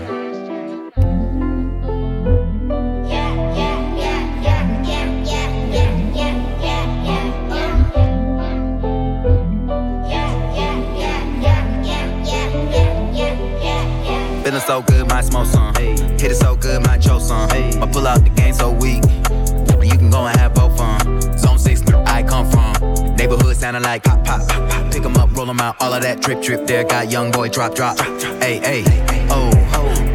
Feeling 14.43 14.61
so 14.61 14.81
good, 14.83 15.07
my 15.07 15.21
smoke 15.21 15.47
some. 15.47 15.73
Hit 15.75 16.23
it 16.23 16.35
so 16.35 16.55
good, 16.55 16.85
my 16.85 16.99
choke 16.99 17.21
some. 17.21 17.49
Hey. 17.49 17.71
I 17.81 17.87
pull 17.87 18.05
out 18.05 18.23
the 18.23 18.29
game 18.29 18.53
so 18.53 18.71
weak. 18.71 19.03
You 19.83 19.97
can 19.97 20.11
go 20.11 20.27
and 20.27 20.37
have 20.37 20.53
both 20.53 20.77
fun. 20.77 21.21
Zone 21.39 21.57
6, 21.57 21.81
I 22.05 22.21
come 22.21 22.47
from. 22.51 23.15
Neighborhood 23.15 23.57
sounding 23.57 23.81
like 23.81 24.03
pop 24.03 24.23
pop 24.23 24.50
pop, 25.57 25.57
pop. 25.57 25.59
Pick 25.59 25.59
'em 25.59 25.59
up, 25.59 25.59
roll 25.59 25.59
'em 25.59 25.59
out, 25.59 25.75
all 25.79 25.93
of 25.93 26.03
that 26.03 26.21
drip, 26.21 26.41
drip. 26.41 26.67
There 26.67 26.83
got 26.83 27.11
young 27.11 27.31
boy 27.31 27.49
drop, 27.49 27.75
drop. 27.75 27.99
Hey, 28.41 28.59
hey, 28.59 28.83
oh, 29.29 29.51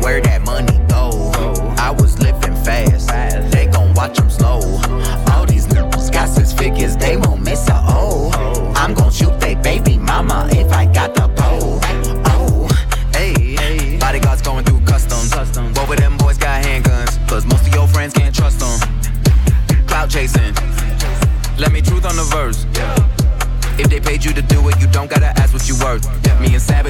where 0.01 0.21
that 0.21 0.43
money 0.45 0.76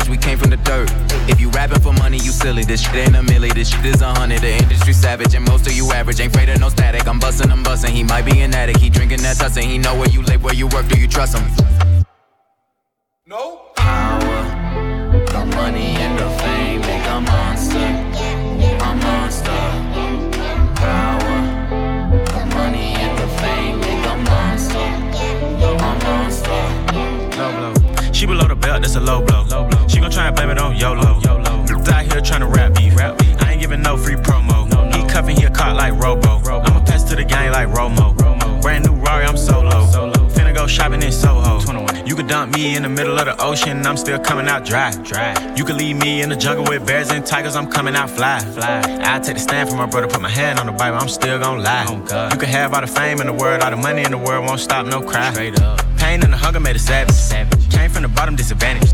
We 0.04 0.18
came 0.18 0.38
from 0.38 0.50
the 0.50 0.58
dirt. 0.58 0.90
If 1.28 1.40
you 1.40 1.48
rapping 1.50 1.80
for 1.80 1.92
money, 1.94 2.18
you 2.18 2.30
silly. 2.30 2.64
This 2.64 2.82
shit 2.82 2.94
ain't 2.94 3.16
a 3.16 3.20
milli, 3.20 3.52
this 3.54 3.70
shit 3.70 3.84
is 3.86 4.02
a 4.02 4.12
hundred. 4.12 4.42
The 4.42 4.52
industry 4.52 4.92
savage, 4.92 5.34
and 5.34 5.44
most 5.48 5.66
of 5.66 5.72
you 5.72 5.90
average. 5.92 6.20
Ain't 6.20 6.34
afraid 6.34 6.50
of 6.50 6.60
no 6.60 6.68
static. 6.68 7.08
I'm 7.08 7.18
busting, 7.18 7.50
I'm 7.50 7.62
busting. 7.62 7.92
He 7.92 8.02
might 8.04 8.26
be 8.26 8.40
an 8.42 8.54
addict. 8.54 8.78
He 8.78 8.90
drinking 8.90 9.22
that 9.22 9.36
tussin'. 9.38 9.64
He 9.64 9.78
know 9.78 9.94
where 9.98 10.08
you 10.08 10.22
live, 10.22 10.44
where 10.44 10.54
you 10.54 10.68
work. 10.68 10.86
Do 10.88 11.00
you 11.00 11.08
trust 11.08 11.36
him? 11.36 12.04
No. 13.26 13.65
She 28.26 28.32
below 28.32 28.48
the 28.48 28.56
belt, 28.56 28.82
that's 28.82 28.96
a 28.96 29.00
low 29.00 29.24
blow. 29.24 29.44
Low 29.44 29.68
blow. 29.68 29.86
She 29.86 30.00
gon' 30.00 30.10
try 30.10 30.26
and 30.26 30.34
blame 30.34 30.50
it 30.50 30.58
on 30.58 30.74
YOLO. 30.76 31.20
YOLO. 31.20 31.44
Out 31.86 32.02
here 32.12 32.20
tryna 32.20 32.52
rap 32.52 32.74
beef. 32.74 32.96
Rap 32.96 33.16
beef. 33.18 33.40
I 33.40 33.52
ain't 33.52 33.60
giving 33.60 33.82
no 33.82 33.96
free 33.96 34.16
promo. 34.16 34.68
No, 34.68 34.88
no. 34.88 34.96
He 34.96 35.06
cuffin', 35.06 35.36
he 35.36 35.44
a 35.44 35.50
caught 35.50 35.76
like 35.76 35.92
Robo. 35.92 36.40
Robo. 36.40 36.66
I'ma 36.66 36.84
pass 36.84 37.04
to 37.04 37.14
the 37.14 37.22
gang 37.22 37.52
like 37.52 37.68
Romo. 37.68 38.16
Romo. 38.16 38.60
Brand 38.60 38.84
new 38.84 38.94
Rari, 38.94 39.26
I'm 39.26 39.36
solo. 39.36 39.86
solo. 39.86 40.12
Finna 40.30 40.52
go 40.52 40.66
shopping 40.66 41.04
in 41.04 41.12
Soho. 41.12 41.60
21. 41.60 42.04
You 42.04 42.16
could 42.16 42.26
dump 42.26 42.52
me 42.52 42.74
in 42.74 42.82
the 42.82 42.88
middle 42.88 43.16
of 43.16 43.26
the 43.26 43.40
ocean, 43.40 43.86
I'm 43.86 43.96
still 43.96 44.18
coming 44.18 44.48
out 44.48 44.64
dry. 44.64 44.90
Dry. 45.04 45.54
You 45.54 45.64
could 45.64 45.76
leave 45.76 45.96
me 45.96 46.20
in 46.22 46.28
the 46.28 46.36
jungle 46.36 46.64
with 46.64 46.84
bears 46.84 47.10
and 47.10 47.24
tigers, 47.24 47.54
I'm 47.54 47.70
coming 47.70 47.94
out 47.94 48.10
fly. 48.10 48.40
Fly. 48.40 48.82
I 49.04 49.20
take 49.20 49.34
the 49.34 49.40
stand 49.40 49.68
for 49.68 49.76
my 49.76 49.86
brother, 49.86 50.08
put 50.08 50.20
my 50.20 50.28
hand 50.28 50.58
on 50.58 50.66
the 50.66 50.72
Bible, 50.72 50.98
I'm 50.98 51.08
still 51.08 51.38
gon' 51.38 51.62
lie. 51.62 51.86
Oh, 51.88 52.00
God. 52.00 52.32
You 52.32 52.40
can 52.40 52.48
have 52.48 52.74
all 52.74 52.80
the 52.80 52.88
fame 52.88 53.20
in 53.20 53.28
the 53.28 53.32
world, 53.32 53.62
all 53.62 53.70
the 53.70 53.76
money 53.76 54.02
in 54.02 54.10
the 54.10 54.18
world, 54.18 54.46
won't 54.46 54.58
stop, 54.58 54.84
no 54.84 55.00
cry. 55.00 55.32
Straight 55.32 55.60
up. 55.60 55.95
Pain 56.06 56.22
and 56.22 56.32
the 56.32 56.36
hunger 56.36 56.60
made 56.60 56.76
us 56.76 56.82
savage. 56.82 57.16
savage. 57.16 57.68
Came 57.68 57.90
from 57.90 58.02
the 58.02 58.08
bottom, 58.08 58.36
disadvantage. 58.36 58.92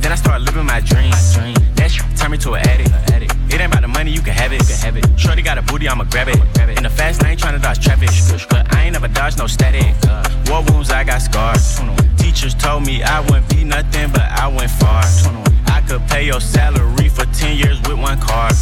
Then 0.00 0.12
I 0.12 0.14
started 0.14 0.44
living 0.44 0.64
my 0.64 0.78
dreams. 0.78 1.36
My 1.36 1.52
dream. 1.52 1.74
That 1.74 1.90
shit 1.90 2.06
turned 2.16 2.30
me 2.30 2.38
to 2.38 2.52
an 2.52 2.62
addict. 2.68 2.90
addict. 3.10 3.34
It 3.52 3.60
ain't 3.60 3.72
about 3.72 3.82
the 3.82 3.88
money, 3.88 4.12
you 4.12 4.22
can 4.22 4.32
have 4.32 4.52
it. 4.52 4.60
You 4.60 4.66
can 4.70 4.78
have 4.86 4.96
it. 4.96 5.04
Shorty 5.18 5.42
got 5.42 5.58
a 5.58 5.62
booty, 5.62 5.88
I'ma 5.88 6.04
grab 6.04 6.28
it. 6.28 6.38
Grab 6.54 6.68
it. 6.68 6.76
In 6.78 6.84
the 6.84 6.94
fast 7.00 7.20
lane, 7.24 7.36
tryna 7.36 7.60
dodge 7.60 7.80
traffic. 7.84 8.10
But 8.48 8.72
I 8.76 8.84
ain't 8.84 8.92
never 8.92 9.08
dodged 9.08 9.38
no 9.38 9.48
static. 9.48 9.90
War 10.48 10.62
wounds, 10.68 10.92
I 10.92 11.02
got 11.02 11.20
scars. 11.20 11.80
Teachers 12.16 12.54
told 12.54 12.86
me 12.86 13.02
I 13.02 13.18
wouldn't 13.26 13.48
be 13.50 13.64
nothing, 13.64 14.12
but 14.12 14.28
I 14.42 14.46
went 14.46 14.70
far. 14.70 15.02
I 15.66 15.82
could 15.88 16.06
pay 16.06 16.24
your 16.26 16.40
salary 16.40 17.08
for 17.08 17.24
10 17.24 17.56
years 17.56 17.80
with 17.88 17.98
one 17.98 18.20
card. 18.20 18.54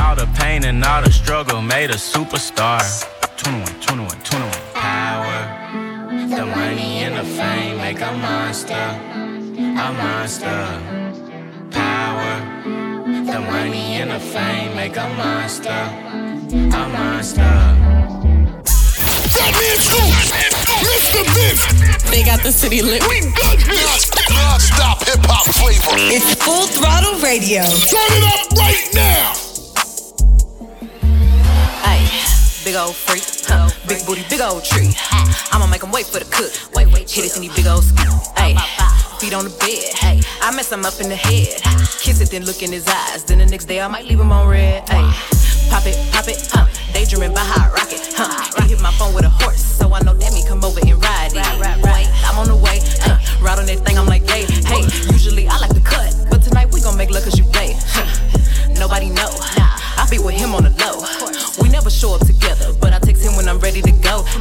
All 0.00 0.16
the 0.16 0.28
pain 0.40 0.64
and 0.64 0.82
all 0.82 1.02
the 1.02 1.12
struggle 1.12 1.60
made 1.60 1.90
a 1.90 1.98
superstar. 2.12 2.80
21, 3.36 3.66
21, 3.82 4.08
21. 4.22 4.50
Power, 4.72 5.36
the 6.34 6.46
money 6.46 7.03
and 7.24 7.36
fame 7.36 7.76
make 7.78 8.00
a 8.00 8.12
monster, 8.12 8.74
a 8.74 9.92
monster. 9.92 10.62
Power, 11.70 12.34
the 13.04 13.40
money 13.40 13.96
and 14.00 14.10
the 14.10 14.20
fame 14.20 14.74
make 14.76 14.96
a 14.96 15.08
monster, 15.16 15.70
I'm 15.70 16.92
non-stop. 16.92 17.76
Fat 19.34 19.52
Man 19.60 19.78
Mr. 20.84 21.22
Vince. 21.34 22.10
They 22.10 22.22
got 22.22 22.42
the 22.42 22.52
city 22.52 22.82
lit. 22.82 23.02
We 23.08 23.20
good 23.20 23.60
here. 23.62 23.86
Non-stop 24.30 25.04
hip 25.04 25.24
hop 25.24 25.46
flavor. 25.54 25.96
It's 25.96 26.34
Full 26.44 26.66
Throttle 26.66 27.18
Radio. 27.20 27.62
Turn 27.62 28.10
it 28.18 28.24
up 28.24 28.52
right 28.58 28.88
now. 28.94 29.32
Ay, 31.84 32.06
big 32.64 32.76
old 32.76 32.94
freak, 32.94 33.24
huh? 33.48 33.63
Big 33.88 34.04
booty, 34.06 34.24
big 34.28 34.40
old 34.40 34.64
tree. 34.64 34.92
I'ma 35.52 35.66
make 35.66 35.82
him 35.82 35.90
wait 35.90 36.06
for 36.06 36.18
the 36.18 36.28
cook. 36.28 36.52
Wait, 36.74 36.88
wait, 36.92 37.10
hit 37.10 37.24
it 37.24 37.36
in 37.36 37.42
these 37.42 37.54
big 37.54 37.66
old 37.66 37.84
ski. 37.84 38.04
Ay, 38.36 38.54
feet 39.18 39.34
on 39.34 39.44
the 39.44 39.54
bed. 39.60 39.94
Hey, 39.94 40.20
I 40.40 40.54
mess 40.54 40.72
him 40.72 40.84
up 40.84 41.00
in 41.00 41.08
the 41.08 41.16
head. 41.16 41.60
Kiss 42.00 42.20
it, 42.20 42.30
then 42.30 42.44
look 42.44 42.62
in 42.62 42.72
his 42.72 42.86
eyes. 42.86 43.24
Then 43.24 43.38
the 43.38 43.46
next 43.46 43.66
day 43.66 43.80
I 43.80 43.88
might 43.88 44.06
leave 44.06 44.20
him 44.20 44.32
on 44.32 44.48
red. 44.48 44.84
Ay, 44.88 45.12
pop 45.70 45.86
it, 45.86 45.96
pop 46.12 46.28
it, 46.28 46.40
huh? 46.52 46.66
Daydreaming 46.92 47.34
by 47.34 47.44
hot 47.44 47.72
rocket, 47.72 48.00
huh? 48.14 48.62
He 48.62 48.70
hit 48.70 48.80
my 48.80 48.92
phone 48.92 49.14
with 49.14 49.24
a 49.24 49.32
horse, 49.42 49.62
so 49.62 49.92
I 49.92 50.00
know 50.00 50.14
that 50.14 50.32
me 50.32 50.44
come 50.46 50.64
over 50.64 50.80
and 50.80 51.02
ride 51.02 51.32
it. 51.32 51.36
Right, 51.36 51.60
right, 51.60 51.82
right. 51.82 52.08
I'm 52.24 52.38
on 52.38 52.48
the 52.48 52.56
way, 52.56 52.80
huh? 53.04 53.18
Ride 53.42 53.58
on 53.58 53.66
that 53.66 53.80
thing, 53.84 53.98
I'm 53.98 54.06
like, 54.06 54.28
hey, 54.28 54.44
hey. 54.44 54.82
Usually 55.12 55.48
I 55.48 55.58
like 55.58 55.74
to 55.74 55.80
cut, 55.80 56.14
but 56.30 56.42
tonight 56.42 56.72
we 56.72 56.80
gon' 56.80 56.96
make 56.96 57.10
love 57.10 57.24
cause 57.24 57.38
you 57.38 57.44
play. 57.44 57.76
Nobody 58.78 59.08
know. 59.10 59.23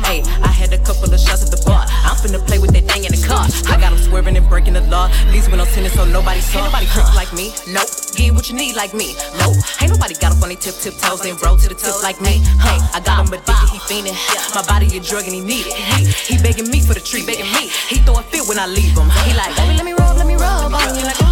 Hey, 0.02 0.26
I 0.42 0.50
had 0.50 0.74
a 0.74 0.80
couple 0.82 1.14
of 1.14 1.20
shots 1.20 1.46
at 1.46 1.52
the 1.54 1.62
bar. 1.66 1.86
I'm 2.04 2.18
finna 2.18 2.42
play 2.46 2.58
with 2.58 2.74
that 2.74 2.90
thing 2.90 3.06
in 3.06 3.12
the 3.14 3.22
car. 3.22 3.46
I 3.70 3.78
got 3.80 3.94
him 3.94 4.00
swerving 4.00 4.36
and 4.36 4.48
breaking 4.50 4.74
the 4.74 4.82
law. 4.90 5.10
Least 5.30 5.52
when 5.52 5.62
I'm 5.62 5.68
sending 5.68 5.92
so 5.94 6.06
nobody 6.06 6.42
saw. 6.42 6.66
Ain't 6.66 6.74
nobody 6.74 6.88
freak 6.88 7.14
like 7.14 7.32
me. 7.34 7.54
Nope. 7.70 7.90
Get 8.18 8.34
what 8.34 8.50
you 8.50 8.56
need 8.56 8.76
like 8.76 8.94
me. 8.94 9.14
Nope. 9.38 9.58
Ain't 9.82 9.92
nobody 9.94 10.14
got 10.18 10.34
up 10.34 10.42
on 10.42 10.50
their 10.50 10.58
tip 10.58 10.76
tip 10.82 10.98
toes 10.98 11.26
and 11.26 11.38
roll 11.42 11.58
to 11.58 11.70
the 11.70 11.76
tip 11.76 12.02
like 12.02 12.20
me. 12.22 12.42
Hey, 12.62 12.78
I 12.94 13.02
got 13.06 13.22
him 13.22 13.34
addicted, 13.34 13.70
he 13.70 13.80
fiending. 13.86 14.18
My 14.54 14.66
body 14.66 14.90
a 14.98 15.00
drug 15.00 15.26
and 15.26 15.34
he 15.34 15.42
need 15.42 15.66
it. 15.70 15.78
He, 15.98 16.36
he 16.36 16.42
begging 16.42 16.70
me 16.70 16.82
for 16.82 16.94
the 16.94 17.02
treat, 17.02 17.26
begging 17.26 17.50
me. 17.54 17.70
He 17.90 18.02
throw 18.02 18.18
a 18.18 18.24
fit 18.24 18.46
when 18.50 18.58
I 18.58 18.68
leave 18.68 18.98
him. 18.98 19.10
He 19.26 19.34
like, 19.34 19.56
baby, 19.56 19.78
let 19.78 19.86
me 19.86 19.94
rub, 19.94 20.18
let 20.18 20.28
me 20.28 20.36
rub 20.36 20.74
on 20.74 20.96
you 20.96 21.04
like 21.06 21.23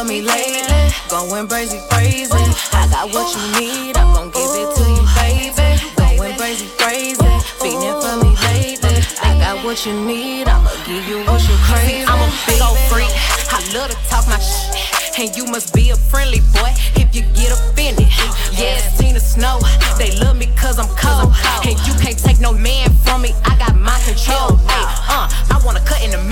for 0.00 0.06
me 0.06 0.22
lately, 0.22 0.88
going 1.10 1.46
crazy, 1.46 1.78
crazy. 1.90 2.32
I 2.72 2.88
got 2.88 3.12
what 3.12 3.28
you 3.36 3.42
need, 3.60 3.96
I'm 3.96 4.14
gon' 4.14 4.30
give 4.30 4.48
it 4.56 4.68
to 4.76 4.84
you, 4.96 5.04
baby. 5.20 5.76
Going 5.96 6.36
crazy, 6.38 6.68
crazy, 6.78 7.28
feeling 7.60 8.00
for 8.00 8.16
me 8.24 8.32
lately. 8.48 8.96
I 9.20 9.36
got 9.36 9.64
what 9.64 9.84
you 9.84 9.92
need, 9.92 10.48
I'ma 10.48 10.70
give 10.86 11.04
you 11.06 11.18
what 11.28 11.42
you 11.44 11.56
crave. 11.68 12.08
I'm 12.08 12.16
a 12.16 12.32
big 12.46 12.62
old 12.62 12.78
freak, 12.88 13.12
I 13.52 13.60
love 13.74 13.90
to 13.90 13.96
talk 14.08 14.26
my 14.26 14.38
shit. 14.38 15.18
And 15.18 15.36
you 15.36 15.44
must 15.44 15.74
be 15.74 15.90
a 15.90 15.96
friendly 15.96 16.40
boy 16.56 16.72
if 16.96 17.14
you 17.14 17.20
get 17.36 17.52
offended. 17.52 18.08
Yeah, 18.56 18.80
it's 18.80 18.96
Tina 18.96 19.20
Snow. 19.20 19.60
They 19.98 20.16
love 20.16 20.38
me 20.38 20.48
cause 20.56 20.78
I'm 20.78 20.88
cold. 20.96 21.34
And 21.66 21.76
you 21.84 21.92
can't 22.00 22.16
take 22.16 22.40
no 22.40 22.52
man 22.54 22.88
from 23.04 23.20
me. 23.20 23.34
I 23.44 23.58
got 23.58 23.76
my 23.76 23.98
control. 24.08 24.56
Hey, 24.64 24.84
uh, 25.12 25.28
I 25.28 25.60
wanna 25.62 25.84
cut 25.84 26.02
in 26.02 26.10
the 26.10 26.22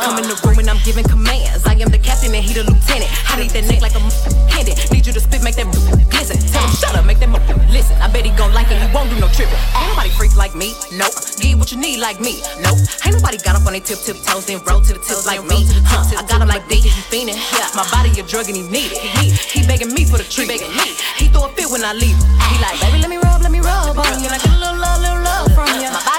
you 0.00 0.10
in. 0.18 0.24
The 0.28 0.36
room 0.44 0.58
and 0.58 0.68
I'm 0.70 0.80
giving 0.84 1.04
commands. 1.04 1.66
I 1.66 1.74
am 1.78 1.90
the 1.90 1.98
captain 1.98 2.34
and 2.34 2.44
he 2.44 2.52
the 2.54 2.64
lieutenant. 2.64 3.10
I 3.30 3.40
need 3.40 3.50
that 3.54 3.64
neck 3.66 3.80
like 3.80 3.94
a 3.94 4.02
pendant. 4.50 4.76
Need 4.92 5.06
you 5.06 5.12
to 5.12 5.20
spit, 5.20 5.42
make 5.42 5.56
that 5.56 5.66
listen. 6.12 6.36
Tell 6.52 6.62
him 6.62 6.74
shut 6.76 6.94
up, 6.94 7.04
make 7.04 7.18
that 7.20 7.30
listen. 7.70 7.96
I 8.02 8.08
bet 8.12 8.24
he 8.24 8.32
gon' 8.36 8.52
like 8.52 8.70
it, 8.70 8.78
he 8.80 8.88
won't 8.92 9.10
do 9.10 9.16
no 9.20 9.28
tripping. 9.28 9.58
Ain't 9.76 9.88
nobody 9.94 10.10
freak 10.10 10.36
like 10.36 10.54
me, 10.54 10.74
nope. 10.92 11.14
Get 11.40 11.56
what 11.56 11.70
you 11.72 11.78
need 11.78 12.00
like 12.00 12.20
me, 12.20 12.42
nope. 12.60 12.78
Ain't 13.06 13.14
nobody 13.16 13.38
got 13.38 13.54
up 13.54 13.64
on 13.66 13.72
their 13.72 13.84
tip 13.84 13.98
tip 14.02 14.18
toes, 14.26 14.44
then 14.46 14.60
roll 14.66 14.82
to 14.82 14.92
the 14.92 15.00
tip 15.00 15.22
like 15.24 15.40
me. 15.46 15.64
Huh, 15.86 16.02
I 16.18 16.26
got 16.26 16.42
him 16.42 16.48
like 16.48 16.66
big, 16.68 16.82
he 16.82 16.90
fiendin'. 17.08 17.38
My 17.78 17.86
body 17.94 18.10
a 18.18 18.22
drug 18.26 18.50
and 18.50 18.56
he 18.58 18.64
need 18.66 18.90
it. 18.90 18.98
He, 18.98 19.30
he 19.30 19.60
begging 19.66 19.94
me 19.94 20.02
for 20.04 20.18
the 20.18 20.26
treat, 20.26 20.48
begging 20.48 20.74
me. 20.74 20.98
He 21.14 21.30
throw 21.30 21.46
a 21.46 21.48
fit 21.54 21.70
when 21.70 21.84
I 21.86 21.94
leave. 21.94 22.18
Him. 22.18 22.26
He 22.50 22.58
like, 22.58 22.74
baby, 22.82 22.98
let 22.98 23.10
me 23.10 23.18
rub, 23.22 23.38
let 23.38 23.52
me 23.54 23.60
rub 23.60 23.94
on 23.94 24.18
you. 24.18 24.26
Like 24.26 24.42
a 24.42 24.50
little 24.58 24.74
love, 24.74 24.98
little 24.98 25.22
love 25.22 25.46
from 25.54 25.70
you. 25.78 25.86
My 25.94 26.02
body 26.02 26.17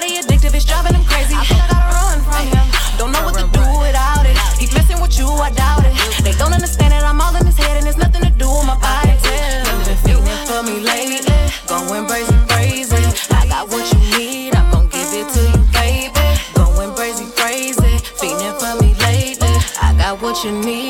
I 5.41 5.51
doubt 5.51 5.85
it. 5.85 6.23
They 6.23 6.33
don't 6.33 6.53
understand 6.53 6.91
that 6.91 7.03
I'm 7.03 7.21
all 7.21 7.35
in 7.35 7.45
his 7.45 7.57
head 7.57 7.77
and 7.77 7.85
there's 7.85 7.97
nothing 7.97 8.23
to 8.23 8.29
do 8.31 8.47
with 8.49 8.65
my 8.65 8.77
body. 8.79 9.15
You've 9.15 9.85
been 9.87 9.97
feeling 10.03 10.39
for 10.45 10.61
me 10.63 10.79
lately, 10.83 11.23
going 11.67 12.05
crazy, 12.07 12.35
crazy. 12.47 13.03
I 13.31 13.47
got 13.47 13.69
what 13.69 13.85
you 13.93 13.99
need, 14.17 14.55
I'm 14.55 14.71
gon' 14.71 14.87
give 14.89 15.11
it 15.13 15.27
to 15.33 15.41
you, 15.53 15.63
baby. 15.71 16.27
Going 16.55 16.91
crazy, 16.95 17.25
crazy, 17.39 17.97
feeling 18.19 18.55
for 18.59 18.73
me 18.83 18.93
lately. 18.99 19.55
I 19.81 19.95
got 19.97 20.21
what 20.21 20.43
you 20.43 20.51
need, 20.51 20.88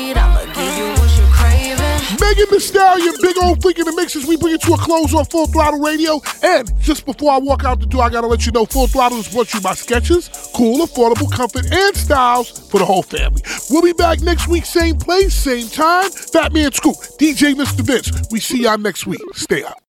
Megan 2.30 2.46
Thee 2.52 2.60
Stallion, 2.60 3.12
big 3.20 3.36
old 3.42 3.60
freak 3.60 3.80
in 3.80 3.86
the 3.86 3.92
mixes. 3.92 4.24
We 4.24 4.36
bring 4.36 4.54
it 4.54 4.62
to 4.62 4.74
a 4.74 4.78
close 4.78 5.12
on 5.14 5.24
Full 5.24 5.48
Throttle 5.48 5.80
Radio. 5.80 6.20
And 6.44 6.70
just 6.80 7.04
before 7.04 7.32
I 7.32 7.38
walk 7.38 7.64
out 7.64 7.80
the 7.80 7.86
door, 7.86 8.04
I 8.04 8.08
gotta 8.08 8.28
let 8.28 8.46
you 8.46 8.52
know 8.52 8.64
Full 8.66 8.86
Throttle 8.86 9.18
is 9.18 9.26
brought 9.26 9.48
to 9.48 9.56
you 9.56 9.62
by 9.62 9.72
Skechers, 9.72 10.30
cool, 10.54 10.86
affordable 10.86 11.30
comfort, 11.32 11.66
and 11.72 11.96
styles 11.96 12.70
for 12.70 12.78
the 12.78 12.84
whole 12.84 13.02
family. 13.02 13.42
We'll 13.68 13.82
be 13.82 13.94
back 13.94 14.20
next 14.20 14.46
week, 14.46 14.64
same 14.64 14.96
place, 14.96 15.34
same 15.34 15.68
time. 15.68 16.08
Fat 16.12 16.52
Man 16.52 16.70
Scoop, 16.70 16.94
DJ 17.18 17.54
Mr. 17.54 17.80
Vince. 17.80 18.12
We 18.30 18.38
see 18.38 18.62
y'all 18.62 18.78
next 18.78 19.08
week. 19.08 19.20
Stay 19.34 19.64
up. 19.64 19.76